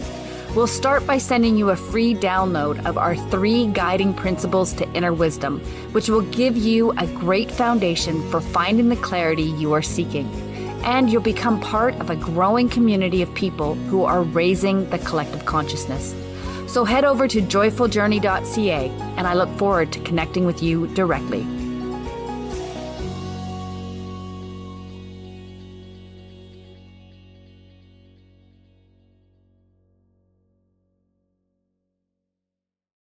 We'll 0.56 0.66
start 0.66 1.06
by 1.06 1.18
sending 1.18 1.58
you 1.58 1.72
a 1.72 1.76
free 1.76 2.16
download 2.16 2.86
of 2.86 2.98
our 2.98 3.18
three 3.18 3.68
guiding 3.68 4.14
principles 4.14 4.72
to 4.76 4.90
inner 4.94 5.12
wisdom, 5.12 5.60
which 5.92 6.08
will 6.08 6.22
give 6.22 6.56
you 6.56 6.92
a 6.92 7.06
great 7.08 7.52
foundation 7.52 8.32
for 8.32 8.40
finding 8.40 8.88
the 8.88 8.96
clarity 8.96 9.44
you 9.44 9.74
are 9.74 9.82
seeking. 9.82 10.45
And 10.86 11.10
you'll 11.10 11.22
become 11.22 11.60
part 11.60 11.96
of 11.96 12.10
a 12.10 12.16
growing 12.16 12.70
community 12.70 13.22
of 13.22 13.34
people 13.34 13.76
who 13.76 14.04
are 14.04 14.24
raising 14.24 14.90
the 14.90 15.00
collective 15.00 15.46
consciousness. 15.46 16.16
So 16.68 16.86
head 16.86 17.04
over 17.06 17.28
to 17.28 17.42
joyfuljourney.ca, 17.42 18.90
and 19.18 19.28
I 19.28 19.34
look 19.34 19.50
forward 19.58 19.92
to 19.94 20.00
connecting 20.00 20.46
with 20.46 20.64
you 20.64 20.88
directly. 20.88 21.46